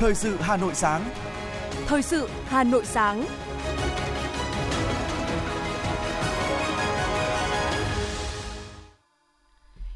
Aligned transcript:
Thời 0.00 0.14
sự 0.14 0.36
Hà 0.40 0.56
Nội 0.56 0.74
sáng. 0.74 1.04
Thời 1.86 2.02
sự 2.02 2.28
Hà 2.44 2.64
Nội 2.64 2.84
sáng. 2.84 3.24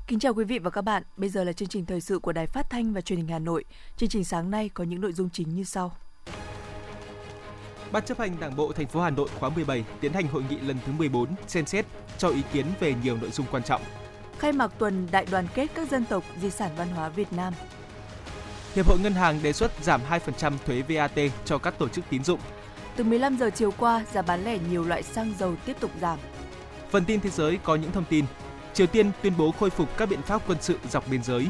Kính 0.06 0.18
chào 0.18 0.34
quý 0.34 0.44
vị 0.44 0.58
và 0.58 0.70
các 0.70 0.82
bạn. 0.82 1.02
Bây 1.16 1.28
giờ 1.28 1.44
là 1.44 1.52
chương 1.52 1.68
trình 1.68 1.86
thời 1.86 2.00
sự 2.00 2.18
của 2.18 2.32
Đài 2.32 2.46
Phát 2.46 2.70
thanh 2.70 2.92
và 2.92 3.00
Truyền 3.00 3.16
hình 3.16 3.28
Hà 3.28 3.38
Nội. 3.38 3.64
Chương 3.96 4.08
trình 4.08 4.24
sáng 4.24 4.50
nay 4.50 4.70
có 4.74 4.84
những 4.84 5.00
nội 5.00 5.12
dung 5.12 5.30
chính 5.30 5.54
như 5.54 5.64
sau. 5.64 5.96
Ban 7.92 8.04
chấp 8.04 8.18
hành 8.18 8.40
Đảng 8.40 8.56
bộ 8.56 8.72
thành 8.72 8.86
phố 8.86 9.00
Hà 9.00 9.10
Nội 9.10 9.28
khóa 9.38 9.48
17 9.48 9.84
tiến 10.00 10.12
hành 10.12 10.28
hội 10.28 10.44
nghị 10.50 10.56
lần 10.58 10.76
thứ 10.86 10.92
14 10.92 11.28
xem 11.46 11.66
xét 11.66 11.86
cho 12.18 12.28
ý 12.28 12.42
kiến 12.52 12.66
về 12.80 12.94
nhiều 13.02 13.16
nội 13.16 13.30
dung 13.30 13.46
quan 13.50 13.62
trọng. 13.62 13.82
Khai 14.38 14.52
mạc 14.52 14.78
tuần 14.78 15.06
đại 15.10 15.26
đoàn 15.30 15.46
kết 15.54 15.66
các 15.74 15.90
dân 15.90 16.04
tộc 16.04 16.24
di 16.40 16.50
sản 16.50 16.70
văn 16.76 16.88
hóa 16.88 17.08
Việt 17.08 17.32
Nam. 17.32 17.54
Hiệp 18.74 18.86
hội 18.86 18.98
Ngân 18.98 19.14
hàng 19.14 19.42
đề 19.42 19.52
xuất 19.52 19.72
giảm 19.82 20.00
2% 20.10 20.52
thuế 20.66 20.82
VAT 20.88 21.18
cho 21.44 21.58
các 21.58 21.78
tổ 21.78 21.88
chức 21.88 22.04
tín 22.10 22.24
dụng. 22.24 22.40
Từ 22.96 23.04
15 23.04 23.36
giờ 23.36 23.50
chiều 23.50 23.70
qua, 23.78 24.04
giá 24.12 24.22
bán 24.22 24.44
lẻ 24.44 24.58
nhiều 24.70 24.84
loại 24.84 25.02
xăng 25.02 25.34
dầu 25.38 25.54
tiếp 25.66 25.76
tục 25.80 25.90
giảm. 26.00 26.18
Phần 26.90 27.04
tin 27.04 27.20
thế 27.20 27.30
giới 27.30 27.58
có 27.62 27.76
những 27.76 27.92
thông 27.92 28.04
tin. 28.04 28.24
Triều 28.74 28.86
Tiên 28.86 29.10
tuyên 29.22 29.32
bố 29.38 29.52
khôi 29.52 29.70
phục 29.70 29.96
các 29.96 30.08
biện 30.08 30.22
pháp 30.22 30.42
quân 30.46 30.58
sự 30.60 30.78
dọc 30.90 31.08
biên 31.08 31.22
giới. 31.22 31.46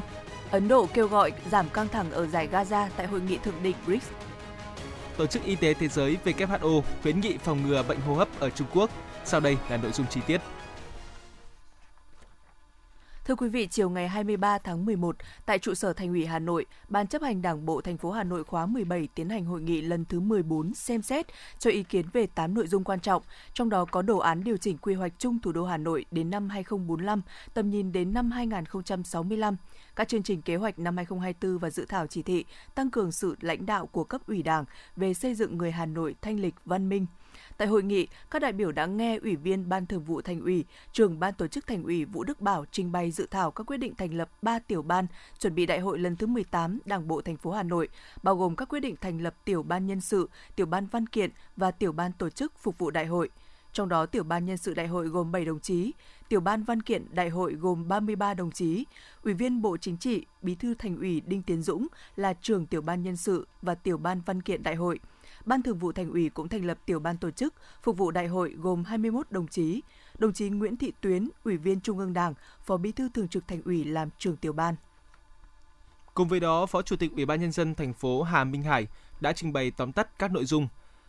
Ấn 0.50 0.68
Độ 0.68 0.88
kêu 0.94 1.08
gọi 1.08 1.32
giảm 1.50 1.68
căng 1.68 1.88
thẳng 1.88 2.10
ở 2.10 2.26
giải 2.26 2.48
Gaza 2.52 2.88
tại 2.96 3.06
hội 3.06 3.20
nghị 3.20 3.38
thượng 3.38 3.62
đỉnh 3.62 3.76
BRICS. 3.86 4.06
Tổ 5.16 5.26
chức 5.26 5.44
Y 5.44 5.56
tế 5.56 5.74
Thế 5.74 5.88
giới 5.88 6.16
WHO 6.24 6.82
khuyến 7.02 7.20
nghị 7.20 7.38
phòng 7.38 7.66
ngừa 7.66 7.82
bệnh 7.82 8.00
hô 8.00 8.14
hấp 8.14 8.28
ở 8.40 8.50
Trung 8.50 8.68
Quốc. 8.74 8.90
Sau 9.24 9.40
đây 9.40 9.56
là 9.68 9.76
nội 9.76 9.92
dung 9.92 10.06
chi 10.10 10.20
tiết. 10.26 10.40
Thưa 13.24 13.34
quý 13.34 13.48
vị, 13.48 13.66
chiều 13.70 13.90
ngày 13.90 14.08
23 14.08 14.58
tháng 14.58 14.84
11, 14.84 15.16
tại 15.46 15.58
trụ 15.58 15.74
sở 15.74 15.92
Thành 15.92 16.08
ủy 16.08 16.26
Hà 16.26 16.38
Nội, 16.38 16.66
Ban 16.88 17.06
chấp 17.06 17.22
hành 17.22 17.42
Đảng 17.42 17.66
bộ 17.66 17.80
thành 17.80 17.96
phố 17.96 18.10
Hà 18.10 18.24
Nội 18.24 18.44
khóa 18.44 18.66
17 18.66 19.08
tiến 19.14 19.28
hành 19.28 19.44
hội 19.44 19.60
nghị 19.62 19.82
lần 19.82 20.04
thứ 20.04 20.20
14 20.20 20.74
xem 20.74 21.02
xét 21.02 21.26
cho 21.58 21.70
ý 21.70 21.82
kiến 21.82 22.06
về 22.12 22.26
8 22.26 22.54
nội 22.54 22.66
dung 22.66 22.84
quan 22.84 23.00
trọng, 23.00 23.22
trong 23.54 23.68
đó 23.68 23.84
có 23.84 24.02
đồ 24.02 24.18
án 24.18 24.44
điều 24.44 24.56
chỉnh 24.56 24.78
quy 24.78 24.94
hoạch 24.94 25.12
chung 25.18 25.38
thủ 25.38 25.52
đô 25.52 25.64
Hà 25.64 25.76
Nội 25.76 26.04
đến 26.10 26.30
năm 26.30 26.48
2045, 26.48 27.22
tầm 27.54 27.70
nhìn 27.70 27.92
đến 27.92 28.14
năm 28.14 28.30
2065, 28.30 29.56
các 29.96 30.08
chương 30.08 30.22
trình 30.22 30.42
kế 30.42 30.56
hoạch 30.56 30.78
năm 30.78 30.96
2024 30.96 31.58
và 31.58 31.70
dự 31.70 31.86
thảo 31.88 32.06
chỉ 32.06 32.22
thị 32.22 32.44
tăng 32.74 32.90
cường 32.90 33.12
sự 33.12 33.36
lãnh 33.40 33.66
đạo 33.66 33.86
của 33.86 34.04
cấp 34.04 34.20
ủy 34.26 34.42
Đảng 34.42 34.64
về 34.96 35.14
xây 35.14 35.34
dựng 35.34 35.58
người 35.58 35.72
Hà 35.72 35.86
Nội 35.86 36.14
thanh 36.22 36.40
lịch 36.40 36.54
văn 36.64 36.88
minh– 36.88 37.06
Tại 37.56 37.68
hội 37.68 37.82
nghị, 37.82 38.06
các 38.30 38.42
đại 38.42 38.52
biểu 38.52 38.72
đã 38.72 38.86
nghe 38.86 39.18
Ủy 39.22 39.36
viên 39.36 39.68
Ban 39.68 39.86
Thường 39.86 40.04
vụ 40.04 40.22
Thành 40.22 40.40
ủy, 40.40 40.64
Trưởng 40.92 41.20
Ban 41.20 41.34
Tổ 41.34 41.46
chức 41.46 41.66
Thành 41.66 41.82
ủy 41.82 42.04
Vũ 42.04 42.24
Đức 42.24 42.40
Bảo 42.40 42.64
trình 42.70 42.92
bày 42.92 43.10
dự 43.10 43.26
thảo 43.30 43.50
các 43.50 43.64
quyết 43.66 43.76
định 43.76 43.94
thành 43.94 44.14
lập 44.14 44.28
3 44.42 44.58
tiểu 44.58 44.82
ban 44.82 45.06
chuẩn 45.38 45.54
bị 45.54 45.66
đại 45.66 45.80
hội 45.80 45.98
lần 45.98 46.16
thứ 46.16 46.26
18 46.26 46.78
Đảng 46.84 47.08
bộ 47.08 47.20
thành 47.20 47.36
phố 47.36 47.50
Hà 47.50 47.62
Nội, 47.62 47.88
bao 48.22 48.36
gồm 48.36 48.56
các 48.56 48.68
quyết 48.68 48.80
định 48.80 48.96
thành 49.00 49.20
lập 49.20 49.34
tiểu 49.44 49.62
ban 49.62 49.86
nhân 49.86 50.00
sự, 50.00 50.28
tiểu 50.56 50.66
ban 50.66 50.86
văn 50.86 51.06
kiện 51.06 51.30
và 51.56 51.70
tiểu 51.70 51.92
ban 51.92 52.12
tổ 52.12 52.30
chức 52.30 52.58
phục 52.58 52.78
vụ 52.78 52.90
đại 52.90 53.06
hội. 53.06 53.30
Trong 53.72 53.88
đó 53.88 54.06
tiểu 54.06 54.24
ban 54.24 54.46
nhân 54.46 54.56
sự 54.56 54.74
đại 54.74 54.86
hội 54.86 55.06
gồm 55.06 55.32
7 55.32 55.44
đồng 55.44 55.60
chí, 55.60 55.92
tiểu 56.28 56.40
ban 56.40 56.62
văn 56.62 56.82
kiện 56.82 57.06
đại 57.14 57.28
hội 57.28 57.54
gồm 57.54 57.88
33 57.88 58.34
đồng 58.34 58.50
chí, 58.50 58.84
Ủy 59.22 59.34
viên 59.34 59.62
Bộ 59.62 59.76
Chính 59.76 59.96
trị, 59.96 60.26
Bí 60.42 60.54
thư 60.54 60.74
Thành 60.74 60.96
ủy 60.96 61.20
Đinh 61.20 61.42
Tiến 61.42 61.62
Dũng 61.62 61.86
là 62.16 62.34
trưởng 62.34 62.66
tiểu 62.66 62.82
ban 62.82 63.02
nhân 63.02 63.16
sự 63.16 63.46
và 63.62 63.74
tiểu 63.74 63.98
ban 63.98 64.20
văn 64.26 64.42
kiện 64.42 64.62
đại 64.62 64.74
hội– 64.74 65.00
Ban 65.44 65.62
Thường 65.62 65.78
vụ 65.78 65.92
Thành 65.92 66.10
ủy 66.10 66.28
cũng 66.28 66.48
thành 66.48 66.64
lập 66.64 66.78
tiểu 66.86 67.00
ban 67.00 67.16
tổ 67.16 67.30
chức 67.30 67.54
phục 67.82 67.96
vụ 67.96 68.10
đại 68.10 68.26
hội 68.26 68.54
gồm 68.58 68.84
21 68.84 69.30
đồng 69.30 69.48
chí. 69.48 69.82
Đồng 70.18 70.32
chí 70.32 70.48
Nguyễn 70.48 70.76
Thị 70.76 70.92
Tuyến, 71.00 71.28
Ủy 71.44 71.56
viên 71.56 71.80
Trung 71.80 71.98
ương 71.98 72.12
Đảng, 72.12 72.34
Phó 72.64 72.76
Bí 72.76 72.92
thư 72.92 73.08
Thường 73.08 73.28
trực 73.28 73.48
Thành 73.48 73.62
ủy 73.64 73.84
làm 73.84 74.08
trưởng 74.18 74.36
tiểu 74.36 74.52
ban. 74.52 74.74
Cùng 76.14 76.28
với 76.28 76.40
đó, 76.40 76.66
Phó 76.66 76.82
Chủ 76.82 76.96
tịch 76.96 77.12
Ủy 77.16 77.26
ban 77.26 77.40
nhân 77.40 77.52
dân 77.52 77.74
thành 77.74 77.92
phố 77.92 78.22
Hà 78.22 78.44
Minh 78.44 78.62
Hải 78.62 78.86
đã 79.20 79.32
trình 79.32 79.52
bày 79.52 79.70
tóm 79.70 79.92
tắt 79.92 80.18
các 80.18 80.32
nội 80.32 80.44
dung 80.44 80.68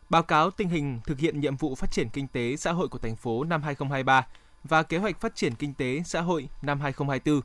báo 0.09 0.23
cáo 0.23 0.51
tình 0.51 0.69
hình 0.69 0.99
thực 1.05 1.19
hiện 1.19 1.39
nhiệm 1.39 1.55
vụ 1.55 1.75
phát 1.75 1.91
triển 1.91 2.09
kinh 2.09 2.27
tế 2.27 2.55
xã 2.55 2.71
hội 2.71 2.87
của 2.87 2.97
thành 2.97 3.15
phố 3.15 3.43
năm 3.43 3.63
2023 3.63 4.27
và 4.63 4.83
kế 4.83 4.97
hoạch 4.97 5.21
phát 5.21 5.35
triển 5.35 5.55
kinh 5.55 5.73
tế 5.73 6.01
xã 6.05 6.21
hội 6.21 6.49
năm 6.61 6.79
2024, 6.79 7.41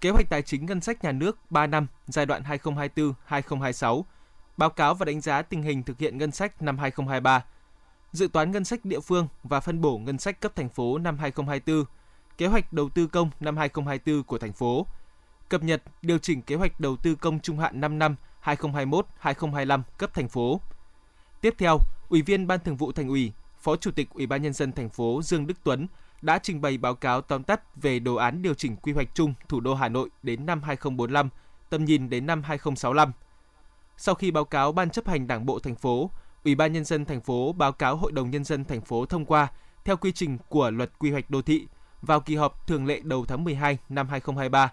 kế 0.00 0.10
hoạch 0.10 0.30
tài 0.30 0.42
chính 0.42 0.66
ngân 0.66 0.80
sách 0.80 1.04
nhà 1.04 1.12
nước 1.12 1.38
3 1.50 1.66
năm 1.66 1.86
giai 2.06 2.26
đoạn 2.26 2.42
2024-2026 3.28 4.02
báo 4.56 4.70
cáo 4.70 4.94
và 4.94 5.04
đánh 5.04 5.20
giá 5.20 5.42
tình 5.42 5.62
hình 5.62 5.82
thực 5.82 5.98
hiện 5.98 6.18
ngân 6.18 6.30
sách 6.30 6.62
năm 6.62 6.78
2023, 6.78 7.44
dự 8.12 8.28
toán 8.28 8.50
ngân 8.50 8.64
sách 8.64 8.84
địa 8.84 9.00
phương 9.00 9.28
và 9.42 9.60
phân 9.60 9.80
bổ 9.80 9.98
ngân 9.98 10.18
sách 10.18 10.40
cấp 10.40 10.52
thành 10.56 10.68
phố 10.68 10.98
năm 10.98 11.18
2024, 11.18 11.84
kế 12.38 12.46
hoạch 12.46 12.72
đầu 12.72 12.88
tư 12.88 13.06
công 13.06 13.30
năm 13.40 13.56
2024 13.56 14.24
của 14.24 14.38
thành 14.38 14.52
phố, 14.52 14.86
cập 15.48 15.62
nhật 15.62 15.82
điều 16.02 16.18
chỉnh 16.18 16.42
kế 16.42 16.54
hoạch 16.54 16.80
đầu 16.80 16.96
tư 16.96 17.14
công 17.14 17.40
trung 17.40 17.58
hạn 17.58 17.80
5 17.80 17.98
năm 17.98 18.16
2021-2025 18.44 19.82
cấp 19.98 20.14
thành 20.14 20.28
phố. 20.28 20.60
Tiếp 21.40 21.54
theo, 21.58 21.78
Ủy 22.08 22.22
viên 22.22 22.46
Ban 22.46 22.60
Thường 22.60 22.76
vụ 22.76 22.92
Thành 22.92 23.08
ủy, 23.08 23.32
Phó 23.58 23.76
Chủ 23.76 23.90
tịch 23.90 24.10
Ủy 24.10 24.26
ban 24.26 24.42
nhân 24.42 24.52
dân 24.52 24.72
thành 24.72 24.88
phố 24.88 25.20
Dương 25.22 25.46
Đức 25.46 25.54
Tuấn 25.64 25.86
đã 26.22 26.38
trình 26.38 26.60
bày 26.60 26.78
báo 26.78 26.94
cáo 26.94 27.20
tóm 27.20 27.42
tắt 27.42 27.76
về 27.76 27.98
đồ 27.98 28.14
án 28.14 28.42
điều 28.42 28.54
chỉnh 28.54 28.76
quy 28.76 28.92
hoạch 28.92 29.08
chung 29.14 29.34
thủ 29.48 29.60
đô 29.60 29.74
Hà 29.74 29.88
Nội 29.88 30.10
đến 30.22 30.46
năm 30.46 30.62
2045, 30.62 31.28
tầm 31.70 31.84
nhìn 31.84 32.10
đến 32.10 32.26
năm 32.26 32.42
2065 32.42 33.12
sau 33.96 34.14
khi 34.14 34.30
báo 34.30 34.44
cáo 34.44 34.72
Ban 34.72 34.90
chấp 34.90 35.08
hành 35.08 35.26
Đảng 35.26 35.46
bộ 35.46 35.58
thành 35.58 35.74
phố, 35.74 36.10
Ủy 36.44 36.54
ban 36.54 36.72
nhân 36.72 36.84
dân 36.84 37.04
thành 37.04 37.20
phố 37.20 37.52
báo 37.52 37.72
cáo 37.72 37.96
Hội 37.96 38.12
đồng 38.12 38.30
nhân 38.30 38.44
dân 38.44 38.64
thành 38.64 38.80
phố 38.80 39.06
thông 39.06 39.24
qua 39.24 39.48
theo 39.84 39.96
quy 39.96 40.12
trình 40.12 40.38
của 40.48 40.70
Luật 40.70 40.98
Quy 40.98 41.10
hoạch 41.10 41.30
đô 41.30 41.42
thị 41.42 41.66
vào 42.02 42.20
kỳ 42.20 42.36
họp 42.36 42.66
thường 42.66 42.86
lệ 42.86 43.00
đầu 43.02 43.24
tháng 43.24 43.44
12 43.44 43.78
năm 43.88 44.08
2023. 44.08 44.72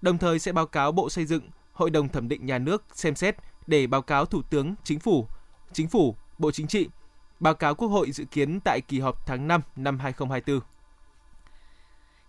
Đồng 0.00 0.18
thời 0.18 0.38
sẽ 0.38 0.52
báo 0.52 0.66
cáo 0.66 0.92
Bộ 0.92 1.10
Xây 1.10 1.24
dựng, 1.24 1.42
Hội 1.72 1.90
đồng 1.90 2.08
thẩm 2.08 2.28
định 2.28 2.46
nhà 2.46 2.58
nước 2.58 2.84
xem 2.92 3.14
xét 3.14 3.36
để 3.66 3.86
báo 3.86 4.02
cáo 4.02 4.24
Thủ 4.24 4.42
tướng 4.50 4.74
Chính 4.84 5.00
phủ, 5.00 5.26
Chính 5.72 5.88
phủ, 5.88 6.16
Bộ 6.38 6.50
Chính 6.50 6.66
trị, 6.66 6.88
báo 7.40 7.54
cáo 7.54 7.74
Quốc 7.74 7.88
hội 7.88 8.12
dự 8.12 8.24
kiến 8.24 8.60
tại 8.64 8.80
kỳ 8.80 9.00
họp 9.00 9.26
tháng 9.26 9.48
5 9.48 9.60
năm 9.76 9.98
2024. 9.98 10.60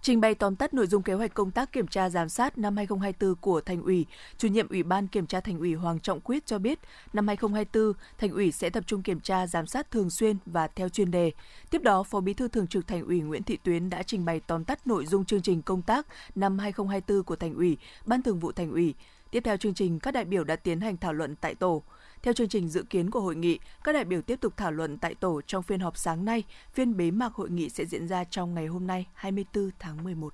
Trình 0.01 0.21
bày 0.21 0.35
tóm 0.35 0.55
tắt 0.55 0.73
nội 0.73 0.87
dung 0.87 1.03
kế 1.03 1.13
hoạch 1.13 1.33
công 1.33 1.51
tác 1.51 1.71
kiểm 1.71 1.87
tra 1.87 2.09
giám 2.09 2.29
sát 2.29 2.57
năm 2.57 2.77
2024 2.77 3.35
của 3.35 3.61
Thành 3.61 3.81
ủy, 3.81 4.05
chủ 4.37 4.47
nhiệm 4.47 4.69
Ủy 4.69 4.83
ban 4.83 5.07
Kiểm 5.07 5.27
tra 5.27 5.39
Thành 5.39 5.59
ủy 5.59 5.73
Hoàng 5.73 5.99
Trọng 5.99 6.21
Quyết 6.21 6.45
cho 6.45 6.59
biết, 6.59 6.79
năm 7.13 7.27
2024, 7.27 7.93
Thành 8.17 8.31
ủy 8.31 8.51
sẽ 8.51 8.69
tập 8.69 8.83
trung 8.87 9.03
kiểm 9.03 9.19
tra 9.19 9.47
giám 9.47 9.67
sát 9.67 9.91
thường 9.91 10.09
xuyên 10.09 10.37
và 10.45 10.67
theo 10.67 10.89
chuyên 10.89 11.11
đề. 11.11 11.31
Tiếp 11.69 11.81
đó, 11.83 12.03
Phó 12.03 12.19
Bí 12.19 12.33
thư 12.33 12.47
Thường 12.47 12.67
trực 12.67 12.87
Thành 12.87 13.05
ủy 13.05 13.21
Nguyễn 13.21 13.43
Thị 13.43 13.57
Tuyến 13.63 13.89
đã 13.89 14.03
trình 14.03 14.25
bày 14.25 14.39
tóm 14.47 14.63
tắt 14.63 14.87
nội 14.87 15.05
dung 15.05 15.25
chương 15.25 15.41
trình 15.41 15.61
công 15.61 15.81
tác 15.81 16.07
năm 16.35 16.59
2024 16.59 17.23
của 17.23 17.35
Thành 17.35 17.55
ủy, 17.55 17.77
Ban 18.05 18.21
Thường 18.21 18.39
vụ 18.39 18.51
Thành 18.51 18.71
ủy. 18.71 18.95
Tiếp 19.31 19.41
theo 19.43 19.57
chương 19.57 19.73
trình, 19.73 19.99
các 19.99 20.11
đại 20.11 20.25
biểu 20.25 20.43
đã 20.43 20.55
tiến 20.55 20.81
hành 20.81 20.97
thảo 20.97 21.13
luận 21.13 21.35
tại 21.35 21.55
tổ. 21.55 21.83
Theo 22.23 22.33
chương 22.33 22.49
trình 22.49 22.69
dự 22.69 22.83
kiến 22.83 23.09
của 23.09 23.21
hội 23.21 23.35
nghị, 23.35 23.59
các 23.83 23.91
đại 23.91 24.05
biểu 24.05 24.21
tiếp 24.21 24.41
tục 24.41 24.53
thảo 24.57 24.71
luận 24.71 24.97
tại 24.97 25.15
tổ 25.15 25.41
trong 25.41 25.63
phiên 25.63 25.79
họp 25.79 25.97
sáng 25.97 26.25
nay. 26.25 26.43
Phiên 26.73 26.97
bế 26.97 27.11
mạc 27.11 27.33
hội 27.33 27.49
nghị 27.49 27.69
sẽ 27.69 27.85
diễn 27.85 28.07
ra 28.07 28.23
trong 28.23 28.53
ngày 28.53 28.67
hôm 28.67 28.87
nay 28.87 29.07
24 29.13 29.69
tháng 29.79 30.03
11. 30.03 30.33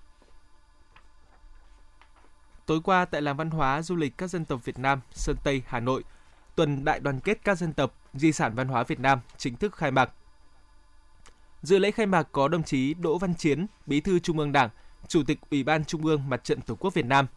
Tối 2.66 2.81
qua 2.84 3.06
tại 3.06 3.22
làng 3.22 3.38
văn 3.38 3.50
hóa 3.50 3.81
du 3.81 3.95
lịch 3.95 4.18
các 4.18 4.28
dân 4.28 4.45
tộc 4.45 4.66
Việt 4.66 4.79
Nam, 4.79 5.01
Sơn 5.12 5.35
Tây, 5.44 5.63
Hà 5.68 5.79
Nội, 5.79 6.03
tuần 6.56 6.85
đại 6.85 7.00
đoàn 7.00 7.19
kết 7.19 7.40
các 7.44 7.57
dân 7.57 7.74
tộc 7.74 7.95
di 8.13 8.31
sản 8.31 8.56
văn 8.56 8.68
hóa 8.68 8.84
Việt 8.84 9.00
Nam 9.00 9.19
chính 9.38 9.56
thức 9.56 9.75
khai 9.75 9.91
mạc. 9.91 10.09
Dự 11.62 11.79
lễ 11.79 11.91
khai 11.91 12.06
mạc 12.06 12.28
có 12.31 12.47
đồng 12.47 12.63
chí 12.63 12.94
Đỗ 12.94 13.18
Văn 13.18 13.35
Chiến, 13.35 13.66
Bí 13.85 14.01
thư 14.01 14.19
Trung 14.19 14.40
ương 14.40 14.51
Đảng, 14.51 14.69
Chủ 15.07 15.24
tịch 15.24 15.40
Ủy 15.51 15.63
ban 15.63 15.85
Trung 15.85 16.06
ương 16.06 16.29
Mặt 16.29 16.44
trận 16.44 16.62
Tổ 16.62 16.75
quốc 16.75 16.94
Việt 16.94 17.06
Nam. 17.06 17.28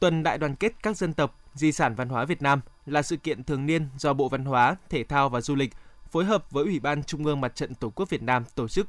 Tuần 0.00 0.22
đại 0.22 0.38
đoàn 0.38 0.56
kết 0.56 0.72
các 0.82 0.96
dân 0.96 1.12
tộc 1.12 1.43
di 1.54 1.72
sản 1.72 1.94
văn 1.94 2.08
hóa 2.08 2.24
Việt 2.24 2.42
Nam 2.42 2.60
là 2.86 3.02
sự 3.02 3.16
kiện 3.16 3.44
thường 3.44 3.66
niên 3.66 3.88
do 3.98 4.12
Bộ 4.12 4.28
Văn 4.28 4.44
hóa, 4.44 4.76
Thể 4.90 5.04
thao 5.04 5.28
và 5.28 5.40
Du 5.40 5.54
lịch 5.54 5.72
phối 6.10 6.24
hợp 6.24 6.50
với 6.50 6.64
Ủy 6.64 6.80
ban 6.80 7.02
Trung 7.02 7.24
ương 7.24 7.40
Mặt 7.40 7.54
trận 7.54 7.74
Tổ 7.74 7.90
quốc 7.90 8.10
Việt 8.10 8.22
Nam 8.22 8.44
tổ 8.54 8.68
chức, 8.68 8.86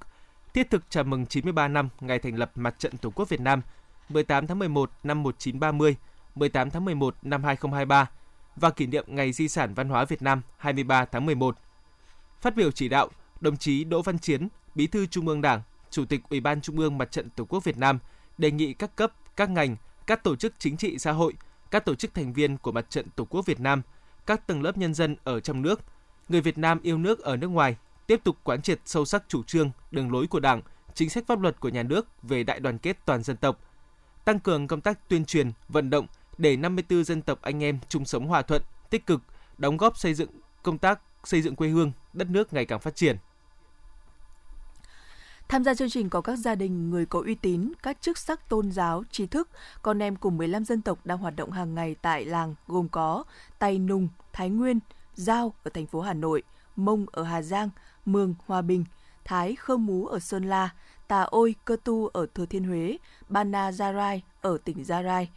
thiết 0.53 0.69
thực 0.69 0.89
chào 0.89 1.03
mừng 1.03 1.25
93 1.25 1.67
năm 1.67 1.89
ngày 1.99 2.19
thành 2.19 2.35
lập 2.35 2.51
Mặt 2.55 2.75
trận 2.79 2.97
Tổ 2.97 3.09
quốc 3.09 3.29
Việt 3.29 3.41
Nam 3.41 3.61
18 4.09 4.47
tháng 4.47 4.59
11 4.59 4.91
năm 5.03 5.23
1930, 5.23 5.95
18 6.35 6.69
tháng 6.69 6.85
11 6.85 7.15
năm 7.21 7.43
2023 7.43 8.09
và 8.55 8.69
kỷ 8.69 8.87
niệm 8.87 9.05
Ngày 9.07 9.31
Di 9.31 9.47
sản 9.47 9.73
Văn 9.73 9.89
hóa 9.89 10.05
Việt 10.05 10.21
Nam 10.21 10.41
23 10.57 11.05
tháng 11.05 11.25
11. 11.25 11.57
Phát 12.41 12.55
biểu 12.55 12.71
chỉ 12.71 12.89
đạo, 12.89 13.09
đồng 13.41 13.57
chí 13.57 13.83
Đỗ 13.83 14.01
Văn 14.01 14.19
Chiến, 14.19 14.47
Bí 14.75 14.87
thư 14.87 15.05
Trung 15.05 15.27
ương 15.27 15.41
Đảng, 15.41 15.61
Chủ 15.89 16.05
tịch 16.05 16.21
Ủy 16.29 16.39
ban 16.39 16.61
Trung 16.61 16.79
ương 16.79 16.97
Mặt 16.97 17.11
trận 17.11 17.29
Tổ 17.29 17.45
quốc 17.45 17.63
Việt 17.63 17.77
Nam 17.77 17.99
đề 18.37 18.51
nghị 18.51 18.73
các 18.73 18.95
cấp, 18.95 19.11
các 19.35 19.49
ngành, 19.49 19.75
các 20.07 20.23
tổ 20.23 20.35
chức 20.35 20.53
chính 20.59 20.77
trị 20.77 20.97
xã 20.97 21.11
hội– 21.11 21.33
các 21.71 21.85
tổ 21.85 21.95
chức 21.95 22.13
thành 22.13 22.33
viên 22.33 22.57
của 22.57 22.71
Mặt 22.71 22.89
trận 22.89 23.05
Tổ 23.15 23.25
quốc 23.25 23.45
Việt 23.45 23.59
Nam, 23.59 23.81
các 24.25 24.47
tầng 24.47 24.61
lớp 24.61 24.77
nhân 24.77 24.93
dân 24.93 25.15
ở 25.23 25.39
trong 25.39 25.61
nước, 25.61 25.81
người 26.29 26.41
Việt 26.41 26.57
Nam 26.57 26.79
yêu 26.81 26.97
nước 26.97 27.19
ở 27.19 27.37
nước 27.37 27.47
ngoài 27.47 27.75
tiếp 28.07 28.21
tục 28.23 28.37
quán 28.43 28.61
triệt 28.61 28.79
sâu 28.85 29.05
sắc 29.05 29.23
chủ 29.27 29.43
trương, 29.43 29.71
đường 29.91 30.11
lối 30.11 30.27
của 30.27 30.39
Đảng, 30.39 30.61
chính 30.93 31.09
sách 31.09 31.23
pháp 31.27 31.41
luật 31.41 31.59
của 31.59 31.69
nhà 31.69 31.83
nước 31.83 32.07
về 32.23 32.43
đại 32.43 32.59
đoàn 32.59 32.77
kết 32.77 32.97
toàn 33.05 33.23
dân 33.23 33.37
tộc, 33.37 33.59
tăng 34.25 34.39
cường 34.39 34.67
công 34.67 34.81
tác 34.81 35.09
tuyên 35.09 35.25
truyền, 35.25 35.51
vận 35.69 35.89
động 35.89 36.07
để 36.37 36.57
54 36.57 37.03
dân 37.03 37.21
tộc 37.21 37.41
anh 37.41 37.63
em 37.63 37.79
chung 37.89 38.05
sống 38.05 38.27
hòa 38.27 38.41
thuận, 38.41 38.61
tích 38.89 39.05
cực, 39.05 39.21
đóng 39.57 39.77
góp 39.77 39.97
xây 39.97 40.13
dựng 40.13 40.29
công 40.63 40.77
tác 40.77 40.99
xây 41.23 41.41
dựng 41.41 41.55
quê 41.55 41.69
hương, 41.69 41.91
đất 42.13 42.29
nước 42.29 42.53
ngày 42.53 42.65
càng 42.65 42.79
phát 42.79 42.95
triển. 42.95 43.17
Tham 45.47 45.63
gia 45.63 45.73
chương 45.73 45.89
trình 45.89 46.09
có 46.09 46.21
các 46.21 46.35
gia 46.35 46.55
đình, 46.55 46.89
người 46.89 47.05
có 47.05 47.21
uy 47.25 47.35
tín, 47.35 47.71
các 47.83 48.01
chức 48.01 48.17
sắc 48.17 48.49
tôn 48.49 48.71
giáo, 48.71 49.03
trí 49.11 49.27
thức, 49.27 49.49
con 49.81 50.03
em 50.03 50.15
cùng 50.15 50.37
15 50.37 50.65
dân 50.65 50.81
tộc 50.81 50.99
đang 51.05 51.17
hoạt 51.17 51.35
động 51.35 51.51
hàng 51.51 51.75
ngày 51.75 51.95
tại 52.01 52.25
làng 52.25 52.55
gồm 52.67 52.89
có 52.89 53.23
Tây 53.59 53.79
nùng 53.79 54.07
Thái 54.33 54.49
Nguyên, 54.49 54.79
Giao 55.13 55.53
ở 55.63 55.71
thành 55.73 55.85
phố 55.85 56.01
Hà 56.01 56.13
Nội, 56.13 56.43
Mông 56.75 57.05
ở 57.11 57.23
Hà 57.23 57.41
Giang, 57.41 57.69
Mường, 58.05 58.35
Hòa 58.45 58.61
Bình, 58.61 58.85
Thái 59.25 59.55
Khơ 59.55 59.77
Mú 59.77 60.05
ở 60.05 60.19
Sơn 60.19 60.43
La, 60.43 60.69
Tà 61.07 61.21
Ôi, 61.21 61.55
Cơ 61.65 61.77
Tu 61.83 62.07
ở 62.07 62.25
Thừa 62.33 62.45
Thiên 62.45 62.63
Huế, 62.63 62.97
Bana 63.29 63.71
Gia 63.71 63.93
Rai 63.93 64.23
ở 64.41 64.57
tỉnh 64.63 64.83
Gia 64.83 65.03
Rai, 65.03 65.29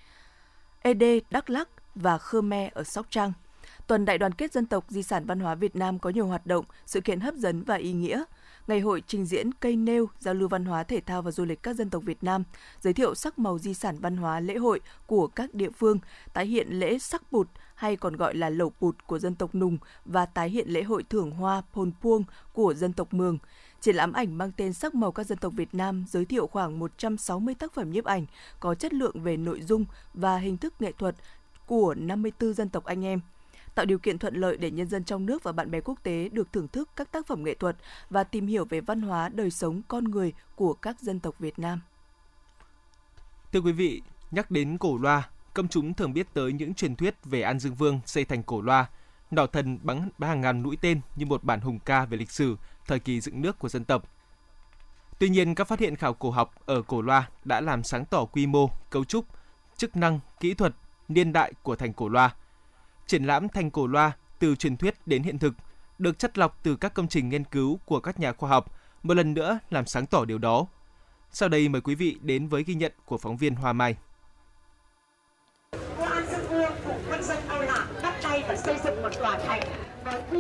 ed 0.82 1.02
Đắk 1.30 1.50
Lắc 1.50 1.68
và 1.94 2.18
Khmer 2.18 2.72
ở 2.72 2.84
Sóc 2.84 3.06
Trăng. 3.10 3.32
Tuần 3.86 4.04
Đại 4.04 4.18
đoàn 4.18 4.32
kết 4.32 4.52
dân 4.52 4.66
tộc 4.66 4.84
Di 4.88 5.02
sản 5.02 5.26
văn 5.26 5.40
hóa 5.40 5.54
Việt 5.54 5.76
Nam 5.76 5.98
có 5.98 6.10
nhiều 6.10 6.26
hoạt 6.26 6.46
động, 6.46 6.64
sự 6.86 7.00
kiện 7.00 7.20
hấp 7.20 7.34
dẫn 7.34 7.62
và 7.62 7.74
ý 7.74 7.92
nghĩa. 7.92 8.24
Ngày 8.68 8.80
hội 8.80 9.02
trình 9.06 9.24
diễn 9.24 9.52
cây 9.52 9.76
nêu, 9.76 10.08
giao 10.18 10.34
lưu 10.34 10.48
văn 10.48 10.64
hóa 10.64 10.82
thể 10.82 11.00
thao 11.00 11.22
và 11.22 11.30
du 11.30 11.44
lịch 11.44 11.62
các 11.62 11.76
dân 11.76 11.90
tộc 11.90 12.02
Việt 12.06 12.24
Nam, 12.24 12.44
giới 12.80 12.92
thiệu 12.92 13.14
sắc 13.14 13.38
màu 13.38 13.58
di 13.58 13.74
sản 13.74 13.96
văn 14.00 14.16
hóa 14.16 14.40
lễ 14.40 14.56
hội 14.56 14.80
của 15.06 15.26
các 15.26 15.54
địa 15.54 15.70
phương, 15.70 15.98
tái 16.32 16.46
hiện 16.46 16.68
lễ 16.70 16.98
sắc 16.98 17.32
bụt 17.32 17.48
hay 17.74 17.96
còn 17.96 18.16
gọi 18.16 18.34
là 18.34 18.50
lẩu 18.50 18.72
bụt 18.80 18.96
của 19.06 19.18
dân 19.18 19.34
tộc 19.34 19.54
Nùng 19.54 19.78
và 20.04 20.26
tái 20.26 20.50
hiện 20.50 20.68
lễ 20.68 20.82
hội 20.82 21.02
thưởng 21.02 21.30
hoa 21.30 21.62
Pôn 21.74 21.92
Puông 22.02 22.24
của 22.52 22.74
dân 22.74 22.92
tộc 22.92 23.14
Mường. 23.14 23.38
Triển 23.80 23.96
lãm 23.96 24.12
ảnh 24.12 24.38
mang 24.38 24.52
tên 24.56 24.72
Sắc 24.72 24.94
màu 24.94 25.12
các 25.12 25.26
dân 25.26 25.38
tộc 25.38 25.52
Việt 25.56 25.74
Nam 25.74 26.04
giới 26.08 26.24
thiệu 26.24 26.46
khoảng 26.46 26.78
160 26.78 27.54
tác 27.54 27.74
phẩm 27.74 27.90
nhiếp 27.90 28.04
ảnh 28.04 28.26
có 28.60 28.74
chất 28.74 28.92
lượng 28.92 29.22
về 29.22 29.36
nội 29.36 29.62
dung 29.62 29.84
và 30.14 30.36
hình 30.36 30.56
thức 30.56 30.74
nghệ 30.80 30.92
thuật 30.92 31.14
của 31.66 31.94
54 31.94 32.54
dân 32.54 32.68
tộc 32.68 32.84
anh 32.84 33.04
em 33.04 33.20
tạo 33.78 33.86
điều 33.86 33.98
kiện 33.98 34.18
thuận 34.18 34.34
lợi 34.34 34.56
để 34.56 34.70
nhân 34.70 34.88
dân 34.88 35.04
trong 35.04 35.26
nước 35.26 35.42
và 35.42 35.52
bạn 35.52 35.70
bè 35.70 35.80
quốc 35.80 35.98
tế 36.02 36.28
được 36.28 36.52
thưởng 36.52 36.68
thức 36.68 36.88
các 36.96 37.12
tác 37.12 37.26
phẩm 37.26 37.44
nghệ 37.44 37.54
thuật 37.54 37.76
và 38.10 38.24
tìm 38.24 38.46
hiểu 38.46 38.64
về 38.64 38.80
văn 38.80 39.00
hóa 39.00 39.28
đời 39.28 39.50
sống 39.50 39.82
con 39.88 40.04
người 40.04 40.32
của 40.56 40.74
các 40.74 41.00
dân 41.00 41.20
tộc 41.20 41.38
Việt 41.38 41.58
Nam. 41.58 41.80
Thưa 43.52 43.60
quý 43.60 43.72
vị, 43.72 44.02
nhắc 44.30 44.50
đến 44.50 44.78
cổ 44.78 44.98
loa, 44.98 45.28
công 45.54 45.68
chúng 45.68 45.94
thường 45.94 46.12
biết 46.12 46.26
tới 46.34 46.52
những 46.52 46.74
truyền 46.74 46.96
thuyết 46.96 47.14
về 47.24 47.42
An 47.42 47.58
Dương 47.58 47.74
Vương 47.74 48.00
xây 48.06 48.24
thành 48.24 48.42
cổ 48.42 48.60
loa, 48.60 48.86
đỏ 49.30 49.46
thần 49.46 49.78
bắn 49.82 50.08
hàng 50.20 50.40
ngàn 50.40 50.62
mũi 50.62 50.76
tên 50.80 51.00
như 51.16 51.26
một 51.26 51.44
bản 51.44 51.60
hùng 51.60 51.78
ca 51.84 52.04
về 52.04 52.16
lịch 52.16 52.30
sử, 52.30 52.56
thời 52.86 52.98
kỳ 52.98 53.20
dựng 53.20 53.42
nước 53.42 53.58
của 53.58 53.68
dân 53.68 53.84
tộc. 53.84 54.02
Tuy 55.18 55.28
nhiên, 55.28 55.54
các 55.54 55.68
phát 55.68 55.80
hiện 55.80 55.96
khảo 55.96 56.14
cổ 56.14 56.30
học 56.30 56.54
ở 56.66 56.82
cổ 56.82 57.02
loa 57.02 57.28
đã 57.44 57.60
làm 57.60 57.82
sáng 57.82 58.04
tỏ 58.04 58.24
quy 58.24 58.46
mô, 58.46 58.70
cấu 58.90 59.04
trúc, 59.04 59.24
chức 59.76 59.96
năng, 59.96 60.20
kỹ 60.40 60.54
thuật, 60.54 60.74
niên 61.08 61.32
đại 61.32 61.52
của 61.62 61.76
thành 61.76 61.92
cổ 61.92 62.08
loa. 62.08 62.34
Triển 63.08 63.24
lãm 63.24 63.48
thành 63.48 63.70
cổ 63.70 63.86
loa 63.86 64.12
từ 64.38 64.56
truyền 64.56 64.76
thuyết 64.76 64.94
đến 65.06 65.22
hiện 65.22 65.38
thực 65.38 65.54
được 65.98 66.18
chất 66.18 66.38
lọc 66.38 66.58
từ 66.62 66.76
các 66.76 66.94
công 66.94 67.08
trình 67.08 67.28
nghiên 67.28 67.44
cứu 67.44 67.80
của 67.84 68.00
các 68.00 68.20
nhà 68.20 68.32
khoa 68.32 68.50
học, 68.50 68.72
một 69.02 69.14
lần 69.14 69.34
nữa 69.34 69.58
làm 69.70 69.86
sáng 69.86 70.06
tỏ 70.06 70.24
điều 70.24 70.38
đó. 70.38 70.66
Sau 71.30 71.48
đây 71.48 71.68
mời 71.68 71.80
quý 71.80 71.94
vị 71.94 72.18
đến 72.22 72.48
với 72.48 72.62
ghi 72.62 72.74
nhận 72.74 72.92
của 73.04 73.18
phóng 73.18 73.36
viên 73.36 73.54
Hoa 73.54 73.72
Mai. 73.72 73.96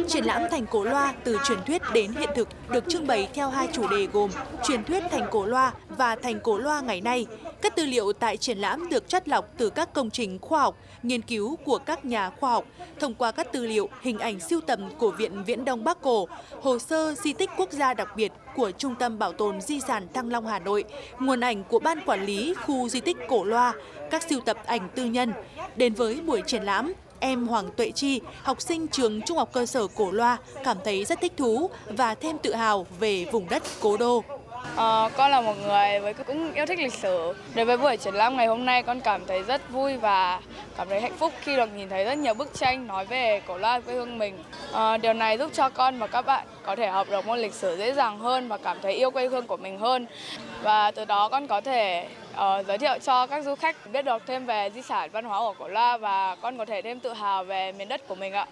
Triển 0.06 0.24
lãm 0.24 0.42
thành 0.50 0.66
cổ 0.66 0.84
loa 0.84 1.14
từ 1.24 1.38
truyền 1.44 1.58
thuyết 1.66 1.82
đến 1.94 2.12
hiện 2.12 2.30
thực 2.34 2.48
được 2.68 2.84
trưng 2.88 3.06
bày 3.06 3.28
theo 3.34 3.50
hai 3.50 3.68
chủ 3.72 3.88
đề 3.88 4.06
gồm 4.12 4.30
truyền 4.64 4.84
thuyết 4.84 5.02
thành 5.10 5.26
cổ 5.30 5.46
loa 5.46 5.72
và 5.88 6.16
thành 6.16 6.40
cổ 6.40 6.58
loa 6.58 6.80
ngày 6.80 7.00
nay. 7.00 7.26
Các 7.62 7.76
tư 7.76 7.86
liệu 7.86 8.12
tại 8.12 8.36
triển 8.36 8.58
lãm 8.58 8.88
được 8.88 9.08
chất 9.08 9.28
lọc 9.28 9.48
từ 9.56 9.70
các 9.70 9.92
công 9.92 10.10
trình 10.10 10.38
khoa 10.38 10.60
học, 10.60 10.76
nghiên 11.02 11.22
cứu 11.22 11.56
của 11.56 11.78
các 11.78 12.04
nhà 12.04 12.30
khoa 12.30 12.50
học 12.50 12.64
thông 13.00 13.14
qua 13.14 13.32
các 13.32 13.52
tư 13.52 13.66
liệu, 13.66 13.88
hình 14.00 14.18
ảnh 14.18 14.40
siêu 14.40 14.60
tầm 14.60 14.90
của 14.98 15.10
Viện 15.10 15.44
Viễn 15.44 15.64
Đông 15.64 15.84
Bắc 15.84 16.00
Cổ, 16.00 16.28
hồ 16.62 16.78
sơ 16.78 17.14
di 17.14 17.32
tích 17.32 17.50
quốc 17.56 17.72
gia 17.72 17.94
đặc 17.94 18.08
biệt 18.16 18.32
của 18.56 18.70
Trung 18.70 18.94
tâm 18.98 19.18
Bảo 19.18 19.32
tồn 19.32 19.60
Di 19.60 19.80
sản 19.80 20.06
Thăng 20.14 20.30
Long 20.30 20.46
Hà 20.46 20.58
Nội, 20.58 20.84
nguồn 21.18 21.40
ảnh 21.40 21.64
của 21.64 21.78
Ban 21.78 22.00
Quản 22.06 22.24
lý 22.24 22.54
Khu 22.66 22.88
Di 22.88 23.00
tích 23.00 23.16
Cổ 23.28 23.44
Loa, 23.44 23.72
các 24.10 24.22
siêu 24.22 24.40
tập 24.40 24.58
ảnh 24.66 24.88
tư 24.94 25.04
nhân. 25.04 25.32
Đến 25.76 25.94
với 25.94 26.20
buổi 26.20 26.42
triển 26.46 26.62
lãm, 26.62 26.92
em 27.20 27.46
Hoàng 27.46 27.70
Tuệ 27.76 27.90
Chi, 27.90 28.20
học 28.42 28.60
sinh 28.60 28.88
trường 28.88 29.20
Trung 29.22 29.38
học 29.38 29.50
cơ 29.52 29.66
sở 29.66 29.86
Cổ 29.86 30.10
Loa, 30.10 30.38
cảm 30.64 30.76
thấy 30.84 31.04
rất 31.04 31.20
thích 31.20 31.32
thú 31.36 31.70
và 31.88 32.14
thêm 32.14 32.38
tự 32.38 32.54
hào 32.54 32.86
về 33.00 33.24
vùng 33.32 33.48
đất 33.48 33.62
cố 33.80 33.96
đô. 33.96 34.24
À, 34.76 35.08
con 35.16 35.30
là 35.30 35.40
một 35.40 35.54
người 35.66 36.00
với 36.00 36.14
cũng 36.14 36.52
yêu 36.54 36.66
thích 36.66 36.78
lịch 36.78 36.94
sử. 36.94 37.34
Đối 37.54 37.64
với 37.64 37.76
buổi 37.76 37.96
triển 37.96 38.14
lãm 38.14 38.36
ngày 38.36 38.46
hôm 38.46 38.66
nay 38.66 38.82
con 38.82 39.00
cảm 39.00 39.26
thấy 39.26 39.42
rất 39.42 39.70
vui 39.70 39.96
và 39.96 40.40
cảm 40.76 40.88
thấy 40.88 41.00
hạnh 41.00 41.16
phúc 41.18 41.32
khi 41.40 41.56
được 41.56 41.72
nhìn 41.76 41.88
thấy 41.88 42.04
rất 42.04 42.18
nhiều 42.18 42.34
bức 42.34 42.54
tranh 42.54 42.86
nói 42.86 43.04
về 43.04 43.42
cổ 43.46 43.58
loa 43.58 43.80
quê 43.80 43.94
hương 43.94 44.18
mình. 44.18 44.44
À, 44.72 44.96
điều 44.96 45.12
này 45.12 45.38
giúp 45.38 45.50
cho 45.54 45.68
con 45.68 45.98
và 45.98 46.06
các 46.06 46.26
bạn 46.26 46.46
có 46.62 46.76
thể 46.76 46.88
học 46.88 47.06
được 47.10 47.26
môn 47.26 47.38
lịch 47.38 47.54
sử 47.54 47.76
dễ 47.76 47.92
dàng 47.92 48.18
hơn 48.18 48.48
và 48.48 48.56
cảm 48.56 48.80
thấy 48.82 48.92
yêu 48.92 49.10
quê 49.10 49.28
hương 49.28 49.46
của 49.46 49.56
mình 49.56 49.78
hơn. 49.78 50.06
Và 50.62 50.90
từ 50.90 51.04
đó 51.04 51.28
con 51.28 51.46
có 51.46 51.60
thể 51.60 52.08
uh, 52.32 52.66
giới 52.66 52.78
thiệu 52.78 52.98
cho 53.04 53.26
các 53.26 53.44
du 53.44 53.54
khách 53.54 53.76
biết 53.92 54.04
được 54.04 54.22
thêm 54.26 54.46
về 54.46 54.70
di 54.74 54.82
sản 54.82 55.10
văn 55.12 55.24
hóa 55.24 55.38
của 55.38 55.54
cổ 55.58 55.68
loa 55.68 55.96
và 55.96 56.36
con 56.42 56.58
có 56.58 56.64
thể 56.64 56.82
thêm 56.82 57.00
tự 57.00 57.12
hào 57.12 57.44
về 57.44 57.72
miền 57.72 57.88
đất 57.88 58.08
của 58.08 58.14
mình 58.14 58.32
ạ. 58.32 58.46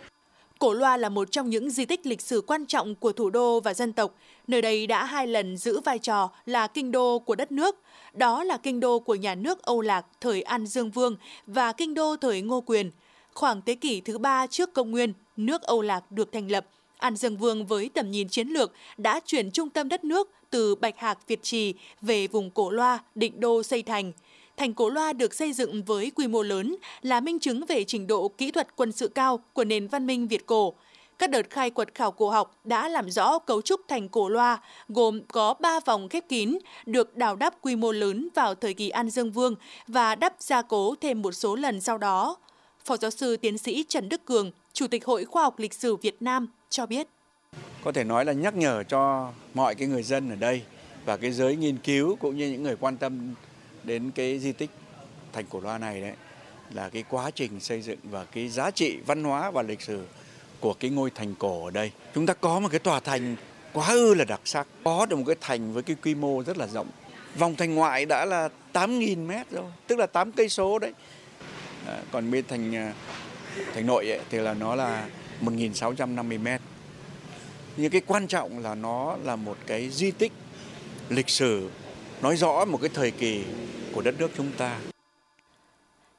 Cổ 0.58 0.73
Loa 0.73 0.97
là 0.97 1.08
một 1.08 1.32
trong 1.32 1.50
những 1.50 1.70
di 1.70 1.85
tích 1.85 2.06
lịch 2.06 2.20
sử 2.20 2.41
quan 2.47 2.67
trọng 2.67 2.94
của 2.94 3.12
thủ 3.12 3.31
đô 3.31 3.61
và 3.61 3.75
dân 3.75 3.93
tộc. 3.93 4.14
Nơi 4.47 4.62
đây 4.62 4.87
đã 4.87 5.05
hai 5.05 5.26
lần 5.26 5.56
giữ 5.56 5.81
vai 5.81 5.99
trò 5.99 6.31
là 6.47 6.67
kinh 6.67 6.93
đô 6.93 7.19
của 7.19 7.35
đất 7.35 7.53
nước. 7.53 7.76
Đó 8.12 8.44
là 8.44 8.56
kinh 8.56 8.81
đô 8.81 8.99
của 8.99 9.14
nhà 9.14 9.35
nước 9.35 9.62
Âu 9.62 9.81
Lạc 9.81 10.06
thời 10.20 10.43
An 10.43 10.67
Dương 10.67 10.91
Vương 10.91 11.17
và 11.47 11.73
kinh 11.73 11.94
đô 11.94 12.17
thời 12.17 12.43
Ngô 12.43 12.61
Quyền. 12.61 12.91
Khoảng 13.35 13.62
thế 13.67 13.75
kỷ 13.75 14.00
thứ 14.00 14.19
ba 14.19 14.47
trước 14.47 14.73
công 14.73 14.91
nguyên, 14.91 15.12
nước 15.37 15.62
Âu 15.62 15.82
Lạc 15.82 16.12
được 16.12 16.32
thành 16.32 16.50
lập. 16.50 16.67
An 16.99 17.17
Dương 17.17 17.37
Vương 17.37 17.67
với 17.67 17.91
tầm 17.94 18.11
nhìn 18.11 18.29
chiến 18.29 18.49
lược 18.49 18.73
đã 18.97 19.20
chuyển 19.26 19.50
trung 19.50 19.70
tâm 19.70 19.88
đất 19.88 20.05
nước 20.05 20.31
từ 20.50 20.75
Bạch 20.75 20.99
Hạc 20.99 21.29
Việt 21.29 21.43
Trì 21.43 21.75
về 22.00 22.26
vùng 22.26 22.50
Cổ 22.50 22.70
Loa, 22.70 22.99
định 23.14 23.41
đô 23.41 23.62
xây 23.62 23.82
thành– 23.82 24.12
thành 24.56 24.75
cổ 24.75 24.88
loa 24.88 25.12
được 25.12 25.35
xây 25.35 25.53
dựng 25.53 25.82
với 25.82 26.11
quy 26.14 26.26
mô 26.26 26.43
lớn 26.43 26.76
là 27.03 27.20
minh 27.20 27.38
chứng 27.38 27.67
về 27.67 27.85
trình 27.85 28.06
độ 28.06 28.29
kỹ 28.29 28.50
thuật 28.50 28.76
quân 28.76 28.93
sự 28.93 29.08
cao 29.08 29.41
của 29.53 29.64
nền 29.64 29.88
văn 29.88 30.06
minh 30.06 30.29
Việt 30.29 30.47
cổ. 30.47 30.75
Các 31.19 31.31
đợt 31.31 31.50
khai 31.50 31.70
quật 31.70 31.94
khảo 31.94 32.12
cổ 32.12 32.31
học 32.31 32.61
đã 32.64 32.88
làm 32.88 33.11
rõ 33.11 33.38
cấu 33.38 33.62
trúc 33.62 33.81
thành 33.88 34.08
cổ 34.08 34.29
loa, 34.29 34.62
gồm 34.88 35.20
có 35.29 35.55
3 35.61 35.81
vòng 35.81 36.08
khép 36.08 36.29
kín, 36.29 36.58
được 36.87 37.17
đào 37.17 37.37
đắp 37.37 37.55
quy 37.62 37.76
mô 37.76 37.93
lớn 37.93 38.29
vào 38.35 38.55
thời 38.55 38.75
kỳ 38.75 38.88
An 38.88 39.11
Dương 39.11 39.32
Vương 39.32 39.55
và 39.87 40.14
đắp 40.14 40.35
gia 40.38 40.62
cố 40.62 40.94
thêm 41.00 41.23
một 41.23 41.32
số 41.32 41.56
lần 41.56 41.81
sau 41.81 41.99
đó. 41.99 42.37
Phó 42.85 42.97
giáo 42.97 43.11
sư 43.11 43.37
tiến 43.37 43.58
sĩ 43.58 43.85
Trần 43.88 44.08
Đức 44.08 44.25
Cường, 44.25 44.50
Chủ 44.73 44.87
tịch 44.87 45.05
Hội 45.05 45.25
Khoa 45.25 45.43
học 45.43 45.58
Lịch 45.58 45.75
sử 45.75 45.97
Việt 45.97 46.23
Nam 46.23 46.49
cho 46.70 46.87
biết. 46.87 47.06
Có 47.85 47.93
thể 47.93 48.05
nói 48.05 48.25
là 48.25 48.32
nhắc 48.32 48.56
nhở 48.56 48.82
cho 48.82 49.32
mọi 49.55 49.75
cái 49.75 49.88
người 49.88 50.03
dân 50.03 50.31
ở 50.31 50.37
đây 50.37 50.62
và 51.05 51.17
cái 51.17 51.32
giới 51.32 51.56
nghiên 51.56 51.76
cứu 51.76 52.17
cũng 52.17 52.37
như 52.37 52.50
những 52.50 52.62
người 52.62 52.76
quan 52.76 52.97
tâm 52.97 53.35
đến 53.86 54.10
cái 54.14 54.38
di 54.38 54.52
tích 54.52 54.70
thành 55.32 55.44
cổ 55.50 55.60
loa 55.60 55.78
này 55.78 56.00
đấy 56.00 56.12
là 56.70 56.88
cái 56.88 57.05
quá 57.08 57.31
trình 57.34 57.60
xây 57.60 57.82
dựng 57.82 57.98
và 58.02 58.24
cái 58.24 58.48
giá 58.48 58.70
trị 58.70 58.98
văn 59.06 59.24
hóa 59.24 59.50
và 59.50 59.62
lịch 59.62 59.81
sử 59.81 60.06
của 60.60 60.74
cái 60.74 60.90
ngôi 60.90 61.10
thành 61.10 61.34
cổ 61.38 61.64
ở 61.64 61.70
đây. 61.70 61.90
Chúng 62.14 62.26
ta 62.26 62.34
có 62.34 62.60
một 62.60 62.69
cái 62.70 62.78
tòa 62.78 63.00
thành 63.00 63.36
quá 63.72 63.88
ư 63.88 64.14
là 64.14 64.24
đặc 64.24 64.40
sắc, 64.44 64.66
có 64.84 65.06
được 65.06 65.16
một 65.16 65.24
cái 65.26 65.36
thành 65.40 65.72
với 65.72 65.82
cái 65.82 65.96
quy 66.02 66.14
mô 66.14 66.43
rất 66.43 66.58
là 66.58 66.66
rộng. 66.66 66.86
Vòng 67.38 67.56
thành 67.56 67.74
ngoại 67.74 68.06
đã 68.06 68.24
là 68.24 68.48
8.000 68.72 69.26
mét 69.26 69.50
rồi, 69.50 69.70
tức 69.86 69.98
là 69.98 70.06
8 70.06 70.32
cây 70.32 70.48
số 70.48 70.78
đấy. 70.78 70.93
À, 71.86 72.02
còn 72.12 72.31
bên 72.31 72.44
thành 72.48 72.76
à, 72.76 72.93
thành 73.74 73.86
nội 73.86 74.10
ấy, 74.10 74.20
thì 74.31 74.38
là 74.38 74.55
nó 74.55 74.74
là 74.74 75.08
1.650 75.43 76.43
mét. 76.43 76.60
Nhưng 77.76 77.90
cái 77.90 78.00
quan 78.06 78.26
trọng 78.26 78.58
là 78.58 78.74
nó 78.74 79.16
là 79.24 79.36
một 79.36 79.56
cái 79.66 79.90
di 79.90 80.10
tích 80.10 80.32
lịch 81.08 81.28
sử 81.28 81.70
nói 82.23 82.37
rõ 82.37 82.65
một 82.65 82.79
cái 82.81 82.91
thời 82.94 83.11
kỳ 83.11 83.43
của 83.93 84.01
đất 84.03 84.15
nước 84.19 84.31
chúng 84.37 84.51
ta. 84.58 84.79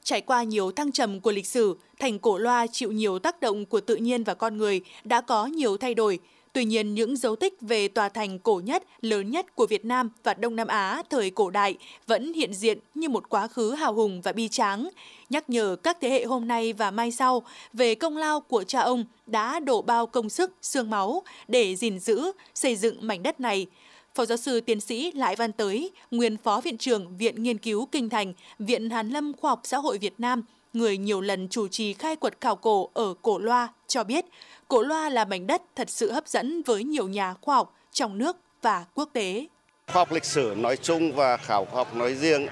Trải 0.04 0.22
qua 0.22 0.44
nhiều 0.44 0.72
thăng 0.72 0.92
trầm 0.92 1.20
của 1.20 1.32
lịch 1.32 1.48
sử, 1.48 1.78
thành 2.00 2.20
cổ 2.20 2.38
loa 2.38 2.68
chịu 2.68 2.92
nhiều 2.92 3.20
tác 3.20 3.42
động 3.42 3.66
của 3.66 3.82
tự 3.82 3.96
nhiên 3.96 4.24
và 4.24 4.34
con 4.34 4.58
người 4.58 4.82
đã 5.04 5.22
có 5.22 5.46
nhiều 5.46 5.78
thay 5.78 5.94
đổi. 5.94 6.20
Tuy 6.54 6.66
nhiên, 6.66 6.94
những 6.94 7.16
dấu 7.16 7.36
tích 7.36 7.54
về 7.62 7.88
tòa 7.88 8.10
thành 8.10 8.40
cổ 8.40 8.62
nhất, 8.66 8.84
lớn 9.02 9.32
nhất 9.32 9.56
của 9.56 9.68
Việt 9.68 9.86
Nam 9.86 10.10
và 10.24 10.34
Đông 10.34 10.56
Nam 10.56 10.68
Á 10.68 11.04
thời 11.10 11.30
cổ 11.30 11.50
đại 11.50 11.78
vẫn 12.08 12.34
hiện 12.34 12.54
diện 12.54 12.80
như 12.96 13.10
một 13.10 13.30
quá 13.30 13.48
khứ 13.48 13.72
hào 13.72 13.94
hùng 13.94 14.22
và 14.22 14.32
bi 14.32 14.48
tráng, 14.48 14.90
nhắc 15.30 15.50
nhở 15.50 15.76
các 15.84 15.98
thế 16.02 16.10
hệ 16.10 16.26
hôm 16.26 16.48
nay 16.48 16.74
và 16.74 16.92
mai 16.92 17.12
sau 17.12 17.44
về 17.74 17.96
công 17.96 18.18
lao 18.18 18.42
của 18.42 18.64
cha 18.64 18.80
ông 18.80 19.06
đã 19.28 19.60
đổ 19.60 19.82
bao 19.82 20.08
công 20.08 20.30
sức, 20.30 20.52
xương 20.62 20.90
máu 20.90 21.24
để 21.48 21.76
gìn 21.76 22.00
giữ, 22.00 22.32
xây 22.56 22.76
dựng 22.76 23.08
mảnh 23.08 23.24
đất 23.24 23.40
này, 23.40 23.68
Phó 24.18 24.26
giáo 24.26 24.38
sư 24.38 24.62
tiến 24.62 24.82
sĩ 24.82 25.12
Lại 25.12 25.36
Văn 25.36 25.52
Tới, 25.52 25.92
nguyên 26.12 26.38
phó 26.38 26.62
viện 26.62 26.78
trưởng 26.78 27.18
Viện 27.18 27.44
Nghiên 27.44 27.58
cứu 27.58 27.86
Kinh 27.92 28.10
Thành, 28.10 28.34
Viện 28.60 28.90
Hàn 28.90 29.10
Lâm 29.10 29.34
Khoa 29.34 29.52
học 29.52 29.62
Xã 29.64 29.78
hội 29.78 29.98
Việt 29.98 30.14
Nam, 30.18 30.44
người 30.74 30.98
nhiều 30.98 31.22
lần 31.22 31.48
chủ 31.50 31.68
trì 31.68 31.94
khai 31.94 32.16
quật 32.16 32.42
khảo 32.42 32.56
cổ 32.56 32.90
ở 32.94 33.14
Cổ 33.22 33.40
Loa, 33.40 33.68
cho 33.88 34.04
biết 34.04 34.26
Cổ 34.68 34.82
Loa 34.82 35.10
là 35.10 35.26
mảnh 35.26 35.48
đất 35.48 35.62
thật 35.76 35.90
sự 35.90 36.12
hấp 36.12 36.28
dẫn 36.28 36.62
với 36.62 36.84
nhiều 36.84 37.08
nhà 37.08 37.34
khoa 37.42 37.56
học 37.56 37.76
trong 37.92 38.18
nước 38.18 38.38
và 38.62 38.86
quốc 38.94 39.10
tế. 39.14 39.48
Khoa 39.88 40.02
học 40.02 40.12
lịch 40.12 40.26
sử 40.26 40.54
nói 40.58 40.78
chung 40.78 41.16
và 41.16 41.38
khảo 41.38 41.68
học 41.74 41.96
nói 41.96 42.16
riêng 42.16 42.48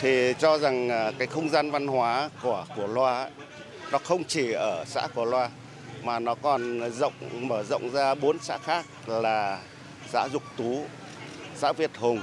thì 0.00 0.32
cho 0.38 0.58
rằng 0.58 0.88
à, 0.88 1.10
cái 1.18 1.26
không 1.26 1.48
gian 1.48 1.70
văn 1.70 1.86
hóa 1.86 2.30
của 2.42 2.64
Cổ 2.76 2.86
Loa 2.86 3.30
nó 3.92 3.98
không 3.98 4.24
chỉ 4.24 4.52
ở 4.52 4.84
xã 4.86 5.08
Cổ 5.14 5.24
Loa 5.24 5.50
mà 6.02 6.18
nó 6.18 6.34
còn 6.34 6.90
rộng 6.90 7.12
mở 7.40 7.62
rộng 7.62 7.90
ra 7.90 8.14
bốn 8.14 8.38
xã 8.38 8.58
khác 8.58 8.86
là 9.06 9.60
xã 10.14 10.28
Dục 10.28 10.42
Tú, 10.56 10.84
xã 11.56 11.72
Việt 11.72 11.90
Hùng, 11.96 12.20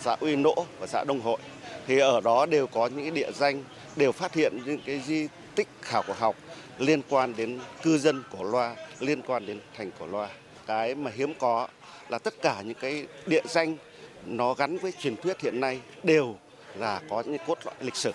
xã 0.00 0.16
Uy 0.20 0.36
Nỗ 0.36 0.66
và 0.80 0.86
xã 0.86 1.04
Đông 1.04 1.20
Hội. 1.20 1.38
Thì 1.86 1.98
ở 1.98 2.20
đó 2.20 2.46
đều 2.46 2.66
có 2.66 2.86
những 2.86 3.14
địa 3.14 3.30
danh, 3.34 3.64
đều 3.96 4.12
phát 4.12 4.34
hiện 4.34 4.58
những 4.64 4.80
cái 4.86 5.00
di 5.06 5.28
tích 5.54 5.68
khảo 5.82 6.02
cổ 6.06 6.14
học 6.18 6.36
liên 6.78 7.02
quan 7.08 7.36
đến 7.36 7.58
cư 7.82 7.98
dân 7.98 8.22
Cổ 8.38 8.44
Loa, 8.44 8.74
liên 9.00 9.22
quan 9.22 9.46
đến 9.46 9.60
thành 9.76 9.90
Cổ 9.98 10.06
Loa. 10.06 10.28
Cái 10.66 10.94
mà 10.94 11.10
hiếm 11.14 11.34
có 11.38 11.68
là 12.08 12.18
tất 12.18 12.34
cả 12.42 12.62
những 12.64 12.76
cái 12.80 13.06
địa 13.26 13.42
danh 13.48 13.76
nó 14.26 14.54
gắn 14.54 14.78
với 14.78 14.92
truyền 14.92 15.16
thuyết 15.16 15.40
hiện 15.40 15.60
nay 15.60 15.80
đều 16.02 16.36
là 16.74 17.00
có 17.10 17.22
những 17.26 17.36
cốt 17.46 17.58
lõi 17.64 17.74
lịch 17.80 17.96
sử. 17.96 18.12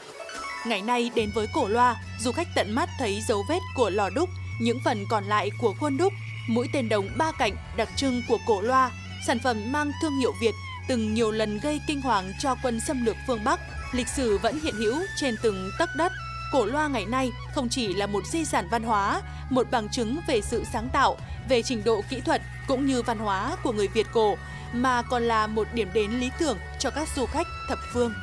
Ngày 0.68 0.82
nay 0.82 1.12
đến 1.16 1.30
với 1.36 1.48
Cổ 1.54 1.68
Loa, 1.68 1.96
du 2.20 2.32
khách 2.32 2.48
tận 2.56 2.76
mắt 2.76 2.90
thấy 3.00 3.20
dấu 3.28 3.44
vết 3.50 3.60
của 3.76 3.90
lò 3.90 4.10
đúc, 4.10 4.30
những 4.62 4.80
phần 4.86 5.06
còn 5.10 5.24
lại 5.24 5.50
của 5.62 5.74
khuôn 5.80 5.98
đúc, 5.98 6.14
mũi 6.50 6.68
tên 6.74 6.90
đồng 6.90 7.08
ba 7.18 7.32
cạnh 7.40 7.54
đặc 7.78 7.90
trưng 7.96 8.22
của 8.28 8.38
Cổ 8.48 8.62
Loa, 8.62 8.92
sản 9.28 9.40
phẩm 9.40 9.72
mang 9.72 9.92
thương 10.02 10.20
hiệu 10.20 10.34
Việt 10.42 10.56
từng 10.88 11.14
nhiều 11.14 11.32
lần 11.32 11.60
gây 11.60 11.82
kinh 11.88 12.02
hoàng 12.02 12.34
cho 12.40 12.56
quân 12.64 12.80
xâm 12.80 13.06
lược 13.06 13.16
phương 13.28 13.44
Bắc, 13.44 13.60
lịch 13.94 14.08
sử 14.08 14.38
vẫn 14.38 14.60
hiện 14.60 14.76
hữu 14.76 14.96
trên 15.18 15.36
từng 15.44 15.72
tấc 15.80 15.90
đất. 15.96 16.12
Cổ 16.52 16.66
Loa 16.66 16.88
ngày 16.88 17.06
nay 17.06 17.32
không 17.56 17.70
chỉ 17.70 17.94
là 17.94 18.08
một 18.08 18.26
di 18.26 18.46
sản 18.46 18.68
văn 18.72 18.84
hóa, 18.84 19.22
một 19.50 19.72
bằng 19.72 19.90
chứng 19.90 20.20
về 20.28 20.42
sự 20.42 20.64
sáng 20.74 20.90
tạo, 20.94 21.18
về 21.50 21.62
trình 21.64 21.84
độ 21.86 22.02
kỹ 22.10 22.22
thuật 22.22 22.42
cũng 22.68 22.86
như 22.86 23.02
văn 23.02 23.20
hóa 23.20 23.56
của 23.64 23.72
người 23.72 23.88
Việt 23.88 24.08
cổ, 24.14 24.38
mà 24.74 25.02
còn 25.02 25.24
là 25.24 25.48
một 25.48 25.68
điểm 25.74 25.90
đến 25.94 26.12
lý 26.12 26.30
tưởng 26.40 26.58
cho 26.80 26.90
các 26.90 27.08
du 27.16 27.26
khách 27.26 27.48
thập 27.70 27.80
phương. 27.94 28.14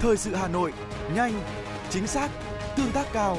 Thời 0.00 0.16
sự 0.16 0.34
Hà 0.34 0.48
Nội, 0.48 0.72
nhanh, 1.14 1.42
chính 1.90 2.06
xác, 2.06 2.28
tương 2.76 2.92
tác 2.92 3.06
cao. 3.12 3.38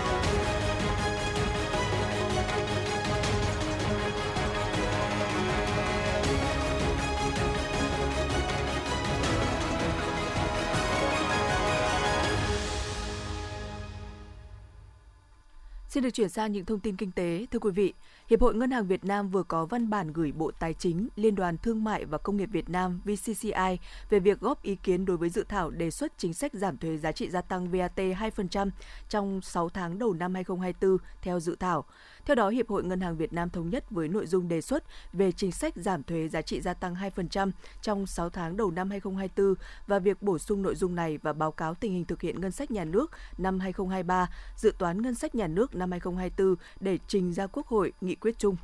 Xin 15.91 16.03
được 16.03 16.09
chuyển 16.09 16.29
sang 16.29 16.51
những 16.51 16.65
thông 16.65 16.79
tin 16.79 16.95
kinh 16.95 17.11
tế. 17.11 17.45
Thưa 17.51 17.59
quý 17.59 17.71
vị, 17.71 17.93
Hiệp 18.29 18.41
hội 18.41 18.55
Ngân 18.55 18.71
hàng 18.71 18.87
Việt 18.87 19.05
Nam 19.05 19.29
vừa 19.29 19.43
có 19.43 19.65
văn 19.65 19.89
bản 19.89 20.13
gửi 20.13 20.31
Bộ 20.31 20.51
Tài 20.59 20.73
chính, 20.73 21.07
Liên 21.15 21.35
đoàn 21.35 21.57
Thương 21.57 21.83
mại 21.83 22.05
và 22.05 22.17
Công 22.17 22.37
nghiệp 22.37 22.49
Việt 22.51 22.69
Nam 22.69 23.01
VCCI 23.05 23.77
về 24.09 24.19
việc 24.19 24.39
góp 24.39 24.63
ý 24.63 24.75
kiến 24.75 25.05
đối 25.05 25.17
với 25.17 25.29
dự 25.29 25.45
thảo 25.49 25.69
đề 25.69 25.91
xuất 25.91 26.17
chính 26.17 26.33
sách 26.33 26.53
giảm 26.53 26.77
thuế 26.77 26.97
giá 26.97 27.11
trị 27.11 27.29
gia 27.29 27.41
tăng 27.41 27.71
VAT 27.71 27.97
2% 27.97 28.69
trong 29.09 29.41
6 29.41 29.69
tháng 29.69 29.99
đầu 29.99 30.13
năm 30.13 30.33
2024 30.33 30.97
theo 31.21 31.39
dự 31.39 31.55
thảo. 31.55 31.85
Theo 32.25 32.35
đó, 32.35 32.49
Hiệp 32.49 32.69
hội 32.69 32.83
Ngân 32.83 33.01
hàng 33.01 33.17
Việt 33.17 33.33
Nam 33.33 33.49
thống 33.49 33.69
nhất 33.69 33.91
với 33.91 34.07
nội 34.07 34.25
dung 34.25 34.47
đề 34.47 34.61
xuất 34.61 34.83
về 35.13 35.31
chính 35.31 35.51
sách 35.51 35.73
giảm 35.75 36.03
thuế 36.03 36.27
giá 36.27 36.41
trị 36.41 36.61
gia 36.61 36.73
tăng 36.73 36.95
2% 36.95 37.51
trong 37.81 38.07
6 38.07 38.29
tháng 38.29 38.57
đầu 38.57 38.71
năm 38.71 38.89
2024 38.89 39.55
và 39.87 39.99
việc 39.99 40.21
bổ 40.21 40.39
sung 40.39 40.61
nội 40.61 40.75
dung 40.75 40.95
này 40.95 41.17
và 41.17 41.33
báo 41.33 41.51
cáo 41.51 41.73
tình 41.73 41.93
hình 41.93 42.05
thực 42.05 42.21
hiện 42.21 42.41
ngân 42.41 42.51
sách 42.51 42.71
nhà 42.71 42.85
nước 42.85 43.11
năm 43.37 43.59
2023, 43.59 44.29
dự 44.55 44.73
toán 44.77 45.01
ngân 45.01 45.15
sách 45.15 45.35
nhà 45.35 45.47
nước 45.47 45.75
năm 45.75 45.91
2024 45.91 46.55
để 46.79 46.97
trình 47.07 47.33
ra 47.33 47.47
Quốc 47.47 47.67
hội 47.67 47.93
nghị 48.01 48.15
quyết 48.15 48.37
chung. 48.37 48.55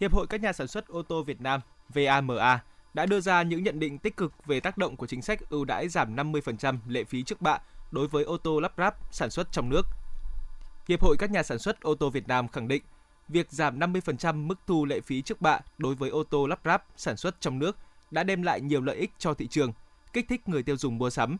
Hiệp 0.00 0.12
hội 0.12 0.26
các 0.26 0.40
nhà 0.40 0.52
sản 0.52 0.68
xuất 0.68 0.88
ô 0.88 1.02
tô 1.02 1.22
Việt 1.22 1.40
Nam 1.40 1.60
VAMA 1.88 2.60
đã 2.94 3.06
đưa 3.06 3.20
ra 3.20 3.42
những 3.42 3.62
nhận 3.62 3.80
định 3.80 3.98
tích 3.98 4.16
cực 4.16 4.46
về 4.46 4.60
tác 4.60 4.78
động 4.78 4.96
của 4.96 5.06
chính 5.06 5.22
sách 5.22 5.50
ưu 5.50 5.64
đãi 5.64 5.88
giảm 5.88 6.16
50% 6.16 6.78
lệ 6.86 7.04
phí 7.04 7.22
trước 7.22 7.40
bạ 7.40 7.58
đối 7.90 8.08
với 8.08 8.24
ô 8.24 8.36
tô 8.36 8.60
lắp 8.60 8.72
ráp 8.76 8.94
sản 9.10 9.30
xuất 9.30 9.52
trong 9.52 9.68
nước. 9.68 9.86
Hiệp 10.90 11.02
hội 11.02 11.16
các 11.16 11.30
nhà 11.30 11.42
sản 11.42 11.58
xuất 11.58 11.80
ô 11.80 11.94
tô 11.94 12.10
Việt 12.10 12.28
Nam 12.28 12.48
khẳng 12.48 12.68
định, 12.68 12.82
việc 13.28 13.50
giảm 13.50 13.78
50% 13.78 14.46
mức 14.46 14.58
thu 14.66 14.84
lệ 14.84 15.00
phí 15.00 15.22
trước 15.22 15.40
bạ 15.40 15.60
đối 15.78 15.94
với 15.94 16.10
ô 16.10 16.24
tô 16.24 16.46
lắp 16.46 16.60
ráp 16.64 16.84
sản 16.96 17.16
xuất 17.16 17.40
trong 17.40 17.58
nước 17.58 17.76
đã 18.10 18.22
đem 18.22 18.42
lại 18.42 18.60
nhiều 18.60 18.80
lợi 18.80 18.96
ích 18.96 19.10
cho 19.18 19.34
thị 19.34 19.46
trường, 19.46 19.72
kích 20.12 20.26
thích 20.28 20.48
người 20.48 20.62
tiêu 20.62 20.76
dùng 20.76 20.98
mua 20.98 21.10
sắm. 21.10 21.36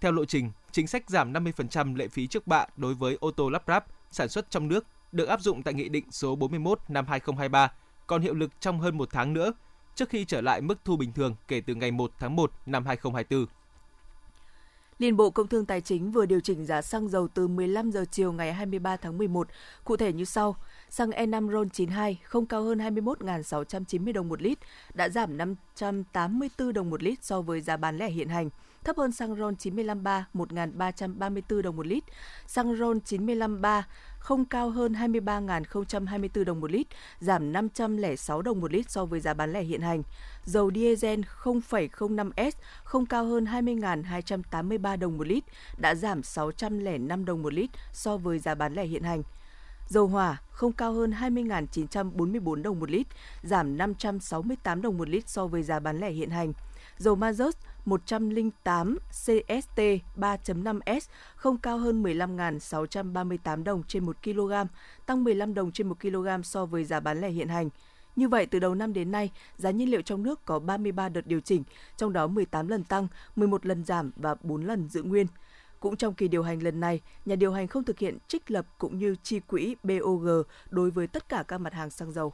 Theo 0.00 0.12
lộ 0.12 0.24
trình, 0.24 0.50
chính 0.72 0.86
sách 0.86 1.10
giảm 1.10 1.32
50% 1.32 1.96
lệ 1.96 2.08
phí 2.08 2.26
trước 2.26 2.46
bạ 2.46 2.66
đối 2.76 2.94
với 2.94 3.16
ô 3.20 3.30
tô 3.30 3.48
lắp 3.48 3.62
ráp 3.66 3.86
sản 4.10 4.28
xuất 4.28 4.50
trong 4.50 4.68
nước 4.68 4.86
được 5.12 5.28
áp 5.28 5.40
dụng 5.40 5.62
tại 5.62 5.74
Nghị 5.74 5.88
định 5.88 6.04
số 6.10 6.36
41 6.36 6.80
năm 6.88 7.06
2023, 7.06 7.72
còn 8.06 8.22
hiệu 8.22 8.34
lực 8.34 8.60
trong 8.60 8.80
hơn 8.80 8.98
một 8.98 9.08
tháng 9.12 9.32
nữa, 9.32 9.52
trước 9.94 10.08
khi 10.08 10.24
trở 10.24 10.40
lại 10.40 10.60
mức 10.60 10.78
thu 10.84 10.96
bình 10.96 11.12
thường 11.12 11.36
kể 11.48 11.60
từ 11.60 11.74
ngày 11.74 11.90
1 11.90 12.12
tháng 12.18 12.36
1 12.36 12.52
năm 12.66 12.86
2024. 12.86 13.57
Liên 14.98 15.16
Bộ 15.16 15.30
Công 15.30 15.48
Thương 15.48 15.66
Tài 15.66 15.80
chính 15.80 16.10
vừa 16.10 16.26
điều 16.26 16.40
chỉnh 16.40 16.66
giá 16.66 16.82
xăng 16.82 17.08
dầu 17.08 17.28
từ 17.28 17.48
15 17.48 17.90
giờ 17.90 18.04
chiều 18.10 18.32
ngày 18.32 18.52
23 18.52 18.96
tháng 18.96 19.18
11, 19.18 19.48
cụ 19.84 19.96
thể 19.96 20.12
như 20.12 20.24
sau. 20.24 20.56
Xăng 20.90 21.10
E5 21.10 21.48
RON92 21.48 22.14
không 22.24 22.46
cao 22.46 22.62
hơn 22.62 22.78
21.690 22.78 24.12
đồng 24.12 24.28
một 24.28 24.42
lít, 24.42 24.58
đã 24.94 25.08
giảm 25.08 25.36
584 25.36 26.72
đồng 26.72 26.90
một 26.90 27.02
lít 27.02 27.24
so 27.24 27.42
với 27.42 27.60
giá 27.60 27.76
bán 27.76 27.98
lẻ 27.98 28.10
hiện 28.10 28.28
hành 28.28 28.50
thấp 28.84 28.96
hơn 28.96 29.12
xăng 29.12 29.36
RON 29.36 29.56
953 29.56 30.26
1.334 30.34 31.62
đồng 31.62 31.76
một 31.76 31.86
lít. 31.86 32.04
Xăng 32.46 32.76
RON 32.76 33.00
953 33.00 33.86
không 34.18 34.44
cao 34.44 34.70
hơn 34.70 34.92
23.024 34.92 36.44
đồng 36.44 36.60
một 36.60 36.70
lít, 36.70 36.86
giảm 37.20 37.52
506 37.52 38.42
đồng 38.42 38.60
một 38.60 38.72
lít 38.72 38.90
so 38.90 39.04
với 39.04 39.20
giá 39.20 39.34
bán 39.34 39.52
lẻ 39.52 39.62
hiện 39.62 39.80
hành. 39.80 40.02
Dầu 40.44 40.70
diesel 40.74 41.20
0,05S 41.42 42.50
không 42.84 43.06
cao 43.06 43.24
hơn 43.24 43.44
20.283 43.44 44.98
đồng 44.98 45.18
một 45.18 45.26
lít, 45.26 45.44
đã 45.76 45.94
giảm 45.94 46.22
605 46.22 47.24
đồng 47.24 47.42
một 47.42 47.52
lít 47.52 47.70
so 47.92 48.16
với 48.16 48.38
giá 48.38 48.54
bán 48.54 48.74
lẻ 48.74 48.84
hiện 48.84 49.02
hành. 49.02 49.22
Dầu 49.88 50.06
hỏa 50.06 50.36
không 50.50 50.72
cao 50.72 50.92
hơn 50.92 51.10
20.944 51.10 52.62
đồng 52.62 52.80
một 52.80 52.90
lít, 52.90 53.06
giảm 53.42 53.78
568 53.78 54.82
đồng 54.82 54.98
một 54.98 55.08
lít 55.08 55.28
so 55.28 55.46
với 55.46 55.62
giá 55.62 55.80
bán 55.80 55.98
lẻ 55.98 56.10
hiện 56.10 56.30
hành. 56.30 56.52
Dầu 56.98 57.16
mazut 57.16 57.52
108 57.88 58.98
CST 59.10 59.78
3.5S 60.16 61.00
không 61.34 61.58
cao 61.58 61.78
hơn 61.78 62.02
15.638 62.02 63.64
đồng 63.64 63.82
trên 63.82 64.04
1 64.04 64.16
kg, 64.24 64.52
tăng 65.06 65.24
15 65.24 65.54
đồng 65.54 65.72
trên 65.72 65.88
1 65.88 66.00
kg 66.00 66.42
so 66.42 66.66
với 66.66 66.84
giá 66.84 67.00
bán 67.00 67.20
lẻ 67.20 67.28
hiện 67.28 67.48
hành. 67.48 67.68
Như 68.16 68.28
vậy, 68.28 68.46
từ 68.46 68.58
đầu 68.58 68.74
năm 68.74 68.92
đến 68.92 69.10
nay, 69.12 69.30
giá 69.56 69.70
nhiên 69.70 69.90
liệu 69.90 70.02
trong 70.02 70.22
nước 70.22 70.44
có 70.44 70.58
33 70.58 71.08
đợt 71.08 71.26
điều 71.26 71.40
chỉnh, 71.40 71.64
trong 71.96 72.12
đó 72.12 72.26
18 72.26 72.68
lần 72.68 72.84
tăng, 72.84 73.08
11 73.36 73.66
lần 73.66 73.84
giảm 73.84 74.10
và 74.16 74.34
4 74.42 74.64
lần 74.64 74.88
giữ 74.88 75.02
nguyên. 75.02 75.26
Cũng 75.80 75.96
trong 75.96 76.14
kỳ 76.14 76.28
điều 76.28 76.42
hành 76.42 76.62
lần 76.62 76.80
này, 76.80 77.00
nhà 77.24 77.36
điều 77.36 77.52
hành 77.52 77.66
không 77.66 77.84
thực 77.84 77.98
hiện 77.98 78.18
trích 78.28 78.50
lập 78.50 78.66
cũng 78.78 78.98
như 78.98 79.16
chi 79.22 79.40
quỹ 79.40 79.76
BOG 79.82 80.28
đối 80.70 80.90
với 80.90 81.06
tất 81.06 81.28
cả 81.28 81.44
các 81.48 81.58
mặt 81.58 81.74
hàng 81.74 81.90
xăng 81.90 82.12
dầu. 82.12 82.32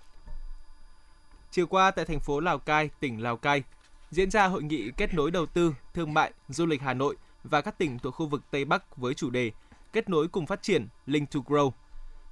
Chiều 1.51 1.67
qua 1.67 1.91
tại 1.91 2.05
thành 2.05 2.21
phố 2.21 2.41
Lào 2.41 2.59
Cai, 2.59 2.91
tỉnh 3.01 3.23
Lào 3.23 3.37
Cai, 3.37 3.63
diễn 4.15 4.31
ra 4.31 4.47
hội 4.47 4.63
nghị 4.63 4.91
kết 4.97 5.15
nối 5.15 5.31
đầu 5.31 5.47
tư, 5.47 5.75
thương 5.95 6.15
mại, 6.15 6.33
du 6.49 6.67
lịch 6.67 6.83
Hà 6.83 6.95
Nội 6.95 7.17
và 7.45 7.61
các 7.61 7.79
tỉnh 7.79 7.99
thuộc 7.99 8.15
khu 8.15 8.27
vực 8.27 8.43
Tây 8.51 8.65
Bắc 8.65 8.97
với 8.97 9.15
chủ 9.15 9.31
đề 9.31 9.53
Kết 9.93 10.09
nối 10.09 10.29
cùng 10.29 10.47
phát 10.47 10.63
triển, 10.63 10.89
Link 11.07 11.31
to 11.31 11.41
Grow. 11.41 11.71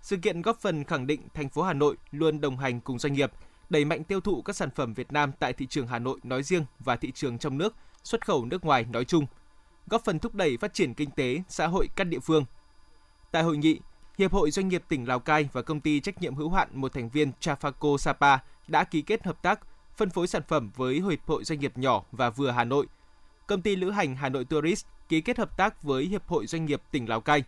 Sự 0.03 0.17
kiện 0.17 0.43
góp 0.43 0.61
phần 0.61 0.85
khẳng 0.85 1.07
định 1.07 1.21
thành 1.35 1.49
phố 1.49 1.63
Hà 1.63 1.73
Nội 1.73 1.97
luôn 2.11 2.41
đồng 2.41 2.57
hành 2.57 2.81
cùng 2.81 2.99
doanh 2.99 3.13
nghiệp, 3.13 3.33
đẩy 3.71 3.85
mạnh 3.85 4.05
tiêu 4.05 4.21
thụ 4.21 4.43
các 4.43 4.57
sản 4.57 4.71
phẩm 4.71 4.95
Việt 4.95 5.13
Nam 5.13 5.33
tại 5.39 5.53
thị 5.53 5.67
trường 5.67 5.87
Hà 5.87 5.99
Nội 5.99 6.21
nói 6.23 6.43
riêng 6.43 6.65
và 6.79 6.97
thị 6.97 7.13
trường 7.15 7.39
trong 7.39 7.59
nước, 7.59 7.75
xuất 8.05 8.27
khẩu 8.27 8.45
nước 8.45 8.65
ngoài 8.65 8.87
nói 8.91 9.05
chung, 9.05 9.27
góp 9.87 10.05
phần 10.05 10.19
thúc 10.19 10.35
đẩy 10.35 10.57
phát 10.57 10.75
triển 10.75 10.95
kinh 10.95 11.11
tế, 11.11 11.43
xã 11.49 11.67
hội 11.67 11.89
các 11.97 12.05
địa 12.05 12.21
phương. 12.21 12.45
Tại 13.31 13.43
hội 13.43 13.57
nghị, 13.57 13.81
Hiệp 14.19 14.33
hội 14.33 14.51
Doanh 14.51 14.69
nghiệp 14.69 14.83
tỉnh 14.89 15.09
Lào 15.09 15.21
Cai 15.21 15.49
và 15.53 15.63
công 15.63 15.81
ty 15.81 16.01
trách 16.01 16.23
nhiệm 16.23 16.35
hữu 16.35 16.51
hạn 16.51 16.69
một 16.73 16.93
thành 16.93 17.09
viên 17.09 17.33
Trafaco 17.41 17.97
Sapa 17.97 18.39
đã 18.69 18.85
ký 18.85 19.03
kết 19.03 19.25
hợp 19.25 19.43
tác 19.43 19.61
phân 19.97 20.11
phối 20.11 20.27
sản 20.27 20.43
phẩm 20.49 20.71
với 20.77 20.95
Hiệp 20.95 21.27
hội 21.27 21.45
Doanh 21.45 21.61
nghiệp 21.61 21.79
nhỏ 21.79 22.03
và 22.13 22.31
vừa 22.31 22.51
Hà 22.51 22.65
Nội. 22.65 22.87
Công 23.47 23.63
ty 23.63 23.77
lữ 23.77 23.91
hành 23.91 24.17
Hà 24.17 24.29
Nội 24.29 24.45
Tourist 24.45 24.87
ký 25.09 25.21
kết 25.21 25.39
hợp 25.39 25.57
tác 25.57 25.83
với 25.83 26.05
Hiệp 26.05 26.29
hội 26.29 26.47
Doanh 26.47 26.65
nghiệp 26.65 26.83
tỉnh 26.91 27.09
Lào 27.09 27.21
Cai. 27.21 27.45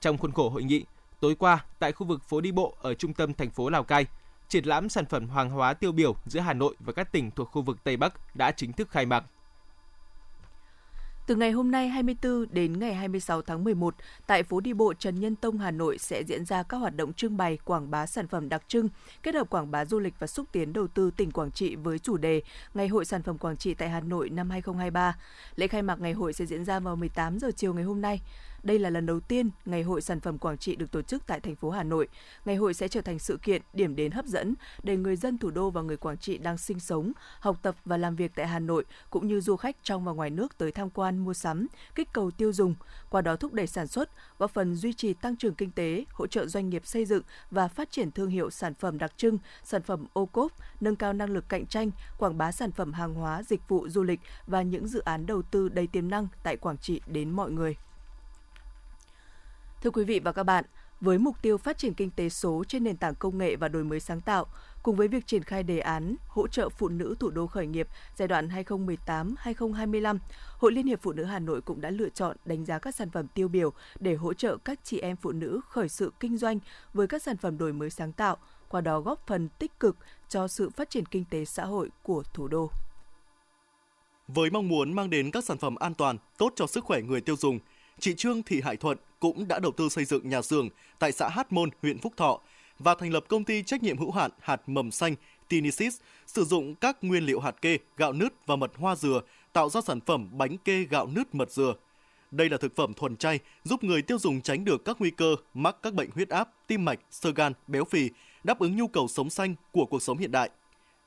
Trong 0.00 0.18
khuôn 0.18 0.32
khổ 0.32 0.48
hội 0.48 0.62
nghị, 0.62 0.84
tối 1.20 1.34
qua 1.34 1.64
tại 1.78 1.92
khu 1.92 2.06
vực 2.06 2.24
phố 2.24 2.40
đi 2.40 2.52
bộ 2.52 2.74
ở 2.80 2.94
trung 2.94 3.14
tâm 3.14 3.34
thành 3.34 3.50
phố 3.50 3.68
Lào 3.68 3.84
Cai, 3.84 4.06
triển 4.48 4.64
lãm 4.64 4.88
sản 4.88 5.06
phẩm 5.06 5.28
hàng 5.28 5.50
hóa 5.50 5.74
tiêu 5.74 5.92
biểu 5.92 6.16
giữa 6.26 6.40
Hà 6.40 6.52
Nội 6.52 6.74
và 6.80 6.92
các 6.92 7.12
tỉnh 7.12 7.30
thuộc 7.30 7.50
khu 7.50 7.62
vực 7.62 7.84
Tây 7.84 7.96
Bắc 7.96 8.36
đã 8.36 8.50
chính 8.50 8.72
thức 8.72 8.90
khai 8.90 9.06
mạc. 9.06 9.24
Từ 11.26 11.34
ngày 11.34 11.50
hôm 11.50 11.70
nay 11.70 11.88
24 11.88 12.46
đến 12.50 12.78
ngày 12.78 12.94
26 12.94 13.42
tháng 13.42 13.64
11, 13.64 13.94
tại 14.26 14.42
phố 14.42 14.60
đi 14.60 14.72
bộ 14.72 14.94
Trần 14.94 15.20
Nhân 15.20 15.36
Tông 15.36 15.58
Hà 15.58 15.70
Nội 15.70 15.98
sẽ 15.98 16.22
diễn 16.24 16.44
ra 16.44 16.62
các 16.62 16.76
hoạt 16.76 16.96
động 16.96 17.12
trưng 17.12 17.36
bày 17.36 17.58
quảng 17.64 17.90
bá 17.90 18.06
sản 18.06 18.28
phẩm 18.28 18.48
đặc 18.48 18.62
trưng, 18.68 18.88
kết 19.22 19.34
hợp 19.34 19.50
quảng 19.50 19.70
bá 19.70 19.84
du 19.84 19.98
lịch 19.98 20.14
và 20.18 20.26
xúc 20.26 20.46
tiến 20.52 20.72
đầu 20.72 20.86
tư 20.86 21.10
tỉnh 21.16 21.30
Quảng 21.30 21.50
Trị 21.50 21.76
với 21.76 21.98
chủ 21.98 22.16
đề 22.16 22.42
Ngày 22.74 22.88
hội 22.88 23.04
sản 23.04 23.22
phẩm 23.22 23.38
Quảng 23.38 23.56
Trị 23.56 23.74
tại 23.74 23.88
Hà 23.88 24.00
Nội 24.00 24.30
năm 24.30 24.50
2023. 24.50 25.16
Lễ 25.56 25.66
khai 25.66 25.82
mạc 25.82 26.00
ngày 26.00 26.12
hội 26.12 26.32
sẽ 26.32 26.46
diễn 26.46 26.64
ra 26.64 26.80
vào 26.80 26.96
18 26.96 27.38
giờ 27.38 27.50
chiều 27.56 27.74
ngày 27.74 27.84
hôm 27.84 28.00
nay. 28.00 28.20
Đây 28.64 28.78
là 28.78 28.90
lần 28.90 29.06
đầu 29.06 29.20
tiên 29.20 29.50
Ngày 29.64 29.82
hội 29.82 30.00
sản 30.00 30.20
phẩm 30.20 30.38
Quảng 30.38 30.58
Trị 30.58 30.76
được 30.76 30.90
tổ 30.90 31.02
chức 31.02 31.26
tại 31.26 31.40
thành 31.40 31.56
phố 31.56 31.70
Hà 31.70 31.82
Nội. 31.82 32.08
Ngày 32.44 32.56
hội 32.56 32.74
sẽ 32.74 32.88
trở 32.88 33.00
thành 33.00 33.18
sự 33.18 33.38
kiện, 33.42 33.62
điểm 33.72 33.96
đến 33.96 34.12
hấp 34.12 34.26
dẫn 34.26 34.54
để 34.82 34.96
người 34.96 35.16
dân 35.16 35.38
thủ 35.38 35.50
đô 35.50 35.70
và 35.70 35.82
người 35.82 35.96
Quảng 35.96 36.16
Trị 36.16 36.38
đang 36.38 36.58
sinh 36.58 36.80
sống, 36.80 37.12
học 37.40 37.56
tập 37.62 37.76
và 37.84 37.96
làm 37.96 38.16
việc 38.16 38.32
tại 38.34 38.46
Hà 38.46 38.58
Nội 38.58 38.84
cũng 39.10 39.26
như 39.26 39.40
du 39.40 39.56
khách 39.56 39.76
trong 39.82 40.04
và 40.04 40.12
ngoài 40.12 40.30
nước 40.30 40.58
tới 40.58 40.72
tham 40.72 40.90
quan, 40.90 41.18
mua 41.18 41.34
sắm, 41.34 41.66
kích 41.94 42.08
cầu 42.12 42.30
tiêu 42.30 42.52
dùng, 42.52 42.74
qua 43.10 43.20
đó 43.20 43.36
thúc 43.36 43.52
đẩy 43.52 43.66
sản 43.66 43.86
xuất, 43.86 44.10
góp 44.38 44.50
phần 44.50 44.74
duy 44.74 44.92
trì 44.92 45.14
tăng 45.14 45.36
trưởng 45.36 45.54
kinh 45.54 45.70
tế, 45.70 46.04
hỗ 46.12 46.26
trợ 46.26 46.46
doanh 46.46 46.68
nghiệp 46.68 46.86
xây 46.86 47.04
dựng 47.04 47.22
và 47.50 47.68
phát 47.68 47.90
triển 47.90 48.10
thương 48.10 48.30
hiệu 48.30 48.50
sản 48.50 48.74
phẩm 48.74 48.98
đặc 48.98 49.12
trưng, 49.16 49.38
sản 49.64 49.82
phẩm 49.82 50.06
ô 50.12 50.26
cốp, 50.26 50.52
nâng 50.80 50.96
cao 50.96 51.12
năng 51.12 51.30
lực 51.30 51.48
cạnh 51.48 51.66
tranh, 51.66 51.90
quảng 52.18 52.38
bá 52.38 52.52
sản 52.52 52.72
phẩm 52.72 52.92
hàng 52.92 53.14
hóa, 53.14 53.42
dịch 53.42 53.68
vụ 53.68 53.88
du 53.88 54.02
lịch 54.02 54.20
và 54.46 54.62
những 54.62 54.88
dự 54.88 55.00
án 55.00 55.26
đầu 55.26 55.42
tư 55.42 55.68
đầy 55.68 55.86
tiềm 55.86 56.10
năng 56.10 56.28
tại 56.42 56.56
Quảng 56.56 56.78
Trị 56.78 57.00
đến 57.06 57.30
mọi 57.30 57.50
người. 57.50 57.76
Thưa 59.84 59.90
quý 59.90 60.04
vị 60.04 60.20
và 60.20 60.32
các 60.32 60.42
bạn, 60.42 60.64
với 61.00 61.18
mục 61.18 61.36
tiêu 61.42 61.58
phát 61.58 61.78
triển 61.78 61.94
kinh 61.94 62.10
tế 62.10 62.28
số 62.28 62.64
trên 62.68 62.84
nền 62.84 62.96
tảng 62.96 63.14
công 63.14 63.38
nghệ 63.38 63.56
và 63.56 63.68
đổi 63.68 63.84
mới 63.84 64.00
sáng 64.00 64.20
tạo, 64.20 64.46
cùng 64.82 64.96
với 64.96 65.08
việc 65.08 65.26
triển 65.26 65.42
khai 65.42 65.62
đề 65.62 65.78
án 65.78 66.16
hỗ 66.28 66.48
trợ 66.48 66.68
phụ 66.68 66.88
nữ 66.88 67.14
thủ 67.20 67.30
đô 67.30 67.46
khởi 67.46 67.66
nghiệp 67.66 67.88
giai 68.16 68.28
đoạn 68.28 68.48
2018-2025, 68.48 70.18
Hội 70.58 70.72
Liên 70.72 70.86
hiệp 70.86 71.02
Phụ 71.02 71.12
nữ 71.12 71.24
Hà 71.24 71.38
Nội 71.38 71.60
cũng 71.60 71.80
đã 71.80 71.90
lựa 71.90 72.08
chọn 72.08 72.36
đánh 72.44 72.64
giá 72.64 72.78
các 72.78 72.94
sản 72.94 73.10
phẩm 73.10 73.26
tiêu 73.34 73.48
biểu 73.48 73.72
để 74.00 74.14
hỗ 74.14 74.34
trợ 74.34 74.56
các 74.56 74.80
chị 74.84 74.98
em 74.98 75.16
phụ 75.16 75.32
nữ 75.32 75.60
khởi 75.68 75.88
sự 75.88 76.12
kinh 76.20 76.36
doanh 76.36 76.58
với 76.94 77.06
các 77.06 77.22
sản 77.22 77.36
phẩm 77.36 77.58
đổi 77.58 77.72
mới 77.72 77.90
sáng 77.90 78.12
tạo, 78.12 78.36
qua 78.68 78.80
đó 78.80 79.00
góp 79.00 79.26
phần 79.26 79.48
tích 79.48 79.80
cực 79.80 79.96
cho 80.28 80.48
sự 80.48 80.70
phát 80.70 80.90
triển 80.90 81.06
kinh 81.06 81.24
tế 81.30 81.44
xã 81.44 81.64
hội 81.64 81.90
của 82.02 82.22
thủ 82.34 82.48
đô. 82.48 82.70
Với 84.28 84.50
mong 84.50 84.68
muốn 84.68 84.92
mang 84.92 85.10
đến 85.10 85.30
các 85.30 85.44
sản 85.44 85.58
phẩm 85.58 85.74
an 85.74 85.94
toàn, 85.94 86.18
tốt 86.38 86.52
cho 86.56 86.66
sức 86.66 86.84
khỏe 86.84 87.02
người 87.02 87.20
tiêu 87.20 87.36
dùng, 87.36 87.58
chị 87.98 88.14
Trương 88.14 88.42
Thị 88.42 88.60
Hải 88.60 88.76
Thuận 88.76 88.98
cũng 89.24 89.48
đã 89.48 89.58
đầu 89.58 89.72
tư 89.72 89.88
xây 89.88 90.04
dựng 90.04 90.28
nhà 90.28 90.42
xưởng 90.42 90.68
tại 90.98 91.12
xã 91.12 91.28
Hát 91.28 91.52
Môn, 91.52 91.70
huyện 91.82 91.98
Phúc 91.98 92.12
Thọ 92.16 92.40
và 92.78 92.94
thành 92.94 93.12
lập 93.12 93.24
công 93.28 93.44
ty 93.44 93.62
trách 93.62 93.82
nhiệm 93.82 93.98
hữu 93.98 94.10
hạn 94.10 94.30
hạt 94.40 94.68
mầm 94.68 94.90
xanh 94.90 95.14
Tinisis, 95.48 96.00
sử 96.26 96.44
dụng 96.44 96.74
các 96.74 96.96
nguyên 97.02 97.26
liệu 97.26 97.40
hạt 97.40 97.62
kê, 97.62 97.78
gạo 97.96 98.12
nứt 98.12 98.46
và 98.46 98.56
mật 98.56 98.72
hoa 98.76 98.96
dừa 98.96 99.20
tạo 99.52 99.68
ra 99.68 99.80
sản 99.80 100.00
phẩm 100.00 100.28
bánh 100.32 100.58
kê 100.58 100.82
gạo 100.90 101.06
nứt 101.06 101.34
mật 101.34 101.50
dừa. 101.50 101.74
Đây 102.30 102.48
là 102.48 102.56
thực 102.56 102.76
phẩm 102.76 102.94
thuần 102.94 103.16
chay, 103.16 103.38
giúp 103.64 103.84
người 103.84 104.02
tiêu 104.02 104.18
dùng 104.18 104.40
tránh 104.40 104.64
được 104.64 104.84
các 104.84 104.96
nguy 104.98 105.10
cơ 105.10 105.36
mắc 105.54 105.76
các 105.82 105.94
bệnh 105.94 106.10
huyết 106.14 106.28
áp, 106.28 106.48
tim 106.66 106.84
mạch, 106.84 106.98
sơ 107.10 107.32
gan, 107.32 107.52
béo 107.66 107.84
phì, 107.84 108.10
đáp 108.44 108.58
ứng 108.58 108.76
nhu 108.76 108.88
cầu 108.88 109.08
sống 109.08 109.30
xanh 109.30 109.54
của 109.72 109.86
cuộc 109.86 110.02
sống 110.02 110.18
hiện 110.18 110.32
đại. 110.32 110.50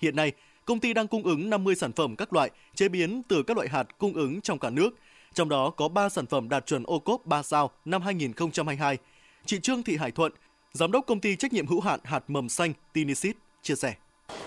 Hiện 0.02 0.16
nay, 0.16 0.32
công 0.66 0.80
ty 0.80 0.94
đang 0.94 1.08
cung 1.08 1.24
ứng 1.24 1.50
50 1.50 1.76
sản 1.76 1.92
phẩm 1.92 2.16
các 2.16 2.34
loại 2.34 2.52
chế 2.76 2.90
biến 2.90 3.22
từ 3.28 3.44
các 3.44 3.58
loại 3.58 3.70
hạt 3.70 3.98
cung 3.98 4.14
ứng 4.14 4.42
trong 4.42 4.60
cả 4.60 4.70
nước, 4.70 4.90
trong 5.38 5.50
đó 5.50 5.70
có 5.70 5.88
3 5.88 6.10
sản 6.10 6.26
phẩm 6.26 6.50
đạt 6.50 6.66
chuẩn 6.66 6.84
ô 6.88 7.00
cốp 7.00 7.26
3 7.26 7.44
sao 7.44 7.70
năm 7.86 8.02
2022. 8.02 8.98
Chị 9.46 9.60
Trương 9.60 9.84
Thị 9.84 9.98
Hải 9.98 10.12
Thuận, 10.12 10.32
Giám 10.74 10.92
đốc 10.92 11.06
công 11.08 11.20
ty 11.20 11.36
trách 11.36 11.54
nhiệm 11.54 11.68
hữu 11.68 11.82
hạn 11.82 12.00
hạt 12.04 12.24
mầm 12.28 12.50
xanh 12.50 12.74
Tinisit 12.94 13.36
chia 13.62 13.76
sẻ. 13.76 13.94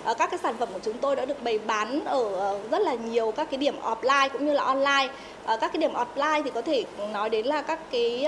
Ờ, 0.05 0.15
các 0.15 0.31
cái 0.31 0.39
sản 0.43 0.55
phẩm 0.59 0.69
của 0.73 0.79
chúng 0.83 0.99
tôi 0.99 1.17
đã 1.17 1.25
được 1.25 1.43
bày 1.45 1.59
bán 1.59 2.05
ở 2.05 2.35
ờ, 2.35 2.61
rất 2.71 2.83
là 2.83 2.95
nhiều 2.95 3.33
các 3.37 3.51
cái 3.51 3.59
điểm 3.59 3.75
offline 3.83 4.29
cũng 4.29 4.47
như 4.47 4.53
là 4.53 4.63
online. 4.63 5.09
Ờ, 5.45 5.57
các 5.61 5.73
cái 5.73 5.81
điểm 5.81 5.93
offline 5.93 6.43
thì 6.43 6.51
có 6.55 6.63
thể 6.63 6.85
nói 7.13 7.31
đến 7.31 7.47
là 7.47 7.63
các 7.63 7.91
cái 7.91 8.25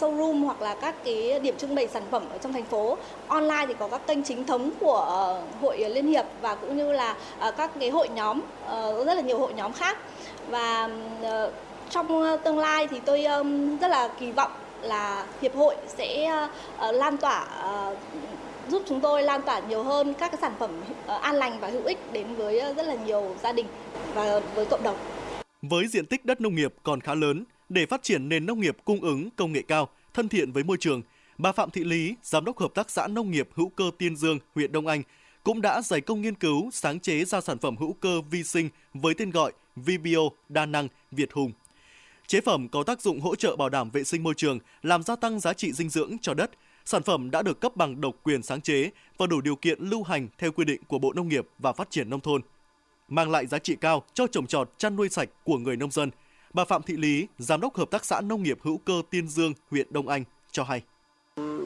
showroom 0.00 0.44
hoặc 0.44 0.62
là 0.62 0.74
các 0.74 0.94
cái 1.04 1.40
điểm 1.40 1.56
trưng 1.58 1.74
bày 1.74 1.88
sản 1.88 2.02
phẩm 2.10 2.22
ở 2.30 2.38
trong 2.38 2.52
thành 2.52 2.64
phố. 2.64 2.98
Online 3.28 3.64
thì 3.68 3.74
có 3.78 3.88
các 3.88 4.06
kênh 4.06 4.24
chính 4.24 4.46
thống 4.46 4.70
của 4.80 5.40
hội 5.60 5.78
liên 5.78 6.06
hiệp 6.06 6.24
và 6.40 6.54
cũng 6.54 6.76
như 6.76 6.92
là 6.92 7.16
các 7.56 7.70
cái 7.80 7.90
hội 7.90 8.08
nhóm 8.08 8.40
rất 9.06 9.14
là 9.14 9.20
nhiều 9.20 9.38
hội 9.38 9.52
nhóm 9.52 9.72
khác. 9.72 9.98
Và 10.48 10.88
trong 11.92 12.22
ờ, 12.22 12.36
tương 12.36 12.58
lai 12.58 12.88
thì 12.88 13.00
tôi 13.04 13.24
rất 13.80 13.88
là 13.88 14.08
kỳ 14.20 14.32
vọng 14.32 14.52
là 14.82 15.26
hiệp 15.42 15.54
hội 15.54 15.76
sẽ 15.98 16.24
ờ, 16.76 16.92
lan 16.92 17.16
tỏa 17.16 17.44
ờ, 17.44 17.96
giúp 18.68 18.82
chúng 18.86 19.00
tôi 19.00 19.22
lan 19.22 19.42
tỏa 19.42 19.60
nhiều 19.60 19.82
hơn 19.82 20.14
các 20.14 20.30
cái 20.30 20.38
sản 20.40 20.52
phẩm 20.58 20.70
an 21.06 21.34
lành 21.34 21.60
và 21.60 21.68
hữu 21.68 21.84
ích 21.84 21.98
đến 22.12 22.34
với 22.34 22.74
rất 22.76 22.86
là 22.86 22.94
nhiều 22.94 23.36
gia 23.42 23.52
đình 23.52 23.66
và 24.14 24.40
với 24.54 24.66
cộng 24.66 24.82
đồng. 24.82 24.96
Với 25.62 25.88
diện 25.88 26.06
tích 26.06 26.24
đất 26.24 26.40
nông 26.40 26.54
nghiệp 26.54 26.74
còn 26.82 27.00
khá 27.00 27.14
lớn, 27.14 27.44
để 27.68 27.86
phát 27.86 28.02
triển 28.02 28.28
nền 28.28 28.46
nông 28.46 28.60
nghiệp 28.60 28.76
cung 28.84 29.00
ứng 29.00 29.30
công 29.36 29.52
nghệ 29.52 29.62
cao, 29.68 29.88
thân 30.14 30.28
thiện 30.28 30.52
với 30.52 30.64
môi 30.64 30.76
trường, 30.80 31.02
bà 31.38 31.52
Phạm 31.52 31.70
Thị 31.70 31.84
Lý, 31.84 32.14
giám 32.22 32.44
đốc 32.44 32.58
hợp 32.58 32.74
tác 32.74 32.90
xã 32.90 33.06
nông 33.06 33.30
nghiệp 33.30 33.48
hữu 33.54 33.68
cơ 33.68 33.84
Tiên 33.98 34.16
Dương, 34.16 34.38
huyện 34.54 34.72
Đông 34.72 34.86
Anh, 34.86 35.02
cũng 35.44 35.62
đã 35.62 35.82
giải 35.82 36.00
công 36.00 36.22
nghiên 36.22 36.34
cứu 36.34 36.70
sáng 36.72 37.00
chế 37.00 37.24
ra 37.24 37.40
sản 37.40 37.58
phẩm 37.58 37.76
hữu 37.76 37.92
cơ 37.92 38.20
vi 38.30 38.44
sinh 38.44 38.68
với 38.94 39.14
tên 39.14 39.30
gọi 39.30 39.52
vbo 39.76 40.20
đa 40.48 40.66
năng 40.66 40.88
Việt 41.10 41.32
Hùng. 41.32 41.52
Chế 42.32 42.40
phẩm 42.40 42.68
có 42.68 42.82
tác 42.82 43.00
dụng 43.00 43.20
hỗ 43.20 43.34
trợ 43.36 43.56
bảo 43.56 43.68
đảm 43.68 43.90
vệ 43.90 44.04
sinh 44.04 44.22
môi 44.22 44.34
trường, 44.36 44.58
làm 44.82 45.02
gia 45.02 45.16
tăng 45.16 45.40
giá 45.40 45.52
trị 45.52 45.72
dinh 45.72 45.88
dưỡng 45.88 46.16
cho 46.22 46.34
đất, 46.34 46.50
Sản 46.84 47.02
phẩm 47.02 47.30
đã 47.30 47.42
được 47.42 47.60
cấp 47.60 47.76
bằng 47.76 48.00
độc 48.00 48.14
quyền 48.22 48.42
sáng 48.42 48.60
chế 48.60 48.90
và 49.18 49.26
đủ 49.26 49.40
điều 49.40 49.56
kiện 49.56 49.78
lưu 49.80 50.02
hành 50.02 50.28
theo 50.38 50.52
quy 50.52 50.64
định 50.64 50.80
của 50.88 50.98
Bộ 50.98 51.12
Nông 51.12 51.28
nghiệp 51.28 51.48
và 51.58 51.72
Phát 51.72 51.90
triển 51.90 52.10
Nông 52.10 52.20
thôn. 52.20 52.40
Mang 53.08 53.30
lại 53.30 53.46
giá 53.46 53.58
trị 53.58 53.76
cao 53.80 54.02
cho 54.14 54.26
trồng 54.26 54.46
trọt 54.46 54.70
chăn 54.78 54.96
nuôi 54.96 55.08
sạch 55.08 55.28
của 55.44 55.58
người 55.58 55.76
nông 55.76 55.90
dân. 55.90 56.10
Bà 56.54 56.64
Phạm 56.64 56.82
Thị 56.82 56.96
Lý, 56.96 57.26
Giám 57.38 57.60
đốc 57.60 57.76
Hợp 57.76 57.90
tác 57.90 58.04
xã 58.04 58.20
Nông 58.20 58.42
nghiệp 58.42 58.58
hữu 58.62 58.78
cơ 58.78 59.02
Tiên 59.10 59.28
Dương, 59.28 59.52
huyện 59.70 59.86
Đông 59.90 60.08
Anh 60.08 60.24
cho 60.52 60.64
hay 60.64 60.82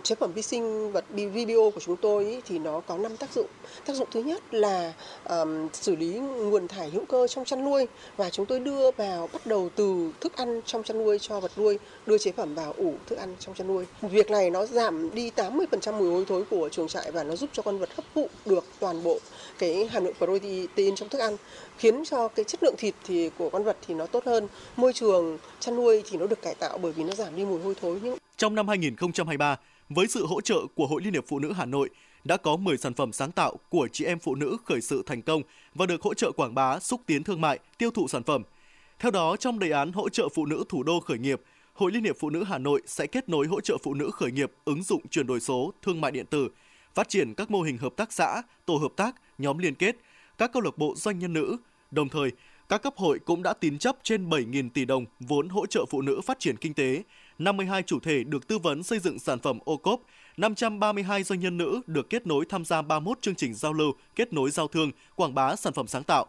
chế 0.00 0.14
phẩm 0.14 0.32
vi 0.32 0.42
sinh 0.42 0.92
vật 0.92 1.04
VBO 1.10 1.70
của 1.74 1.80
chúng 1.80 1.96
tôi 1.96 2.24
ý, 2.24 2.40
thì 2.46 2.58
nó 2.58 2.80
có 2.80 2.98
5 2.98 3.16
tác 3.16 3.32
dụng. 3.32 3.46
Tác 3.86 3.92
dụng 3.92 4.08
thứ 4.12 4.20
nhất 4.22 4.54
là 4.54 4.92
um, 5.28 5.68
xử 5.72 5.96
lý 5.96 6.18
nguồn 6.18 6.68
thải 6.68 6.90
hữu 6.90 7.04
cơ 7.04 7.26
trong 7.26 7.44
chăn 7.44 7.64
nuôi 7.64 7.86
và 8.16 8.30
chúng 8.30 8.46
tôi 8.46 8.60
đưa 8.60 8.90
vào 8.90 9.28
bắt 9.32 9.46
đầu 9.46 9.68
từ 9.76 10.12
thức 10.20 10.36
ăn 10.36 10.60
trong 10.66 10.82
chăn 10.82 10.98
nuôi 10.98 11.18
cho 11.20 11.40
vật 11.40 11.52
nuôi, 11.56 11.78
đưa 12.06 12.18
chế 12.18 12.32
phẩm 12.32 12.54
vào 12.54 12.74
ủ 12.76 12.94
thức 13.06 13.18
ăn 13.18 13.34
trong 13.38 13.54
chăn 13.54 13.66
nuôi. 13.66 13.84
Việc 14.02 14.30
này 14.30 14.50
nó 14.50 14.66
giảm 14.66 15.14
đi 15.14 15.30
80% 15.36 15.92
mùi 15.92 16.10
hôi 16.10 16.24
thối 16.28 16.44
của 16.50 16.68
chuồng 16.68 16.88
trại 16.88 17.12
và 17.12 17.24
nó 17.24 17.36
giúp 17.36 17.50
cho 17.52 17.62
con 17.62 17.78
vật 17.78 17.96
hấp 17.96 18.04
thụ 18.14 18.28
được 18.46 18.64
toàn 18.80 19.02
bộ 19.02 19.18
cái 19.58 19.86
hàm 19.86 20.04
lượng 20.04 20.14
protein 20.18 20.94
trong 20.96 21.08
thức 21.08 21.18
ăn 21.18 21.36
khiến 21.78 22.04
cho 22.04 22.28
cái 22.28 22.44
chất 22.44 22.62
lượng 22.62 22.74
thịt 22.78 22.94
thì 23.04 23.30
của 23.38 23.50
con 23.50 23.64
vật 23.64 23.76
thì 23.86 23.94
nó 23.94 24.06
tốt 24.06 24.24
hơn 24.26 24.48
môi 24.76 24.92
trường 24.92 25.38
chăn 25.60 25.76
nuôi 25.76 26.02
thì 26.10 26.18
nó 26.18 26.26
được 26.26 26.42
cải 26.42 26.54
tạo 26.54 26.78
bởi 26.78 26.92
vì 26.92 27.04
nó 27.04 27.14
giảm 27.14 27.36
đi 27.36 27.44
mùi 27.44 27.60
hôi 27.60 27.74
thối 27.80 28.00
nhưng 28.02 28.18
trong 28.36 28.54
năm 28.54 28.68
2023 28.68 29.56
với 29.88 30.06
sự 30.06 30.26
hỗ 30.26 30.40
trợ 30.40 30.60
của 30.74 30.86
Hội 30.86 31.02
Liên 31.02 31.12
hiệp 31.12 31.24
Phụ 31.28 31.38
nữ 31.38 31.52
Hà 31.52 31.64
Nội 31.64 31.90
đã 32.24 32.36
có 32.36 32.56
10 32.56 32.76
sản 32.76 32.94
phẩm 32.94 33.12
sáng 33.12 33.32
tạo 33.32 33.56
của 33.68 33.88
chị 33.92 34.04
em 34.04 34.18
phụ 34.18 34.34
nữ 34.34 34.56
khởi 34.64 34.80
sự 34.80 35.02
thành 35.06 35.22
công 35.22 35.42
và 35.74 35.86
được 35.86 36.02
hỗ 36.02 36.14
trợ 36.14 36.32
quảng 36.32 36.54
bá, 36.54 36.80
xúc 36.80 37.00
tiến 37.06 37.24
thương 37.24 37.40
mại, 37.40 37.58
tiêu 37.78 37.90
thụ 37.90 38.08
sản 38.08 38.22
phẩm. 38.22 38.42
Theo 38.98 39.10
đó, 39.10 39.36
trong 39.36 39.58
đề 39.58 39.70
án 39.70 39.92
hỗ 39.92 40.08
trợ 40.08 40.28
phụ 40.34 40.46
nữ 40.46 40.64
thủ 40.68 40.82
đô 40.82 41.00
khởi 41.00 41.18
nghiệp, 41.18 41.40
Hội 41.72 41.92
Liên 41.92 42.04
hiệp 42.04 42.16
Phụ 42.20 42.30
nữ 42.30 42.44
Hà 42.44 42.58
Nội 42.58 42.82
sẽ 42.86 43.06
kết 43.06 43.28
nối 43.28 43.46
hỗ 43.46 43.60
trợ 43.60 43.76
phụ 43.82 43.94
nữ 43.94 44.10
khởi 44.10 44.32
nghiệp 44.32 44.52
ứng 44.64 44.82
dụng 44.82 45.08
chuyển 45.08 45.26
đổi 45.26 45.40
số, 45.40 45.72
thương 45.82 46.00
mại 46.00 46.12
điện 46.12 46.26
tử, 46.26 46.48
phát 46.94 47.08
triển 47.08 47.34
các 47.34 47.50
mô 47.50 47.62
hình 47.62 47.78
hợp 47.78 47.92
tác 47.96 48.12
xã, 48.12 48.42
tổ 48.66 48.76
hợp 48.76 48.92
tác, 48.96 49.14
nhóm 49.38 49.58
liên 49.58 49.74
kết, 49.74 49.96
các 50.38 50.52
câu 50.52 50.62
lạc 50.62 50.78
bộ 50.78 50.94
doanh 50.96 51.18
nhân 51.18 51.32
nữ. 51.32 51.56
Đồng 51.90 52.08
thời, 52.08 52.32
các 52.68 52.82
cấp 52.82 52.94
hội 52.96 53.18
cũng 53.18 53.42
đã 53.42 53.52
tín 53.52 53.78
chấp 53.78 53.96
trên 54.02 54.28
7.000 54.28 54.70
tỷ 54.70 54.84
đồng 54.84 55.04
vốn 55.20 55.48
hỗ 55.48 55.66
trợ 55.66 55.84
phụ 55.90 56.02
nữ 56.02 56.20
phát 56.26 56.38
triển 56.40 56.56
kinh 56.56 56.74
tế, 56.74 57.02
52 57.38 57.82
chủ 57.82 58.00
thể 58.00 58.24
được 58.24 58.48
tư 58.48 58.58
vấn 58.58 58.82
xây 58.82 58.98
dựng 58.98 59.18
sản 59.18 59.38
phẩm 59.38 59.58
ô 59.64 59.76
cốp, 59.76 60.00
532 60.36 61.22
doanh 61.22 61.40
nhân 61.40 61.56
nữ 61.56 61.80
được 61.86 62.10
kết 62.10 62.26
nối 62.26 62.44
tham 62.48 62.64
gia 62.64 62.82
31 62.82 63.18
chương 63.22 63.34
trình 63.34 63.54
giao 63.54 63.72
lưu, 63.72 63.92
kết 64.14 64.32
nối 64.32 64.50
giao 64.50 64.68
thương, 64.68 64.90
quảng 65.14 65.34
bá 65.34 65.56
sản 65.56 65.72
phẩm 65.72 65.86
sáng 65.86 66.04
tạo. 66.04 66.26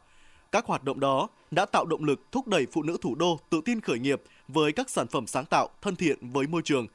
Các 0.51 0.65
hoạt 0.65 0.83
động 0.83 0.99
đó 0.99 1.27
đã 1.51 1.65
tạo 1.65 1.85
động 1.85 2.03
lực 2.03 2.19
thúc 2.31 2.47
đẩy 2.47 2.65
phụ 2.71 2.83
nữ 2.83 2.97
thủ 3.01 3.15
đô 3.15 3.39
tự 3.49 3.61
tin 3.65 3.81
khởi 3.81 3.99
nghiệp 3.99 4.21
với 4.47 4.71
các 4.71 4.89
sản 4.89 5.07
phẩm 5.07 5.27
sáng 5.27 5.45
tạo 5.45 5.69
thân 5.81 5.95
thiện 5.95 6.17
với 6.31 6.47
môi 6.47 6.61
trường. 6.65 6.87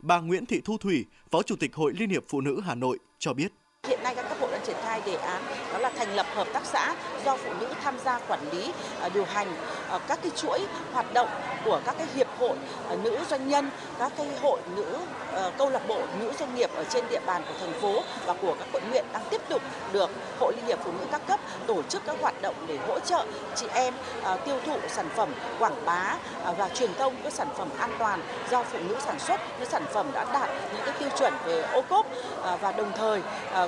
Bà 0.00 0.20
Nguyễn 0.20 0.46
Thị 0.46 0.60
Thu 0.64 0.78
Thủy, 0.78 1.04
Phó 1.30 1.42
Chủ 1.42 1.56
tịch 1.56 1.74
Hội 1.74 1.92
Liên 1.98 2.10
hiệp 2.10 2.24
Phụ 2.28 2.40
nữ 2.40 2.60
Hà 2.64 2.74
Nội 2.74 2.98
cho 3.18 3.32
biết. 3.32 3.52
Hiện 3.88 4.02
nay 4.02 4.14
các 4.14 4.28
cấp 4.28 4.38
hội 4.40 4.52
đang 4.52 4.66
triển 4.66 4.76
khai 4.82 5.00
đề 5.06 5.14
án 5.14 5.42
đó 5.72 5.78
là 5.78 5.90
thành 5.96 6.16
lập 6.16 6.26
hợp 6.34 6.46
tác 6.52 6.62
xã 6.64 6.94
do 7.24 7.36
phụ 7.36 7.50
nữ 7.60 7.66
tham 7.82 7.98
gia 8.04 8.18
quản 8.18 8.40
lý, 8.52 8.72
à, 9.02 9.08
điều 9.08 9.24
hành 9.24 9.52
à, 9.90 9.98
các 10.08 10.18
cái 10.22 10.30
chuỗi 10.36 10.60
hoạt 10.92 11.14
động 11.14 11.28
của 11.64 11.80
các 11.84 11.94
cái 11.98 12.06
hiệp 12.14 12.26
hội 12.38 12.56
à, 12.90 12.96
nữ 13.02 13.18
doanh 13.30 13.48
nhân, 13.48 13.70
các 13.98 14.12
cái 14.16 14.26
hội 14.42 14.60
nữ 14.76 14.96
câu 15.58 15.70
lạc 15.70 15.88
bộ 15.88 16.00
nữ 16.20 16.32
doanh 16.38 16.54
nghiệp 16.54 16.70
ở 16.74 16.84
trên 16.84 17.04
địa 17.10 17.20
bàn 17.26 17.42
của 17.48 17.54
thành 17.60 17.80
phố 17.80 18.02
và 18.26 18.34
của 18.42 18.54
các 18.58 18.68
quận 18.72 18.82
huyện 18.90 19.04
đang 19.12 19.22
tiếp 19.30 19.40
tục 19.48 19.62
được 19.92 20.10
Hội 20.40 20.52
Liên 20.56 20.66
hiệp 20.66 20.78
Phụ 20.84 20.92
nữ 20.92 21.06
các 21.12 21.26
cấp 21.26 21.40
tổ 21.66 21.82
chức 21.82 22.02
các 22.06 22.16
hoạt 22.20 22.42
động 22.42 22.54
để 22.66 22.78
hỗ 22.88 23.00
trợ 23.00 23.24
chị 23.54 23.66
em 23.74 23.94
tiêu 24.44 24.56
thụ 24.66 24.76
sản 24.88 25.08
phẩm, 25.16 25.32
quảng 25.58 25.84
bá 25.84 26.16
và 26.58 26.68
truyền 26.74 26.94
thông 26.94 27.14
các 27.24 27.32
sản 27.32 27.48
phẩm 27.56 27.68
an 27.78 27.90
toàn 27.98 28.22
do 28.50 28.62
phụ 28.62 28.78
nữ 28.88 28.96
sản 29.04 29.18
xuất, 29.18 29.40
những 29.60 29.70
sản 29.70 29.84
phẩm 29.92 30.06
đã 30.12 30.24
đạt 30.32 30.50
những 30.72 30.82
cái 30.84 30.94
tiêu 30.98 31.08
chuẩn 31.18 31.34
về 31.44 31.62
ô 31.62 31.82
cốp 31.82 32.06
và 32.60 32.72
đồng 32.72 32.92
thời 32.96 33.22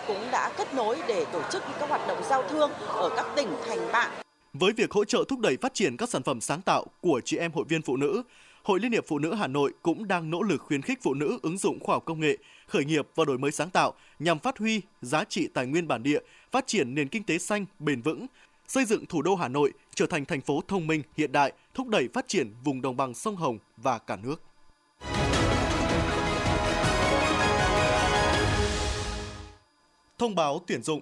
cũng 0.06 0.30
đã 0.30 0.50
kết 0.56 0.74
nối 0.74 0.98
để 1.06 1.24
tổ 1.32 1.40
chức 1.50 1.62
các 1.80 1.88
hoạt 1.88 2.06
động 2.08 2.22
giao 2.28 2.42
thương 2.50 2.70
ở 2.86 3.10
các 3.16 3.26
tỉnh 3.36 3.48
thành 3.66 3.92
bạn. 3.92 4.10
Với 4.52 4.72
việc 4.72 4.90
hỗ 4.90 5.04
trợ 5.04 5.24
thúc 5.28 5.38
đẩy 5.40 5.56
phát 5.56 5.74
triển 5.74 5.96
các 5.96 6.08
sản 6.08 6.22
phẩm 6.22 6.40
sáng 6.40 6.62
tạo 6.62 6.86
của 7.00 7.20
chị 7.24 7.36
em 7.36 7.52
hội 7.52 7.64
viên 7.68 7.82
phụ 7.82 7.96
nữ, 7.96 8.22
Hội 8.62 8.80
Liên 8.80 8.92
hiệp 8.92 9.04
Phụ 9.08 9.18
nữ 9.18 9.34
Hà 9.34 9.46
Nội 9.46 9.72
cũng 9.82 10.08
đang 10.08 10.30
nỗ 10.30 10.42
lực 10.42 10.62
khuyến 10.62 10.82
khích 10.82 10.98
phụ 11.02 11.14
nữ 11.14 11.38
ứng 11.42 11.58
dụng 11.58 11.80
khoa 11.80 11.94
học 11.94 12.04
công 12.06 12.20
nghệ, 12.20 12.36
khởi 12.66 12.84
nghiệp 12.84 13.08
và 13.14 13.24
đổi 13.24 13.38
mới 13.38 13.50
sáng 13.50 13.70
tạo 13.70 13.94
nhằm 14.18 14.38
phát 14.38 14.58
huy 14.58 14.80
giá 15.02 15.24
trị 15.24 15.48
tài 15.54 15.66
nguyên 15.66 15.88
bản 15.88 16.02
địa, 16.02 16.20
phát 16.50 16.66
triển 16.66 16.94
nền 16.94 17.08
kinh 17.08 17.24
tế 17.24 17.38
xanh, 17.38 17.66
bền 17.78 18.02
vững, 18.02 18.26
xây 18.68 18.84
dựng 18.84 19.06
thủ 19.06 19.22
đô 19.22 19.34
Hà 19.34 19.48
Nội 19.48 19.72
trở 19.94 20.06
thành 20.06 20.24
thành 20.24 20.40
phố 20.40 20.62
thông 20.68 20.86
minh, 20.86 21.02
hiện 21.16 21.32
đại, 21.32 21.52
thúc 21.74 21.88
đẩy 21.88 22.08
phát 22.14 22.28
triển 22.28 22.54
vùng 22.64 22.82
đồng 22.82 22.96
bằng 22.96 23.14
sông 23.14 23.36
Hồng 23.36 23.58
và 23.76 23.98
cả 23.98 24.16
nước. 24.16 24.42
Thông 30.18 30.34
báo 30.34 30.60
tuyển 30.66 30.82
dụng 30.82 31.00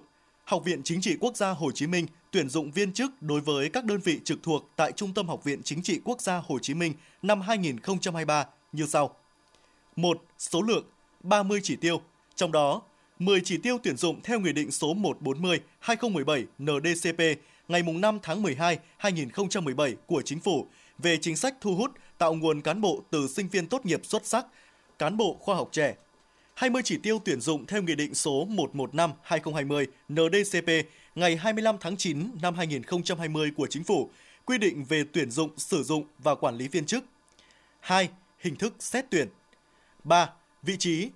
Học 0.49 0.63
viện 0.65 0.83
Chính 0.83 1.01
trị 1.01 1.15
Quốc 1.19 1.37
gia 1.37 1.49
Hồ 1.49 1.71
Chí 1.71 1.87
Minh 1.87 2.05
tuyển 2.31 2.49
dụng 2.49 2.71
viên 2.71 2.93
chức 2.93 3.21
đối 3.21 3.41
với 3.41 3.69
các 3.69 3.85
đơn 3.85 3.99
vị 4.03 4.19
trực 4.23 4.43
thuộc 4.43 4.69
tại 4.75 4.91
Trung 4.91 5.13
tâm 5.13 5.27
Học 5.27 5.43
viện 5.43 5.63
Chính 5.63 5.81
trị 5.83 5.99
Quốc 6.03 6.21
gia 6.21 6.41
Hồ 6.47 6.59
Chí 6.59 6.73
Minh 6.73 6.93
năm 7.21 7.41
2023 7.41 8.45
như 8.71 8.85
sau. 8.85 9.15
1. 9.95 10.23
Số 10.37 10.61
lượng 10.61 10.83
30 11.23 11.59
chỉ 11.63 11.75
tiêu, 11.75 12.01
trong 12.35 12.51
đó 12.51 12.81
10 13.19 13.41
chỉ 13.43 13.57
tiêu 13.57 13.77
tuyển 13.83 13.97
dụng 13.97 14.21
theo 14.23 14.39
Nghị 14.39 14.53
định 14.53 14.71
số 14.71 14.95
140-2017 15.83 16.45
NDCP 16.59 17.41
ngày 17.67 17.81
5 17.81 18.19
tháng 18.23 18.41
12 18.41 18.79
2017 18.97 19.95
của 20.05 20.21
Chính 20.21 20.39
phủ 20.39 20.67
về 20.97 21.17
chính 21.17 21.35
sách 21.35 21.55
thu 21.61 21.75
hút 21.75 21.91
tạo 22.17 22.33
nguồn 22.33 22.61
cán 22.61 22.81
bộ 22.81 23.03
từ 23.09 23.27
sinh 23.27 23.47
viên 23.47 23.67
tốt 23.67 23.85
nghiệp 23.85 24.05
xuất 24.05 24.25
sắc, 24.25 24.45
cán 24.99 25.17
bộ 25.17 25.37
khoa 25.39 25.55
học 25.55 25.69
trẻ. 25.71 25.95
20 26.59 26.81
chỉ 26.85 26.97
tiêu 26.97 27.21
tuyển 27.25 27.41
dụng 27.41 27.65
theo 27.65 27.81
Nghị 27.81 27.95
định 27.95 28.15
số 28.15 28.47
115-2020 29.27 29.85
NDCP 30.09 30.69
ngày 31.15 31.35
25 31.35 31.75
tháng 31.79 31.97
9 31.97 32.31
năm 32.41 32.55
2020 32.55 33.51
của 33.57 33.67
Chính 33.67 33.83
phủ 33.83 34.09
quy 34.45 34.57
định 34.57 34.83
về 34.83 35.03
tuyển 35.13 35.31
dụng, 35.31 35.49
sử 35.57 35.83
dụng 35.83 36.03
và 36.17 36.35
quản 36.35 36.57
lý 36.57 36.67
viên 36.67 36.85
chức. 36.85 37.03
2. 37.79 38.09
Hình 38.39 38.55
thức 38.55 38.73
xét 38.79 39.05
tuyển. 39.09 39.27
3. 40.03 40.29
Vị 40.63 40.77
trí. 40.77 41.09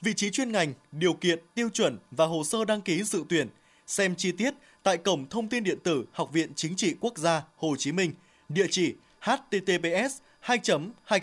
Vị 0.00 0.14
trí 0.14 0.30
chuyên 0.30 0.52
ngành, 0.52 0.74
điều 0.92 1.12
kiện, 1.12 1.38
tiêu 1.54 1.68
chuẩn 1.68 1.98
và 2.10 2.26
hồ 2.26 2.44
sơ 2.44 2.64
đăng 2.64 2.80
ký 2.80 3.02
dự 3.02 3.24
tuyển. 3.28 3.48
Xem 3.86 4.14
chi 4.14 4.32
tiết 4.32 4.54
tại 4.82 4.96
cổng 4.96 5.28
thông 5.28 5.48
tin 5.48 5.64
điện 5.64 5.78
tử 5.84 6.04
Học 6.12 6.32
viện 6.32 6.52
Chính 6.54 6.76
trị 6.76 6.94
Quốc 7.00 7.18
gia 7.18 7.42
Hồ 7.56 7.76
Chí 7.78 7.92
Minh, 7.92 8.12
địa 8.48 8.66
chỉ 8.70 8.94
https 9.20 10.16
2 10.40 10.58
2 11.04 11.20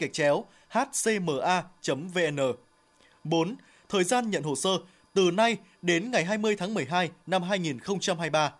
hcma.vn. 0.69 2.39
4. 3.25 3.55
Thời 3.89 4.03
gian 4.03 4.29
nhận 4.29 4.43
hồ 4.43 4.55
sơ 4.55 4.69
từ 5.13 5.31
nay 5.31 5.57
đến 5.81 6.11
ngày 6.11 6.25
20 6.25 6.55
tháng 6.55 6.73
12 6.73 7.11
năm 7.27 7.43
2023. 7.43 8.53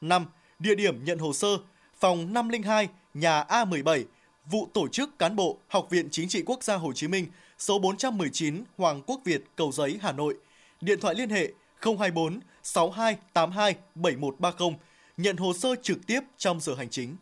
5. 0.00 0.26
Địa 0.58 0.74
điểm 0.74 1.04
nhận 1.04 1.18
hồ 1.18 1.32
sơ 1.32 1.58
phòng 2.00 2.32
502 2.32 2.88
nhà 3.14 3.44
A17 3.48 4.04
vụ 4.46 4.68
tổ 4.74 4.88
chức 4.88 5.18
cán 5.18 5.36
bộ 5.36 5.58
Học 5.68 5.86
viện 5.90 6.08
Chính 6.10 6.28
trị 6.28 6.42
Quốc 6.46 6.64
gia 6.64 6.76
Hồ 6.76 6.92
Chí 6.92 7.08
Minh 7.08 7.26
số 7.58 7.78
419 7.78 8.64
Hoàng 8.78 9.02
Quốc 9.06 9.20
Việt, 9.24 9.44
Cầu 9.56 9.72
Giấy, 9.72 9.98
Hà 10.02 10.12
Nội. 10.12 10.36
Điện 10.80 11.00
thoại 11.00 11.14
liên 11.14 11.30
hệ 11.30 11.52
024 11.80 12.40
6282 12.62 13.76
7130, 13.94 14.78
nhận 15.16 15.36
hồ 15.36 15.52
sơ 15.52 15.74
trực 15.82 16.06
tiếp 16.06 16.20
trong 16.36 16.60
giờ 16.60 16.74
hành 16.74 16.90
chính. 16.90 17.16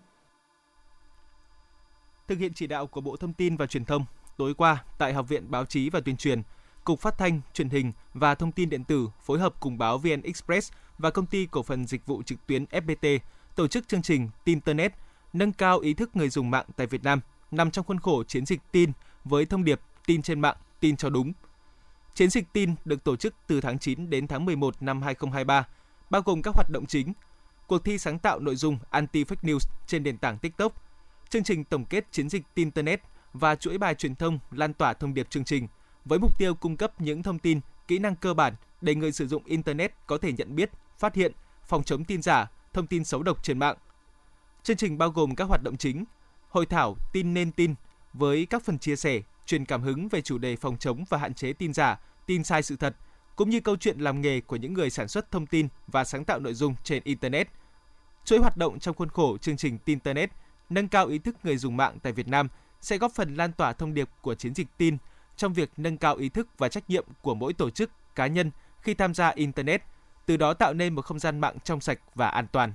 Thực 2.29 2.39
hiện 2.39 2.53
chỉ 2.55 2.67
đạo 2.67 2.87
của 2.87 3.01
Bộ 3.01 3.17
Thông 3.17 3.33
tin 3.33 3.57
và 3.57 3.67
Truyền 3.67 3.85
thông, 3.85 4.05
tối 4.37 4.55
qua 4.55 4.85
tại 4.99 5.13
Học 5.13 5.29
viện 5.29 5.51
Báo 5.51 5.65
chí 5.65 5.91
và 5.91 6.01
Tuyên 6.01 6.17
truyền, 6.17 6.43
Cục 6.85 7.01
Phát 7.01 7.19
thanh, 7.19 7.41
Truyền 7.55 7.69
hình 7.69 7.93
và 8.15 8.35
Thông 8.35 8.53
tin 8.53 8.71
điện 8.71 8.85
tử 8.85 9.09
phối 9.25 9.39
hợp 9.39 9.55
cùng 9.61 9.79
báo 9.79 9.99
VN 9.99 10.23
Express 10.23 10.73
và 10.99 11.11
công 11.11 11.27
ty 11.27 11.47
cổ 11.51 11.63
phần 11.63 11.87
dịch 11.87 12.07
vụ 12.07 12.23
trực 12.23 12.47
tuyến 12.47 12.65
FPT 12.65 13.19
tổ 13.57 13.69
chức 13.69 13.89
chương 13.89 14.03
trình 14.03 14.29
Tinternet 14.45 14.93
nâng 15.33 15.53
cao 15.53 15.79
ý 15.79 15.95
thức 15.95 16.17
người 16.17 16.29
dùng 16.29 16.51
mạng 16.51 16.67
tại 16.77 16.87
Việt 16.87 17.05
Nam 17.05 17.21
nằm 17.51 17.71
trong 17.71 17.85
khuôn 17.85 18.01
khổ 18.01 18.25
chiến 18.25 18.47
dịch 18.47 18.61
tin 18.73 18.93
với 19.25 19.47
thông 19.47 19.65
điệp 19.65 19.81
tin 20.07 20.23
trên 20.23 20.41
mạng, 20.41 20.57
tin 20.81 20.97
cho 20.97 21.11
đúng. 21.11 21.33
Chiến 22.15 22.31
dịch 22.31 22.45
tin 22.53 22.75
được 22.85 23.05
tổ 23.05 23.17
chức 23.17 23.35
từ 23.47 23.61
tháng 23.61 23.79
9 23.79 24.11
đến 24.11 24.27
tháng 24.27 24.45
11 24.45 24.83
năm 24.83 25.03
2023, 25.03 25.67
bao 26.11 26.23
gồm 26.23 26.43
các 26.43 26.55
hoạt 26.55 26.71
động 26.71 26.87
chính, 26.87 27.13
cuộc 27.67 27.85
thi 27.85 27.99
sáng 27.99 28.19
tạo 28.19 28.39
nội 28.39 28.57
dung 28.57 28.79
anti-fake 28.91 29.43
news 29.43 29.69
trên 29.87 30.03
nền 30.03 30.19
tảng 30.19 30.39
TikTok, 30.39 30.73
chương 31.29 31.45
trình 31.45 31.65
tổng 31.65 31.85
kết 31.85 32.13
chiến 32.13 32.29
dịch 32.29 32.43
tin 32.55 32.67
Internet 32.67 33.01
và 33.33 33.55
chuỗi 33.55 33.79
bài 33.79 33.95
truyền 33.95 34.15
thông 34.15 34.39
lan 34.51 34.75
tỏa 34.75 34.93
thông 34.93 35.15
điệp 35.15 35.31
chương 35.31 35.45
trình 35.45 35.69
với 36.05 36.19
mục 36.19 36.39
tiêu 36.39 36.55
cung 36.55 36.77
cấp 36.77 37.01
những 37.01 37.23
thông 37.23 37.39
tin, 37.39 37.61
kỹ 37.89 37.99
năng 37.99 38.17
cơ 38.17 38.35
bản 38.35 38.55
để 38.81 38.95
người 38.95 39.13
sử 39.13 39.29
dụng 39.29 39.45
Internet 39.45 39.93
có 40.07 40.19
thể 40.19 40.33
nhận 40.33 40.57
biết, 40.57 40.71
phát 40.99 41.15
hiện, 41.15 41.33
phòng 41.67 41.85
chống 41.85 42.05
tin 42.05 42.23
giả, 42.23 42.51
thông 42.73 42.87
tin 42.87 43.05
xấu 43.05 43.23
độc 43.23 43.43
trên 43.43 43.59
mạng. 43.59 43.77
Chương 44.63 44.77
trình 44.77 44.99
bao 44.99 45.11
gồm 45.11 45.35
các 45.35 45.45
hoạt 45.45 45.63
động 45.63 45.77
chính, 45.77 46.05
hội 46.49 46.67
thảo 46.67 46.97
tin 47.13 47.35
nên 47.35 47.53
tin 47.53 47.75
với 48.13 48.47
các 48.47 48.65
phần 48.65 48.79
chia 48.79 48.97
sẻ, 48.97 49.21
truyền 49.47 49.65
cảm 49.65 49.83
hứng 49.83 50.09
về 50.09 50.21
chủ 50.21 50.39
đề 50.39 50.57
phòng 50.57 50.77
chống 50.77 51.05
và 51.09 51.19
hạn 51.19 51.35
chế 51.35 51.53
tin 51.53 51.73
giả, 51.73 52.01
tin 52.27 52.45
sai 52.45 52.63
sự 52.63 52.77
thật, 52.77 52.97
cũng 53.37 53.51
như 53.51 53.61
câu 53.61 53.77
chuyện 53.77 54.01
làm 54.01 54.21
nghề 54.21 54.41
của 54.41 54.57
những 54.57 54.73
người 54.73 54.91
sản 54.91 55.09
xuất 55.09 55.31
thông 55.31 55.47
tin 55.47 55.69
và 55.87 56.05
sáng 56.05 56.25
tạo 56.25 56.41
nội 56.41 56.55
dung 56.55 56.75
trên 56.85 57.03
Internet. 57.05 57.49
Chuỗi 58.25 58.39
hoạt 58.39 58.57
động 58.57 58.79
trong 58.79 58.95
khuôn 58.95 59.09
khổ 59.09 59.39
chương 59.39 59.57
trình 59.57 59.79
Tin 59.79 59.99
Internet 59.99 60.31
nâng 60.71 60.89
cao 60.89 61.07
ý 61.07 61.19
thức 61.19 61.37
người 61.43 61.57
dùng 61.57 61.77
mạng 61.77 61.99
tại 62.03 62.13
Việt 62.13 62.29
Nam 62.29 62.49
sẽ 62.81 62.99
góp 62.99 63.13
phần 63.15 63.35
lan 63.35 63.53
tỏa 63.53 63.73
thông 63.73 63.95
điệp 63.95 64.09
của 64.21 64.35
chiến 64.35 64.55
dịch 64.55 64.67
tin 64.79 64.97
trong 65.43 65.53
việc 65.53 65.71
nâng 65.77 65.97
cao 65.97 66.17
ý 66.17 66.29
thức 66.29 66.49
và 66.59 66.69
trách 66.69 66.91
nhiệm 66.91 67.05
của 67.23 67.35
mỗi 67.35 67.53
tổ 67.53 67.71
chức, 67.71 67.91
cá 68.15 68.27
nhân 68.27 68.51
khi 68.81 68.95
tham 68.95 69.15
gia 69.15 69.29
Internet, 69.29 69.83
từ 70.27 70.37
đó 70.37 70.55
tạo 70.55 70.75
nên 70.75 70.95
một 70.95 71.05
không 71.05 71.19
gian 71.19 71.39
mạng 71.39 71.57
trong 71.65 71.81
sạch 71.81 71.99
và 72.15 72.29
an 72.29 72.47
toàn. 72.53 72.73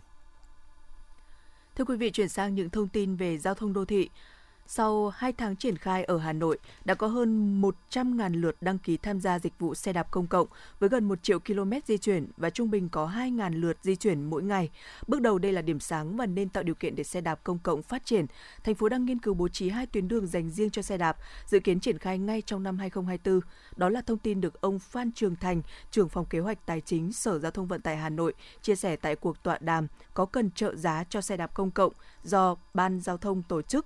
Thưa 1.75 1.85
quý 1.85 1.97
vị, 1.97 2.11
chuyển 2.11 2.29
sang 2.29 2.55
những 2.55 2.69
thông 2.69 2.87
tin 2.87 3.15
về 3.15 3.37
giao 3.37 3.53
thông 3.53 3.73
đô 3.73 3.85
thị. 3.85 4.09
Sau 4.69 5.09
2 5.09 5.33
tháng 5.33 5.55
triển 5.55 5.77
khai 5.77 6.03
ở 6.03 6.17
Hà 6.17 6.33
Nội, 6.33 6.57
đã 6.85 6.93
có 6.93 7.07
hơn 7.07 7.61
100.000 7.61 8.41
lượt 8.41 8.55
đăng 8.61 8.77
ký 8.77 8.97
tham 8.97 9.21
gia 9.21 9.39
dịch 9.39 9.59
vụ 9.59 9.75
xe 9.75 9.93
đạp 9.93 10.11
công 10.11 10.27
cộng 10.27 10.47
với 10.79 10.89
gần 10.89 11.05
1 11.05 11.23
triệu 11.23 11.39
km 11.39 11.71
di 11.85 11.97
chuyển 11.97 12.27
và 12.37 12.49
trung 12.49 12.71
bình 12.71 12.89
có 12.89 13.11
2.000 13.15 13.59
lượt 13.59 13.77
di 13.81 13.95
chuyển 13.95 14.29
mỗi 14.29 14.43
ngày. 14.43 14.69
Bước 15.07 15.21
đầu 15.21 15.37
đây 15.37 15.51
là 15.53 15.61
điểm 15.61 15.79
sáng 15.79 16.17
và 16.17 16.25
nên 16.25 16.49
tạo 16.49 16.63
điều 16.63 16.75
kiện 16.75 16.95
để 16.95 17.03
xe 17.03 17.21
đạp 17.21 17.39
công 17.43 17.59
cộng 17.59 17.81
phát 17.81 18.05
triển. 18.05 18.25
Thành 18.63 18.75
phố 18.75 18.89
đang 18.89 19.05
nghiên 19.05 19.19
cứu 19.19 19.33
bố 19.33 19.47
trí 19.47 19.69
hai 19.69 19.85
tuyến 19.85 20.07
đường 20.07 20.27
dành 20.27 20.49
riêng 20.49 20.69
cho 20.69 20.81
xe 20.81 20.97
đạp, 20.97 21.17
dự 21.45 21.59
kiến 21.59 21.79
triển 21.79 21.97
khai 21.97 22.17
ngay 22.19 22.41
trong 22.41 22.63
năm 22.63 22.77
2024. 22.77 23.39
Đó 23.75 23.89
là 23.89 24.01
thông 24.01 24.17
tin 24.17 24.41
được 24.41 24.61
ông 24.61 24.79
Phan 24.79 25.11
Trường 25.11 25.35
Thành, 25.35 25.61
trưởng 25.91 26.09
phòng 26.09 26.25
kế 26.25 26.39
hoạch 26.39 26.65
tài 26.65 26.81
chính 26.81 27.13
Sở 27.13 27.39
Giao 27.39 27.51
thông 27.51 27.67
Vận 27.67 27.81
tải 27.81 27.97
Hà 27.97 28.09
Nội 28.09 28.33
chia 28.61 28.75
sẻ 28.75 28.95
tại 28.95 29.15
cuộc 29.15 29.43
tọa 29.43 29.57
đàm 29.61 29.87
có 30.13 30.25
cần 30.25 30.51
trợ 30.51 30.75
giá 30.75 31.03
cho 31.09 31.21
xe 31.21 31.37
đạp 31.37 31.53
công 31.53 31.71
cộng 31.71 31.93
do 32.23 32.55
Ban 32.73 32.99
Giao 32.99 33.17
thông 33.17 33.43
tổ 33.43 33.61
chức. 33.61 33.85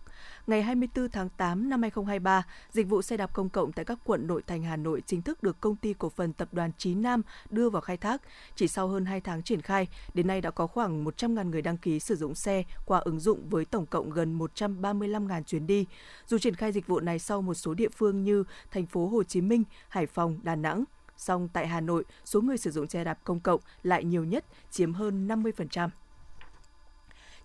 Ngày 0.52 0.62
24 0.62 1.10
tháng 1.10 1.30
8 1.30 1.70
năm 1.70 1.82
2023, 1.82 2.44
dịch 2.72 2.88
vụ 2.90 3.02
xe 3.02 3.18
đạp 3.18 3.34
công 3.34 3.50
cộng 3.50 3.72
tại 3.72 3.86
các 3.86 4.00
quận 4.04 4.28
nội 4.28 4.42
thành 4.48 4.64
Hà 4.64 4.76
Nội 4.76 5.02
chính 5.06 5.22
thức 5.22 5.44
được 5.44 5.62
công 5.62 5.76
ty 5.76 5.94
cổ 5.94 6.10
phần 6.10 6.34
tập 6.34 6.50
đoàn 6.52 6.72
Chí 6.78 6.96
Nam 6.96 7.22
đưa 7.50 7.70
vào 7.70 7.82
khai 7.82 7.98
thác. 7.98 8.22
Chỉ 8.56 8.68
sau 8.68 8.88
hơn 8.88 9.06
2 9.06 9.22
tháng 9.22 9.44
triển 9.44 9.62
khai, 9.62 9.88
đến 10.14 10.28
nay 10.28 10.42
đã 10.42 10.52
có 10.52 10.68
khoảng 10.68 11.06
100.000 11.06 11.50
người 11.50 11.62
đăng 11.62 11.78
ký 11.78 12.00
sử 12.00 12.16
dụng 12.16 12.36
xe 12.36 12.64
qua 12.86 13.00
ứng 13.00 13.20
dụng 13.20 13.50
với 13.50 13.66
tổng 13.66 13.86
cộng 13.86 14.10
gần 14.10 14.40
135.000 14.40 15.44
chuyến 15.44 15.68
đi. 15.68 15.86
Dù 16.28 16.38
triển 16.38 16.56
khai 16.56 16.72
dịch 16.72 16.88
vụ 16.88 17.00
này 17.00 17.20
sau 17.20 17.42
một 17.42 17.54
số 17.54 17.74
địa 17.74 17.90
phương 17.90 18.24
như 18.24 18.44
thành 18.72 18.86
phố 18.86 19.08
Hồ 19.08 19.24
Chí 19.24 19.42
Minh, 19.42 19.64
Hải 19.90 20.06
Phòng, 20.06 20.40
Đà 20.44 20.56
Nẵng, 20.56 20.84
song 21.18 21.50
tại 21.54 21.68
Hà 21.68 21.82
Nội, 21.82 22.04
số 22.26 22.42
người 22.42 22.58
sử 22.58 22.72
dụng 22.72 22.88
xe 22.88 23.04
đạp 23.04 23.20
công 23.24 23.40
cộng 23.40 23.62
lại 23.84 24.04
nhiều 24.04 24.24
nhất, 24.24 24.46
chiếm 24.72 24.94
hơn 24.94 25.28
50%. 25.28 25.90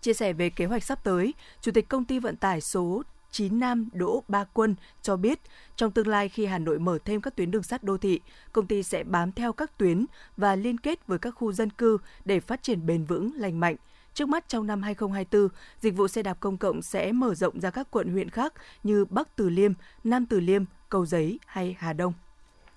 Chia 0.06 0.12
sẻ 0.12 0.32
về 0.32 0.50
kế 0.50 0.64
hoạch 0.64 0.84
sắp 0.84 1.04
tới, 1.04 1.34
Chủ 1.60 1.72
tịch 1.72 1.88
Công 1.88 2.04
ty 2.04 2.18
Vận 2.18 2.36
tải 2.36 2.60
số 2.60 3.02
9 3.30 3.60
Nam 3.60 3.88
Đỗ 3.92 4.22
Ba 4.28 4.44
Quân 4.44 4.74
cho 5.02 5.16
biết, 5.16 5.40
trong 5.76 5.90
tương 5.90 6.06
lai 6.06 6.28
khi 6.28 6.46
Hà 6.46 6.58
Nội 6.58 6.78
mở 6.78 6.98
thêm 7.04 7.20
các 7.20 7.36
tuyến 7.36 7.50
đường 7.50 7.62
sắt 7.62 7.84
đô 7.84 7.98
thị, 7.98 8.20
công 8.52 8.66
ty 8.66 8.82
sẽ 8.82 9.04
bám 9.04 9.32
theo 9.32 9.52
các 9.52 9.78
tuyến 9.78 10.06
và 10.36 10.56
liên 10.56 10.78
kết 10.78 11.06
với 11.06 11.18
các 11.18 11.30
khu 11.30 11.52
dân 11.52 11.70
cư 11.70 11.98
để 12.24 12.40
phát 12.40 12.62
triển 12.62 12.86
bền 12.86 13.04
vững, 13.04 13.32
lành 13.34 13.60
mạnh. 13.60 13.76
Trước 14.14 14.28
mắt 14.28 14.48
trong 14.48 14.66
năm 14.66 14.82
2024, 14.82 15.48
dịch 15.80 15.96
vụ 15.96 16.08
xe 16.08 16.22
đạp 16.22 16.40
công 16.40 16.58
cộng 16.58 16.82
sẽ 16.82 17.12
mở 17.12 17.34
rộng 17.34 17.60
ra 17.60 17.70
các 17.70 17.90
quận 17.90 18.12
huyện 18.12 18.30
khác 18.30 18.52
như 18.82 19.04
Bắc 19.04 19.36
Từ 19.36 19.48
Liêm, 19.48 19.72
Nam 20.04 20.26
Từ 20.26 20.40
Liêm, 20.40 20.64
Cầu 20.88 21.06
Giấy 21.06 21.38
hay 21.46 21.76
Hà 21.78 21.92
Đông. 21.92 22.12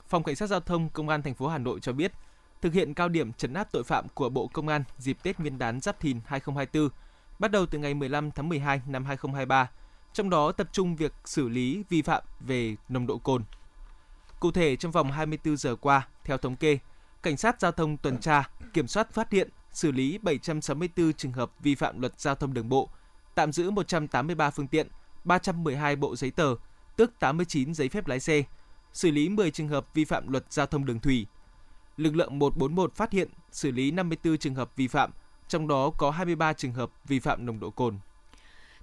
Phòng 0.07 0.23
Cảnh 0.23 0.35
sát 0.35 0.47
Giao 0.47 0.59
thông 0.59 0.89
Công 0.89 1.09
an 1.09 1.21
thành 1.21 1.33
phố 1.33 1.47
Hà 1.47 1.57
Nội 1.57 1.79
cho 1.79 1.93
biết, 1.93 2.11
thực 2.61 2.73
hiện 2.73 2.93
cao 2.93 3.09
điểm 3.09 3.33
chấn 3.33 3.53
áp 3.53 3.71
tội 3.71 3.83
phạm 3.83 4.07
của 4.13 4.29
Bộ 4.29 4.47
Công 4.47 4.67
an 4.67 4.83
dịp 4.97 5.17
Tết 5.23 5.39
Nguyên 5.39 5.57
đán 5.57 5.79
Giáp 5.79 5.99
Thìn 5.99 6.19
2024, 6.25 6.89
bắt 7.39 7.51
đầu 7.51 7.65
từ 7.65 7.79
ngày 7.79 7.93
15 7.93 8.31
tháng 8.31 8.49
12 8.49 8.81
năm 8.87 9.05
2023, 9.05 9.69
trong 10.13 10.29
đó 10.29 10.51
tập 10.51 10.69
trung 10.71 10.95
việc 10.95 11.13
xử 11.25 11.49
lý 11.49 11.83
vi 11.89 12.01
phạm 12.01 12.23
về 12.39 12.75
nồng 12.89 13.07
độ 13.07 13.17
cồn. 13.17 13.43
Cụ 14.39 14.51
thể, 14.51 14.75
trong 14.75 14.91
vòng 14.91 15.11
24 15.11 15.57
giờ 15.57 15.75
qua, 15.75 16.07
theo 16.23 16.37
thống 16.37 16.55
kê, 16.55 16.79
Cảnh 17.23 17.37
sát 17.37 17.61
Giao 17.61 17.71
thông 17.71 17.97
tuần 17.97 18.19
tra, 18.19 18.49
kiểm 18.73 18.87
soát 18.87 19.11
phát 19.11 19.31
hiện, 19.31 19.49
xử 19.71 19.91
lý 19.91 20.17
764 20.17 21.13
trường 21.13 21.31
hợp 21.31 21.51
vi 21.59 21.75
phạm 21.75 22.01
luật 22.01 22.19
giao 22.19 22.35
thông 22.35 22.53
đường 22.53 22.69
bộ, 22.69 22.89
tạm 23.35 23.51
giữ 23.51 23.71
183 23.71 24.49
phương 24.49 24.67
tiện, 24.67 24.87
312 25.23 25.95
bộ 25.95 26.15
giấy 26.15 26.31
tờ, 26.31 26.55
tức 26.95 27.19
89 27.19 27.73
giấy 27.73 27.89
phép 27.89 28.07
lái 28.07 28.19
xe, 28.19 28.43
xử 28.93 29.11
lý 29.11 29.29
10 29.29 29.51
trường 29.51 29.67
hợp 29.67 29.93
vi 29.93 30.05
phạm 30.05 30.31
luật 30.31 30.45
giao 30.49 30.65
thông 30.65 30.85
đường 30.85 30.99
thủy. 30.99 31.25
Lực 31.97 32.15
lượng 32.15 32.39
141 32.39 32.95
phát 32.95 33.11
hiện, 33.11 33.29
xử 33.51 33.71
lý 33.71 33.91
54 33.91 34.37
trường 34.37 34.55
hợp 34.55 34.75
vi 34.75 34.87
phạm, 34.87 35.11
trong 35.49 35.67
đó 35.67 35.91
có 35.97 36.11
23 36.11 36.53
trường 36.53 36.73
hợp 36.73 36.91
vi 37.07 37.19
phạm 37.19 37.45
nồng 37.45 37.59
độ 37.59 37.69
cồn. 37.69 37.95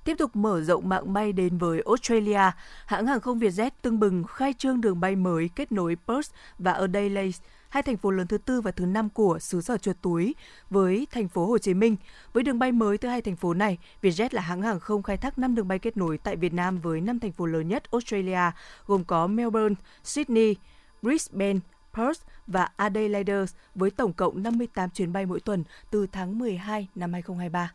Tiếp 0.04 0.14
tục 0.18 0.36
mở 0.36 0.60
rộng 0.60 0.88
mạng 0.88 1.12
bay 1.12 1.32
đến 1.32 1.58
với 1.58 1.82
Australia, 1.86 2.50
hãng 2.86 3.06
hàng 3.06 3.20
không 3.20 3.38
Vietjet 3.38 3.70
tưng 3.82 4.00
bừng 4.00 4.24
khai 4.24 4.52
trương 4.58 4.80
đường 4.80 5.00
bay 5.00 5.16
mới 5.16 5.50
kết 5.56 5.72
nối 5.72 5.96
Perth 6.06 6.32
và 6.58 6.72
Adelaide, 6.72 7.38
hai 7.68 7.82
thành 7.82 7.96
phố 7.96 8.10
lớn 8.10 8.26
thứ 8.26 8.38
tư 8.38 8.60
và 8.60 8.70
thứ 8.70 8.86
năm 8.86 9.10
của 9.10 9.38
xứ 9.38 9.60
sở 9.60 9.78
chuột 9.78 9.96
túi 10.02 10.34
với 10.70 11.06
thành 11.10 11.28
phố 11.28 11.46
Hồ 11.46 11.58
Chí 11.58 11.74
Minh. 11.74 11.96
Với 12.32 12.42
đường 12.42 12.58
bay 12.58 12.72
mới 12.72 12.98
từ 12.98 13.08
hai 13.08 13.22
thành 13.22 13.36
phố 13.36 13.54
này, 13.54 13.78
Vietjet 14.02 14.28
là 14.32 14.42
hãng 14.42 14.62
hàng 14.62 14.80
không 14.80 15.02
khai 15.02 15.16
thác 15.16 15.38
5 15.38 15.54
đường 15.54 15.68
bay 15.68 15.78
kết 15.78 15.96
nối 15.96 16.18
tại 16.18 16.36
Việt 16.36 16.52
Nam 16.52 16.78
với 16.80 17.00
5 17.00 17.20
thành 17.20 17.32
phố 17.32 17.46
lớn 17.46 17.68
nhất 17.68 17.90
Australia, 17.92 18.50
gồm 18.86 19.04
có 19.04 19.26
Melbourne, 19.26 19.74
Sydney, 20.04 20.56
Brisbane, 21.02 21.58
Perth 21.96 22.22
và 22.46 22.68
Adelaide 22.76 23.44
với 23.74 23.90
tổng 23.90 24.12
cộng 24.12 24.42
58 24.42 24.90
chuyến 24.90 25.12
bay 25.12 25.26
mỗi 25.26 25.40
tuần 25.40 25.64
từ 25.90 26.06
tháng 26.12 26.38
12 26.38 26.88
năm 26.94 27.12
2023. 27.12 27.72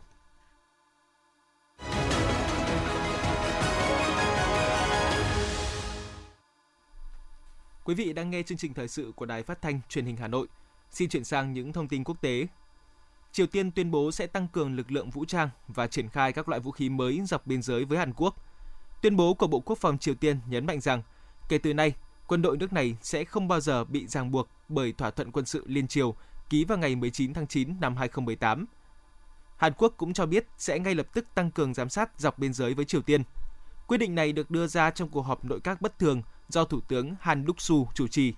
Quý 7.84 7.96
vị 7.96 8.14
đang 8.14 8.30
nghe 8.30 8.44
chương 8.44 8.58
trình 8.58 8.74
thời 8.74 8.88
sự 8.88 9.12
của 9.16 9.26
Đài 9.26 9.44
Phát 9.44 9.62
thanh 9.62 9.80
Truyền 9.90 10.06
hình 10.06 10.18
Hà 10.18 10.28
Nội. 10.28 10.48
Xin 10.92 11.10
chuyển 11.10 11.24
sang 11.24 11.54
những 11.54 11.74
thông 11.74 11.88
tin 11.88 12.04
quốc 12.04 12.22
tế. 12.22 12.48
Triều 13.32 13.48
Tiên 13.48 13.72
tuyên 13.72 13.92
bố 13.92 14.12
sẽ 14.12 14.28
tăng 14.28 14.48
cường 14.48 14.76
lực 14.76 14.92
lượng 14.92 15.10
vũ 15.10 15.26
trang 15.26 15.50
và 15.68 15.88
triển 15.88 16.10
khai 16.10 16.34
các 16.34 16.50
loại 16.50 16.62
vũ 16.62 16.72
khí 16.72 16.90
mới 16.90 17.22
dọc 17.26 17.48
biên 17.48 17.62
giới 17.62 17.86
với 17.86 17.98
Hàn 17.98 18.14
Quốc. 18.14 18.36
Tuyên 19.02 19.16
bố 19.16 19.34
của 19.34 19.48
Bộ 19.48 19.60
Quốc 19.60 19.78
phòng 19.78 19.98
Triều 19.98 20.16
Tiên 20.16 20.40
nhấn 20.48 20.66
mạnh 20.66 20.82
rằng, 20.82 21.02
kể 21.50 21.58
từ 21.58 21.74
nay, 21.74 21.94
quân 22.32 22.42
đội 22.42 22.58
nước 22.58 22.74
này 22.74 22.96
sẽ 23.02 23.24
không 23.24 23.48
bao 23.48 23.60
giờ 23.60 23.84
bị 23.84 24.08
ràng 24.08 24.32
buộc 24.32 24.50
bởi 24.70 24.94
thỏa 24.94 25.12
thuận 25.12 25.32
quân 25.32 25.46
sự 25.46 25.64
liên 25.68 25.88
triều 25.88 26.16
ký 26.50 26.66
vào 26.66 26.78
ngày 26.78 26.96
19 26.96 27.34
tháng 27.34 27.48
9 27.48 27.76
năm 27.80 27.96
2018. 27.96 28.66
Hàn 29.58 29.74
Quốc 29.78 29.94
cũng 29.98 30.14
cho 30.14 30.26
biết 30.26 30.48
sẽ 30.58 30.80
ngay 30.80 30.96
lập 30.96 31.08
tức 31.14 31.26
tăng 31.36 31.52
cường 31.52 31.74
giám 31.74 31.90
sát 31.90 32.12
dọc 32.18 32.40
biên 32.40 32.54
giới 32.54 32.74
với 32.74 32.86
Triều 32.86 33.02
Tiên. 33.02 33.24
Quyết 33.88 33.98
định 33.98 34.16
này 34.16 34.32
được 34.34 34.52
đưa 34.52 34.68
ra 34.68 34.92
trong 34.92 35.10
cuộc 35.10 35.22
họp 35.22 35.46
nội 35.46 35.60
các 35.64 35.82
bất 35.82 36.00
thường 36.00 36.22
do 36.50 36.64
Thủ 36.64 36.80
tướng 36.88 37.16
Han 37.20 37.46
Duck-su 37.46 37.86
chủ 37.94 38.08
trì. 38.08 38.34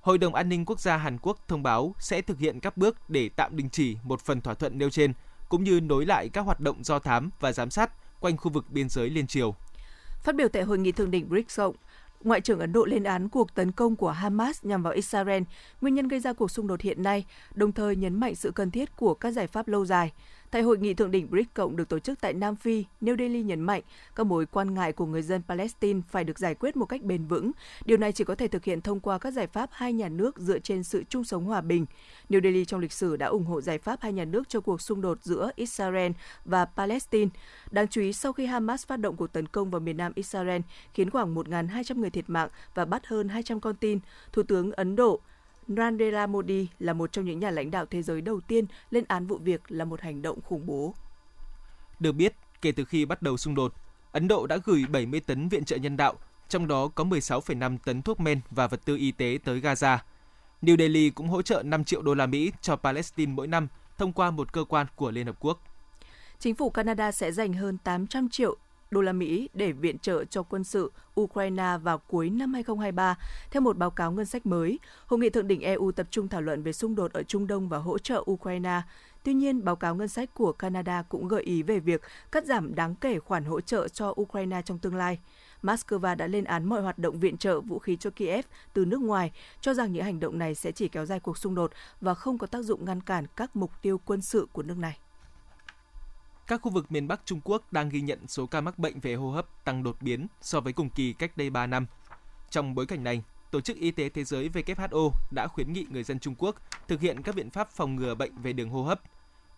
Hội 0.00 0.18
đồng 0.18 0.34
An 0.34 0.48
ninh 0.48 0.64
Quốc 0.64 0.80
gia 0.80 0.96
Hàn 0.96 1.18
Quốc 1.18 1.38
thông 1.48 1.62
báo 1.62 1.94
sẽ 1.98 2.22
thực 2.22 2.38
hiện 2.38 2.60
các 2.60 2.76
bước 2.76 3.10
để 3.10 3.28
tạm 3.28 3.56
đình 3.56 3.70
chỉ 3.70 3.96
một 4.02 4.20
phần 4.20 4.40
thỏa 4.40 4.54
thuận 4.54 4.78
nêu 4.78 4.90
trên, 4.90 5.12
cũng 5.48 5.64
như 5.64 5.80
nối 5.80 6.06
lại 6.06 6.28
các 6.28 6.40
hoạt 6.40 6.60
động 6.60 6.84
do 6.84 6.98
thám 6.98 7.30
và 7.40 7.52
giám 7.52 7.70
sát 7.70 7.92
quanh 8.20 8.36
khu 8.36 8.50
vực 8.50 8.64
biên 8.70 8.88
giới 8.88 9.10
liên 9.10 9.26
triều. 9.26 9.54
Phát 10.22 10.34
biểu 10.34 10.48
tại 10.48 10.62
hội 10.62 10.78
nghị 10.78 10.92
thượng 10.92 11.10
đỉnh 11.10 11.28
BRICS 11.28 11.58
rộng, 11.58 11.76
Ngoại 12.24 12.40
trưởng 12.40 12.60
Ấn 12.60 12.72
Độ 12.72 12.84
lên 12.84 13.04
án 13.04 13.28
cuộc 13.28 13.54
tấn 13.54 13.72
công 13.72 13.96
của 13.96 14.10
Hamas 14.10 14.64
nhằm 14.64 14.82
vào 14.82 14.92
Israel, 14.92 15.42
nguyên 15.80 15.94
nhân 15.94 16.08
gây 16.08 16.20
ra 16.20 16.32
cuộc 16.32 16.50
xung 16.50 16.66
đột 16.66 16.80
hiện 16.80 17.02
nay, 17.02 17.24
đồng 17.54 17.72
thời 17.72 17.96
nhấn 17.96 18.20
mạnh 18.20 18.34
sự 18.34 18.52
cần 18.54 18.70
thiết 18.70 18.96
của 18.96 19.14
các 19.14 19.30
giải 19.30 19.46
pháp 19.46 19.68
lâu 19.68 19.84
dài. 19.84 20.12
Tại 20.56 20.62
hội 20.62 20.78
nghị 20.78 20.94
thượng 20.94 21.10
đỉnh 21.10 21.30
BRICS 21.30 21.48
cộng 21.54 21.76
được 21.76 21.88
tổ 21.88 21.98
chức 21.98 22.20
tại 22.20 22.32
Nam 22.32 22.56
Phi, 22.56 22.84
New 23.00 23.16
Delhi 23.18 23.42
nhấn 23.42 23.60
mạnh 23.60 23.82
các 24.14 24.26
mối 24.26 24.46
quan 24.46 24.74
ngại 24.74 24.92
của 24.92 25.06
người 25.06 25.22
dân 25.22 25.42
Palestine 25.48 26.00
phải 26.08 26.24
được 26.24 26.38
giải 26.38 26.54
quyết 26.54 26.76
một 26.76 26.84
cách 26.84 27.02
bền 27.02 27.26
vững. 27.26 27.50
Điều 27.84 27.96
này 27.96 28.12
chỉ 28.12 28.24
có 28.24 28.34
thể 28.34 28.48
thực 28.48 28.64
hiện 28.64 28.80
thông 28.80 29.00
qua 29.00 29.18
các 29.18 29.30
giải 29.30 29.46
pháp 29.46 29.70
hai 29.72 29.92
nhà 29.92 30.08
nước 30.08 30.38
dựa 30.38 30.58
trên 30.58 30.84
sự 30.84 31.04
chung 31.08 31.24
sống 31.24 31.44
hòa 31.44 31.60
bình. 31.60 31.86
New 32.30 32.42
Delhi 32.42 32.64
trong 32.64 32.80
lịch 32.80 32.92
sử 32.92 33.16
đã 33.16 33.26
ủng 33.26 33.44
hộ 33.44 33.60
giải 33.60 33.78
pháp 33.78 34.00
hai 34.02 34.12
nhà 34.12 34.24
nước 34.24 34.48
cho 34.48 34.60
cuộc 34.60 34.80
xung 34.80 35.00
đột 35.00 35.18
giữa 35.22 35.50
Israel 35.56 36.12
và 36.44 36.64
Palestine. 36.64 37.30
Đáng 37.70 37.88
chú 37.88 38.00
ý, 38.00 38.12
sau 38.12 38.32
khi 38.32 38.46
Hamas 38.46 38.86
phát 38.86 38.96
động 38.96 39.16
cuộc 39.16 39.32
tấn 39.32 39.48
công 39.48 39.70
vào 39.70 39.80
miền 39.80 39.96
nam 39.96 40.12
Israel, 40.14 40.60
khiến 40.94 41.10
khoảng 41.10 41.34
1.200 41.34 41.98
người 42.00 42.10
thiệt 42.10 42.30
mạng 42.30 42.48
và 42.74 42.84
bắt 42.84 43.06
hơn 43.06 43.28
200 43.28 43.60
con 43.60 43.76
tin, 43.76 44.00
Thủ 44.32 44.42
tướng 44.42 44.72
Ấn 44.72 44.96
Độ 44.96 45.20
Narendra 45.68 46.26
Modi 46.26 46.68
là 46.78 46.92
một 46.92 47.12
trong 47.12 47.24
những 47.24 47.40
nhà 47.40 47.50
lãnh 47.50 47.70
đạo 47.70 47.86
thế 47.86 48.02
giới 48.02 48.20
đầu 48.20 48.40
tiên 48.40 48.66
lên 48.90 49.04
án 49.08 49.26
vụ 49.26 49.38
việc 49.38 49.60
là 49.68 49.84
một 49.84 50.00
hành 50.00 50.22
động 50.22 50.40
khủng 50.40 50.66
bố. 50.66 50.94
Được 52.00 52.12
biết, 52.12 52.34
kể 52.62 52.72
từ 52.72 52.84
khi 52.84 53.04
bắt 53.04 53.22
đầu 53.22 53.36
xung 53.36 53.54
đột, 53.54 53.74
Ấn 54.12 54.28
Độ 54.28 54.46
đã 54.46 54.58
gửi 54.64 54.84
70 54.88 55.20
tấn 55.20 55.48
viện 55.48 55.64
trợ 55.64 55.76
nhân 55.76 55.96
đạo, 55.96 56.14
trong 56.48 56.68
đó 56.68 56.88
có 56.88 57.04
16,5 57.04 57.78
tấn 57.84 58.02
thuốc 58.02 58.20
men 58.20 58.40
và 58.50 58.66
vật 58.66 58.80
tư 58.84 58.96
y 58.96 59.12
tế 59.12 59.38
tới 59.44 59.60
Gaza. 59.60 59.98
New 60.62 60.76
Delhi 60.76 61.10
cũng 61.10 61.28
hỗ 61.28 61.42
trợ 61.42 61.62
5 61.62 61.84
triệu 61.84 62.02
đô 62.02 62.14
la 62.14 62.26
Mỹ 62.26 62.52
cho 62.60 62.76
Palestine 62.76 63.32
mỗi 63.32 63.46
năm 63.46 63.68
thông 63.98 64.12
qua 64.12 64.30
một 64.30 64.52
cơ 64.52 64.64
quan 64.64 64.86
của 64.96 65.10
Liên 65.10 65.26
Hợp 65.26 65.36
Quốc. 65.40 65.62
Chính 66.38 66.54
phủ 66.54 66.70
Canada 66.70 67.12
sẽ 67.12 67.32
dành 67.32 67.52
hơn 67.52 67.78
800 67.78 68.28
triệu 68.28 68.56
đô 68.90 69.00
la 69.00 69.12
Mỹ 69.12 69.48
để 69.54 69.72
viện 69.72 69.98
trợ 69.98 70.24
cho 70.24 70.42
quân 70.42 70.64
sự 70.64 70.92
Ukraine 71.20 71.78
vào 71.82 71.98
cuối 71.98 72.30
năm 72.30 72.54
2023, 72.54 73.18
theo 73.50 73.60
một 73.60 73.76
báo 73.76 73.90
cáo 73.90 74.12
ngân 74.12 74.26
sách 74.26 74.46
mới. 74.46 74.78
Hội 75.06 75.20
nghị 75.20 75.30
thượng 75.30 75.48
đỉnh 75.48 75.60
EU 75.60 75.92
tập 75.92 76.06
trung 76.10 76.28
thảo 76.28 76.40
luận 76.40 76.62
về 76.62 76.72
xung 76.72 76.94
đột 76.94 77.12
ở 77.12 77.22
Trung 77.22 77.46
Đông 77.46 77.68
và 77.68 77.78
hỗ 77.78 77.98
trợ 77.98 78.24
Ukraine. 78.30 78.82
Tuy 79.22 79.34
nhiên, 79.34 79.64
báo 79.64 79.76
cáo 79.76 79.94
ngân 79.94 80.08
sách 80.08 80.34
của 80.34 80.52
Canada 80.52 81.02
cũng 81.02 81.28
gợi 81.28 81.42
ý 81.42 81.62
về 81.62 81.78
việc 81.78 82.02
cắt 82.32 82.44
giảm 82.44 82.74
đáng 82.74 82.94
kể 82.94 83.18
khoản 83.18 83.44
hỗ 83.44 83.60
trợ 83.60 83.88
cho 83.88 84.14
Ukraine 84.20 84.62
trong 84.62 84.78
tương 84.78 84.94
lai. 84.94 85.18
Moscow 85.62 86.16
đã 86.16 86.26
lên 86.26 86.44
án 86.44 86.64
mọi 86.64 86.82
hoạt 86.82 86.98
động 86.98 87.20
viện 87.20 87.36
trợ 87.36 87.60
vũ 87.60 87.78
khí 87.78 87.96
cho 87.96 88.10
Kiev 88.10 88.44
từ 88.72 88.84
nước 88.84 89.00
ngoài, 89.00 89.32
cho 89.60 89.74
rằng 89.74 89.92
những 89.92 90.04
hành 90.04 90.20
động 90.20 90.38
này 90.38 90.54
sẽ 90.54 90.72
chỉ 90.72 90.88
kéo 90.88 91.06
dài 91.06 91.20
cuộc 91.20 91.38
xung 91.38 91.54
đột 91.54 91.72
và 92.00 92.14
không 92.14 92.38
có 92.38 92.46
tác 92.46 92.62
dụng 92.62 92.84
ngăn 92.84 93.00
cản 93.00 93.26
các 93.36 93.56
mục 93.56 93.70
tiêu 93.82 94.00
quân 94.04 94.22
sự 94.22 94.46
của 94.52 94.62
nước 94.62 94.78
này. 94.78 94.98
Các 96.46 96.62
khu 96.62 96.70
vực 96.70 96.92
miền 96.92 97.08
Bắc 97.08 97.20
Trung 97.24 97.40
Quốc 97.44 97.72
đang 97.72 97.88
ghi 97.88 98.00
nhận 98.00 98.28
số 98.28 98.46
ca 98.46 98.60
mắc 98.60 98.78
bệnh 98.78 99.00
về 99.00 99.14
hô 99.14 99.30
hấp 99.30 99.64
tăng 99.64 99.82
đột 99.82 99.96
biến 100.02 100.26
so 100.40 100.60
với 100.60 100.72
cùng 100.72 100.90
kỳ 100.90 101.12
cách 101.12 101.36
đây 101.36 101.50
3 101.50 101.66
năm. 101.66 101.86
Trong 102.50 102.74
bối 102.74 102.86
cảnh 102.86 103.04
này, 103.04 103.22
Tổ 103.50 103.60
chức 103.60 103.76
Y 103.76 103.90
tế 103.90 104.08
Thế 104.08 104.24
giới 104.24 104.48
WHO 104.48 105.10
đã 105.34 105.46
khuyến 105.48 105.72
nghị 105.72 105.86
người 105.90 106.02
dân 106.02 106.18
Trung 106.18 106.34
Quốc 106.38 106.56
thực 106.88 107.00
hiện 107.00 107.22
các 107.22 107.34
biện 107.34 107.50
pháp 107.50 107.70
phòng 107.70 107.96
ngừa 107.96 108.14
bệnh 108.14 108.36
về 108.42 108.52
đường 108.52 108.70
hô 108.70 108.82
hấp. 108.82 109.00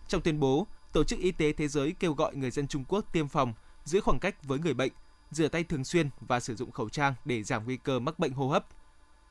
Trong 0.08 0.20
tuyên 0.20 0.40
bố, 0.40 0.66
Tổ 0.92 1.04
chức 1.04 1.18
Y 1.18 1.32
tế 1.32 1.52
Thế 1.52 1.68
giới 1.68 1.94
kêu 2.00 2.12
gọi 2.12 2.36
người 2.36 2.50
dân 2.50 2.68
Trung 2.68 2.84
Quốc 2.88 3.12
tiêm 3.12 3.28
phòng, 3.28 3.52
giữ 3.84 4.00
khoảng 4.00 4.18
cách 4.18 4.44
với 4.44 4.58
người 4.58 4.74
bệnh, 4.74 4.92
rửa 5.30 5.48
tay 5.48 5.64
thường 5.64 5.84
xuyên 5.84 6.10
và 6.20 6.40
sử 6.40 6.56
dụng 6.56 6.70
khẩu 6.70 6.88
trang 6.88 7.14
để 7.24 7.42
giảm 7.42 7.64
nguy 7.64 7.76
cơ 7.76 7.98
mắc 7.98 8.18
bệnh 8.18 8.32
hô 8.32 8.48
hấp. 8.48 8.66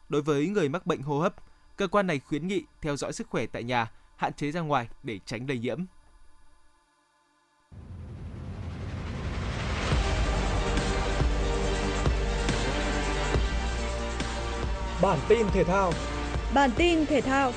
Đối 0.10 0.22
với 0.22 0.48
người 0.48 0.70
mắc 0.70 0.86
bệnh 0.86 1.02
hô 1.02 1.20
hấp, 1.20 1.36
cơ 1.78 1.88
quan 1.88 2.08
này 2.08 2.20
khuyến 2.20 2.48
nghị 2.48 2.64
theo 2.82 2.98
dõi 2.98 3.14
sức 3.14 3.28
khỏe 3.30 3.46
tại 3.46 3.64
nhà, 3.64 3.92
hạn 4.16 4.34
chế 4.34 4.52
ra 4.52 4.62
ngoài 4.62 4.88
để 5.04 5.20
tránh 5.26 5.48
lây 5.48 5.58
nhiễm. 5.58 5.86
Bản 15.02 15.20
tin 15.30 15.48
thể 15.54 15.64
thao. 15.64 15.92
Bản 16.54 16.70
tin 16.78 17.06
thể 17.06 17.22
thao. 17.22 17.52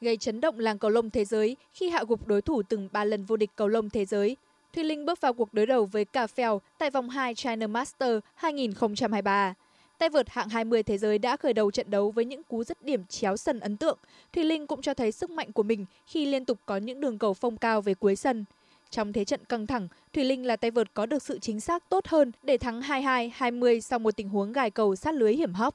Gây 0.00 0.16
chấn 0.16 0.40
động 0.40 0.58
làng 0.58 0.78
cầu 0.78 0.90
lông 0.90 1.10
thế 1.10 1.24
giới 1.24 1.56
khi 1.72 1.90
hạ 1.90 2.04
gục 2.08 2.26
đối 2.26 2.42
thủ 2.42 2.62
từng 2.68 2.88
3 2.92 3.04
lần 3.04 3.24
vô 3.24 3.36
địch 3.36 3.50
cầu 3.56 3.68
lông 3.68 3.90
thế 3.90 4.04
giới. 4.04 4.36
Thùy 4.74 4.84
Linh 4.84 5.06
bước 5.06 5.20
vào 5.20 5.32
cuộc 5.32 5.54
đối 5.54 5.66
đầu 5.66 5.86
với 5.86 6.04
Cà 6.04 6.26
Phèo 6.26 6.60
tại 6.78 6.90
vòng 6.90 7.08
2 7.08 7.34
China 7.34 7.66
Master 7.66 8.18
2023. 8.34 9.54
Tay 9.98 10.08
vợt 10.08 10.30
hạng 10.30 10.48
20 10.48 10.82
thế 10.82 10.98
giới 10.98 11.18
đã 11.18 11.36
khởi 11.36 11.52
đầu 11.52 11.70
trận 11.70 11.90
đấu 11.90 12.10
với 12.10 12.24
những 12.24 12.42
cú 12.42 12.64
dứt 12.64 12.84
điểm 12.84 13.04
chéo 13.04 13.36
sân 13.36 13.60
ấn 13.60 13.76
tượng. 13.76 13.98
Thùy 14.32 14.44
Linh 14.44 14.66
cũng 14.66 14.82
cho 14.82 14.94
thấy 14.94 15.12
sức 15.12 15.30
mạnh 15.30 15.52
của 15.52 15.62
mình 15.62 15.86
khi 16.06 16.26
liên 16.26 16.44
tục 16.44 16.58
có 16.66 16.76
những 16.76 17.00
đường 17.00 17.18
cầu 17.18 17.34
phong 17.34 17.56
cao 17.56 17.80
về 17.80 17.94
cuối 17.94 18.16
sân. 18.16 18.44
Trong 18.90 19.12
thế 19.12 19.24
trận 19.24 19.44
căng 19.44 19.66
thẳng, 19.66 19.88
Thùy 20.12 20.24
Linh 20.24 20.46
là 20.46 20.56
tay 20.56 20.70
vợt 20.70 20.94
có 20.94 21.06
được 21.06 21.22
sự 21.22 21.38
chính 21.38 21.60
xác 21.60 21.88
tốt 21.88 22.06
hơn 22.06 22.32
để 22.42 22.58
thắng 22.58 22.80
22-20 22.80 23.80
sau 23.80 23.98
một 23.98 24.16
tình 24.16 24.28
huống 24.28 24.52
gài 24.52 24.70
cầu 24.70 24.96
sát 24.96 25.14
lưới 25.14 25.34
hiểm 25.34 25.52
hóc. 25.52 25.74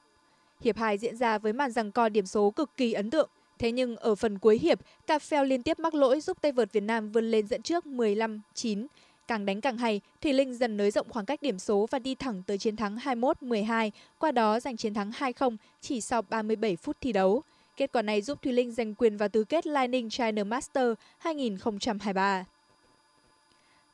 Hiệp 0.60 0.76
2 0.76 0.98
diễn 0.98 1.16
ra 1.16 1.38
với 1.38 1.52
màn 1.52 1.72
giằng 1.72 1.92
co 1.92 2.08
điểm 2.08 2.26
số 2.26 2.50
cực 2.50 2.70
kỳ 2.76 2.92
ấn 2.92 3.10
tượng. 3.10 3.28
Thế 3.58 3.72
nhưng 3.72 3.96
ở 3.96 4.14
phần 4.14 4.38
cuối 4.38 4.58
hiệp, 4.58 4.80
Cà 5.06 5.42
liên 5.44 5.62
tiếp 5.62 5.78
mắc 5.78 5.94
lỗi 5.94 6.20
giúp 6.20 6.38
tay 6.40 6.52
vợt 6.52 6.72
Việt 6.72 6.82
Nam 6.82 7.12
vươn 7.12 7.30
lên 7.30 7.46
dẫn 7.46 7.62
trước 7.62 7.84
15-9. 7.86 8.86
Càng 9.28 9.46
đánh 9.46 9.60
càng 9.60 9.78
hay, 9.78 10.00
Thùy 10.20 10.32
Linh 10.32 10.54
dần 10.54 10.76
nới 10.76 10.90
rộng 10.90 11.06
khoảng 11.10 11.26
cách 11.26 11.42
điểm 11.42 11.58
số 11.58 11.86
và 11.90 11.98
đi 11.98 12.14
thẳng 12.14 12.42
tới 12.46 12.58
chiến 12.58 12.76
thắng 12.76 12.96
21-12, 12.96 13.90
qua 14.18 14.32
đó 14.32 14.60
giành 14.60 14.76
chiến 14.76 14.94
thắng 14.94 15.10
2-0 15.10 15.56
chỉ 15.80 16.00
sau 16.00 16.22
37 16.22 16.76
phút 16.76 16.96
thi 17.00 17.12
đấu. 17.12 17.42
Kết 17.76 17.92
quả 17.92 18.02
này 18.02 18.22
giúp 18.22 18.42
Thùy 18.42 18.52
Linh 18.52 18.72
giành 18.72 18.94
quyền 18.94 19.16
vào 19.16 19.28
tứ 19.28 19.44
kết 19.44 19.66
lightning 19.66 20.10
China 20.10 20.44
Master 20.44 20.92
2023. 21.18 22.44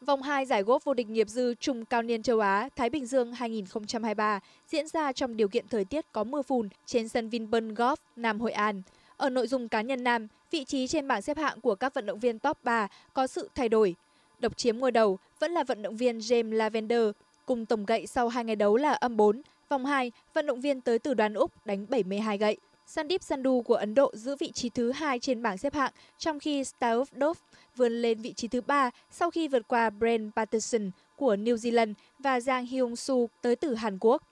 Vòng 0.07 0.23
2 0.23 0.47
giải 0.47 0.62
golf 0.62 0.79
vô 0.85 0.95
địch 0.95 1.09
nghiệp 1.09 1.29
dư 1.29 1.55
trung 1.55 1.85
cao 1.85 2.03
niên 2.03 2.23
châu 2.23 2.41
Á 2.41 2.69
Thái 2.77 2.91
Bình 2.91 3.07
Dương 3.07 3.33
2023 3.33 4.41
diễn 4.69 4.88
ra 4.88 5.12
trong 5.12 5.37
điều 5.37 5.49
kiện 5.49 5.69
thời 5.69 5.85
tiết 5.85 6.12
có 6.12 6.25
mưa 6.25 6.43
phùn 6.43 6.69
trên 6.87 7.09
sân 7.09 7.29
Vinpearl 7.29 7.73
Golf 7.73 7.97
Nam 8.17 8.41
Hội 8.41 8.53
An. 8.53 8.83
Ở 9.17 9.31
nội 9.31 9.47
dung 9.47 9.69
cá 9.69 9.81
nhân 9.81 10.05
nam, 10.05 10.29
vị 10.51 10.65
trí 10.65 10.87
trên 10.87 11.09
bảng 11.09 11.23
xếp 11.23 11.37
hạng 11.37 11.61
của 11.61 11.75
các 11.75 11.95
vận 11.95 12.07
động 12.07 12.19
viên 12.19 12.38
top 12.38 12.59
3 12.65 12.88
có 13.15 13.27
sự 13.27 13.49
thay 13.55 13.69
đổi. 13.69 13.95
Độc 14.38 14.57
chiếm 14.57 14.79
ngôi 14.79 14.91
đầu 14.91 15.19
vẫn 15.38 15.53
là 15.53 15.65
vận 15.65 15.83
động 15.83 15.97
viên 15.97 16.19
James 16.19 16.53
Lavender, 16.53 17.11
cùng 17.47 17.67
tổng 17.67 17.87
gậy 17.87 18.07
sau 18.07 18.29
hai 18.29 18.45
ngày 18.45 18.57
đấu 18.57 18.77
là 18.77 18.93
âm 18.93 19.17
4. 19.17 19.43
Vòng 19.69 19.87
2, 19.87 20.12
vận 20.35 20.47
động 20.47 20.61
viên 20.61 20.81
tới 20.81 20.99
từ 20.99 21.15
đoàn 21.15 21.35
Úc 21.35 21.67
đánh 21.67 21.87
72 21.88 22.38
gậy. 22.38 22.57
Sandeep 22.87 23.23
Sandhu 23.23 23.62
của 23.62 23.75
Ấn 23.75 23.95
Độ 23.95 24.11
giữ 24.14 24.37
vị 24.37 24.53
trí 24.53 24.68
thứ 24.68 24.92
hai 24.92 25.18
trên 25.18 25.42
bảng 25.42 25.59
xếp 25.59 25.75
hạng, 25.75 25.92
trong 26.18 26.38
khi 26.38 26.62
Stauf 26.62 27.05
Dove 27.21 27.40
vươn 27.77 27.92
lên 27.92 28.23
vị 28.23 28.33
trí 28.33 28.49
thứ 28.49 28.61
ba 28.61 28.90
sau 29.11 29.31
khi 29.31 29.49
vượt 29.49 29.68
qua 29.68 29.90
Brent 29.90 30.37
Patterson 30.37 30.90
của 31.16 31.35
New 31.37 31.55
Zealand 31.55 31.95
và 32.18 32.40
Giang 32.40 32.66
Hyung 32.66 32.97
Soo 32.97 33.16
tới 33.42 33.57
từ 33.57 33.75
Hàn 33.75 33.99
Quốc. 34.01 34.23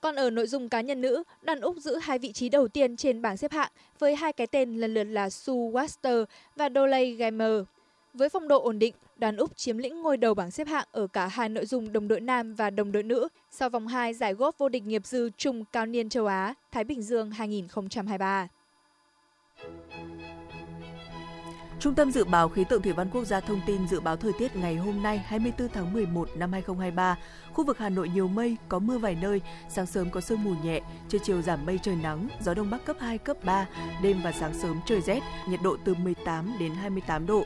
Còn 0.00 0.16
ở 0.16 0.30
nội 0.30 0.46
dung 0.46 0.68
cá 0.68 0.80
nhân 0.80 1.00
nữ, 1.00 1.22
đoàn 1.42 1.60
Úc 1.60 1.76
giữ 1.76 1.96
hai 1.96 2.18
vị 2.18 2.32
trí 2.32 2.48
đầu 2.48 2.68
tiên 2.68 2.96
trên 2.96 3.22
bảng 3.22 3.36
xếp 3.36 3.52
hạng 3.52 3.72
với 3.98 4.16
hai 4.16 4.32
cái 4.32 4.46
tên 4.46 4.76
lần 4.76 4.94
lượt 4.94 5.04
là 5.04 5.30
Sue 5.30 5.54
Waster 5.54 6.24
và 6.56 6.68
Dolly 6.74 7.14
Gamer. 7.14 7.62
Với 8.16 8.28
phong 8.28 8.48
độ 8.48 8.62
ổn 8.62 8.78
định, 8.78 8.94
đoàn 9.16 9.36
Úc 9.36 9.56
chiếm 9.56 9.78
lĩnh 9.78 10.02
ngôi 10.02 10.16
đầu 10.16 10.34
bảng 10.34 10.50
xếp 10.50 10.68
hạng 10.68 10.86
ở 10.92 11.06
cả 11.06 11.26
hai 11.26 11.48
nội 11.48 11.66
dung 11.66 11.92
đồng 11.92 12.08
đội 12.08 12.20
nam 12.20 12.54
và 12.54 12.70
đồng 12.70 12.92
đội 12.92 13.02
nữ 13.02 13.28
sau 13.50 13.70
vòng 13.70 13.86
2 13.86 14.14
giải 14.14 14.34
góp 14.34 14.58
vô 14.58 14.68
địch 14.68 14.82
nghiệp 14.82 15.06
dư 15.06 15.30
trung 15.36 15.64
cao 15.72 15.86
niên 15.86 16.08
châu 16.08 16.26
Á 16.26 16.54
Thái 16.72 16.84
Bình 16.84 17.02
Dương 17.02 17.30
2023. 17.30 18.48
Trung 21.80 21.94
tâm 21.94 22.12
Dự 22.12 22.24
báo 22.24 22.48
Khí 22.48 22.64
tượng 22.64 22.82
Thủy 22.82 22.92
văn 22.92 23.10
Quốc 23.12 23.24
gia 23.24 23.40
thông 23.40 23.60
tin 23.66 23.88
dự 23.88 24.00
báo 24.00 24.16
thời 24.16 24.32
tiết 24.38 24.56
ngày 24.56 24.76
hôm 24.76 25.02
nay 25.02 25.18
24 25.18 25.68
tháng 25.68 25.92
11 25.92 26.28
năm 26.36 26.52
2023. 26.52 27.18
Khu 27.52 27.64
vực 27.64 27.78
Hà 27.78 27.88
Nội 27.88 28.08
nhiều 28.08 28.28
mây, 28.28 28.56
có 28.68 28.78
mưa 28.78 28.98
vài 28.98 29.16
nơi, 29.22 29.40
sáng 29.68 29.86
sớm 29.86 30.10
có 30.10 30.20
sương 30.20 30.44
mù 30.44 30.54
nhẹ, 30.64 30.80
trưa 31.08 31.18
chiều 31.22 31.42
giảm 31.42 31.66
mây 31.66 31.78
trời 31.82 31.96
nắng, 32.02 32.28
gió 32.40 32.54
đông 32.54 32.70
bắc 32.70 32.84
cấp 32.84 32.96
2, 33.00 33.18
cấp 33.18 33.36
3, 33.44 33.66
đêm 34.02 34.20
và 34.24 34.32
sáng 34.32 34.54
sớm 34.54 34.80
trời 34.86 35.00
rét, 35.00 35.20
nhiệt 35.48 35.60
độ 35.62 35.76
từ 35.84 35.94
18 35.94 36.56
đến 36.60 36.72
28 36.72 37.26
độ. 37.26 37.44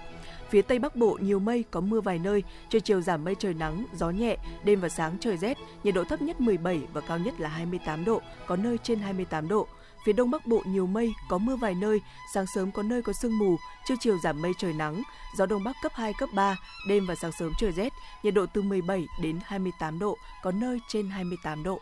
Phía 0.50 0.62
Tây 0.62 0.78
Bắc 0.78 0.96
Bộ 0.96 1.18
nhiều 1.20 1.38
mây, 1.38 1.64
có 1.70 1.80
mưa 1.80 2.00
vài 2.00 2.18
nơi, 2.18 2.42
trưa 2.70 2.80
chiều 2.80 3.00
giảm 3.00 3.24
mây 3.24 3.34
trời 3.38 3.54
nắng, 3.54 3.86
gió 3.94 4.10
nhẹ, 4.10 4.36
đêm 4.64 4.80
và 4.80 4.88
sáng 4.88 5.16
trời 5.20 5.36
rét, 5.36 5.58
nhiệt 5.84 5.94
độ 5.94 6.04
thấp 6.04 6.22
nhất 6.22 6.40
17 6.40 6.80
và 6.92 7.00
cao 7.00 7.18
nhất 7.18 7.40
là 7.40 7.48
28 7.48 8.04
độ, 8.04 8.22
có 8.46 8.56
nơi 8.56 8.78
trên 8.82 8.98
28 8.98 9.48
độ. 9.48 9.66
Phía 10.04 10.12
Đông 10.12 10.30
Bắc 10.30 10.46
Bộ 10.46 10.62
nhiều 10.66 10.86
mây, 10.86 11.12
có 11.28 11.38
mưa 11.38 11.56
vài 11.56 11.74
nơi, 11.74 12.00
sáng 12.34 12.44
sớm 12.54 12.72
có 12.72 12.82
nơi 12.82 13.02
có 13.02 13.12
sương 13.12 13.38
mù, 13.38 13.56
trưa 13.88 13.94
chiều 14.00 14.18
giảm 14.18 14.42
mây 14.42 14.52
trời 14.58 14.72
nắng, 14.72 15.02
gió 15.36 15.46
Đông 15.46 15.64
Bắc 15.64 15.76
cấp 15.82 15.92
2, 15.94 16.12
cấp 16.18 16.28
3, 16.34 16.56
đêm 16.88 17.06
và 17.06 17.14
sáng 17.14 17.32
sớm 17.32 17.52
trời 17.58 17.72
rét, 17.72 17.92
nhiệt 18.22 18.34
độ 18.34 18.46
từ 18.46 18.62
17 18.62 19.06
đến 19.22 19.38
28 19.44 19.98
độ, 19.98 20.16
có 20.42 20.52
nơi 20.52 20.80
trên 20.88 21.08
28 21.08 21.62
độ. 21.62 21.80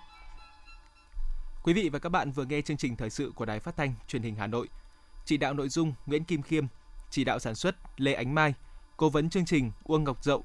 Quý 1.63 1.73
vị 1.73 1.89
và 1.89 1.99
các 1.99 2.09
bạn 2.09 2.33
vừa 2.33 2.45
nghe 2.45 2.61
chương 2.61 2.77
trình 2.77 2.97
thời 2.97 3.11
sự 3.11 3.33
của 3.35 3.45
Đài 3.45 3.61
Phát 3.61 3.77
thanh 3.77 3.95
Truyền 4.09 4.23
hình 4.23 4.35
Hà 4.35 4.47
Nội. 4.47 4.69
Chỉ 5.25 5.37
đạo 5.37 5.55
nội 5.55 5.69
dung 5.69 5.93
Nguyễn 6.07 6.25
Kim 6.25 6.43
Khiêm, 6.43 6.67
chỉ 7.11 7.25
đạo 7.25 7.39
sản 7.39 7.55
xuất 7.55 7.77
Lê 7.97 8.13
Ánh 8.13 8.35
Mai, 8.35 8.55
cố 8.97 9.09
vấn 9.09 9.31
chương 9.31 9.45
trình 9.45 9.73
Uông 9.85 10.05
Ngọc 10.05 10.25
Dậu, 10.25 10.45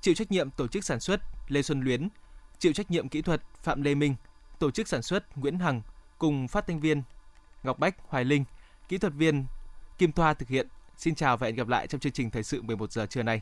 chịu 0.00 0.14
trách 0.14 0.30
nhiệm 0.30 0.50
tổ 0.50 0.66
chức 0.66 0.84
sản 0.84 1.00
xuất 1.00 1.20
Lê 1.48 1.62
Xuân 1.62 1.80
Luyến, 1.80 2.08
chịu 2.58 2.72
trách 2.72 2.90
nhiệm 2.90 3.08
kỹ 3.08 3.22
thuật 3.22 3.42
Phạm 3.62 3.82
Lê 3.82 3.94
Minh, 3.94 4.14
tổ 4.58 4.70
chức 4.70 4.88
sản 4.88 5.02
xuất 5.02 5.38
Nguyễn 5.38 5.58
Hằng 5.58 5.82
cùng 6.18 6.48
phát 6.48 6.66
thanh 6.66 6.80
viên 6.80 7.02
Ngọc 7.62 7.78
Bách, 7.78 7.96
Hoài 8.08 8.24
Linh, 8.24 8.44
kỹ 8.88 8.98
thuật 8.98 9.12
viên 9.12 9.46
Kim 9.98 10.12
Thoa 10.12 10.34
thực 10.34 10.48
hiện. 10.48 10.68
Xin 10.96 11.14
chào 11.14 11.36
và 11.36 11.46
hẹn 11.46 11.56
gặp 11.56 11.68
lại 11.68 11.86
trong 11.86 12.00
chương 12.00 12.12
trình 12.12 12.30
thời 12.30 12.42
sự 12.42 12.62
11 12.62 12.92
giờ 12.92 13.06
trưa 13.06 13.22
nay. 13.22 13.40